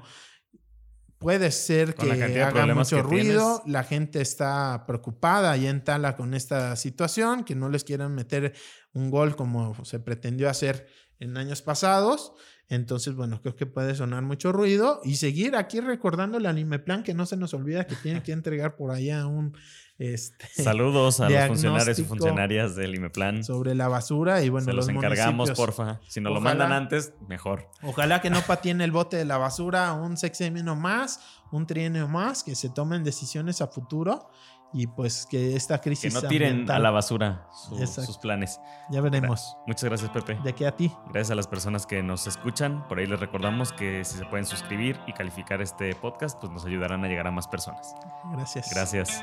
puede 1.23 1.51
ser 1.51 1.95
que 1.95 2.43
haga 2.43 2.75
mucho 2.75 3.03
ruido. 3.03 3.63
La 3.67 3.85
gente 3.85 4.21
está 4.21 4.85
preocupada 4.87 5.57
y 5.57 5.67
en 5.67 5.83
Tala 5.83 6.17
con 6.17 6.35
esta 6.35 6.77
situación, 6.77 7.45
que 7.45 7.55
no 7.55 7.69
les 7.69 7.85
quieran 7.85 8.15
meter 8.15 8.53
un 8.93 9.11
gol 9.11 9.37
como 9.37 9.85
se 9.85 10.01
pretendió 10.01 10.51
hacer 10.51 10.87
en 11.21 11.37
años 11.37 11.63
pasados. 11.63 12.33
Entonces, 12.69 13.15
bueno, 13.15 13.41
creo 13.43 13.55
que 13.55 13.67
puede 13.67 13.95
sonar 13.95 14.23
mucho 14.23 14.51
ruido 14.51 15.01
y 15.05 15.17
seguir 15.17 15.57
aquí 15.57 15.81
recordando 15.81 16.39
el 16.39 16.47
anime 16.47 16.79
plan 16.79 17.03
que 17.03 17.15
no 17.15 17.27
se 17.27 17.37
nos 17.37 17.55
olvida 17.55 17.87
que 17.87 17.97
tiene 17.97 18.23
que 18.23 18.33
entregar 18.33 18.77
por 18.77 18.91
allá 18.91 19.27
un 19.27 19.57
este, 19.99 20.47
Saludos 20.63 21.21
a 21.21 21.29
los 21.29 21.47
funcionarios 21.49 21.99
y 21.99 22.05
funcionarias 22.05 22.75
del 22.75 22.95
IMEPLAN. 22.95 23.45
Sobre 23.45 23.75
la 23.75 23.89
basura 23.89 24.43
y 24.43 24.49
bueno, 24.49 24.65
Se 24.65 24.73
los, 24.73 24.89
encargamos, 24.89 25.51
porfa. 25.53 26.01
Si 26.09 26.21
nos 26.21 26.33
lo 26.33 26.41
mandan 26.41 26.73
antes, 26.73 27.15
mejor. 27.29 27.69
Ojalá 27.83 28.21
que 28.21 28.31
no 28.31 28.41
patine 28.43 28.85
el 28.85 28.93
bote 28.93 29.17
de 29.17 29.25
la 29.25 29.39
basura 29.39 29.93
un 29.93 30.17
sexenio 30.17 30.75
más, 30.75 31.21
un 31.51 31.67
trienio 31.67 32.09
más, 32.09 32.43
que 32.43 32.55
se 32.55 32.69
tomen 32.71 33.05
decisiones 33.05 33.61
a 33.61 33.69
futuro 33.69 34.29
y 34.73 34.87
pues 34.87 35.27
que 35.31 35.55
esta 35.55 35.81
crisis. 35.81 36.15
Que 36.15 36.23
no 36.23 36.29
tiren 36.29 36.71
a 36.71 36.79
la 36.79 36.91
basura 36.91 37.47
sus 37.53 38.19
planes. 38.19 38.61
Ya 38.91 39.01
veremos. 39.01 39.57
Muchas 39.67 39.85
gracias, 39.85 40.11
Pepe. 40.11 40.39
De 40.43 40.51
aquí 40.51 40.65
a 40.65 40.75
ti. 40.75 40.91
Gracias 41.07 41.31
a 41.31 41.35
las 41.35 41.47
personas 41.47 41.87
que 41.87 42.03
nos 42.03 42.27
escuchan. 42.27 42.87
Por 42.89 42.99
ahí 42.99 43.07
les 43.07 43.21
recordamos 43.21 43.73
que 43.73 44.05
si 44.05 44.17
se 44.17 44.25
pueden 44.25 44.47
suscribir 44.47 44.99
y 45.07 45.13
calificar 45.13 45.61
este 45.61 45.95
podcast, 45.95 46.41
pues 46.41 46.51
nos 46.51 46.65
ayudarán 46.65 47.05
a 47.05 47.09
llegar 47.09 47.27
a 47.27 47.31
más 47.31 47.47
personas. 47.47 47.95
Gracias. 48.33 48.71
Gracias. 48.73 49.23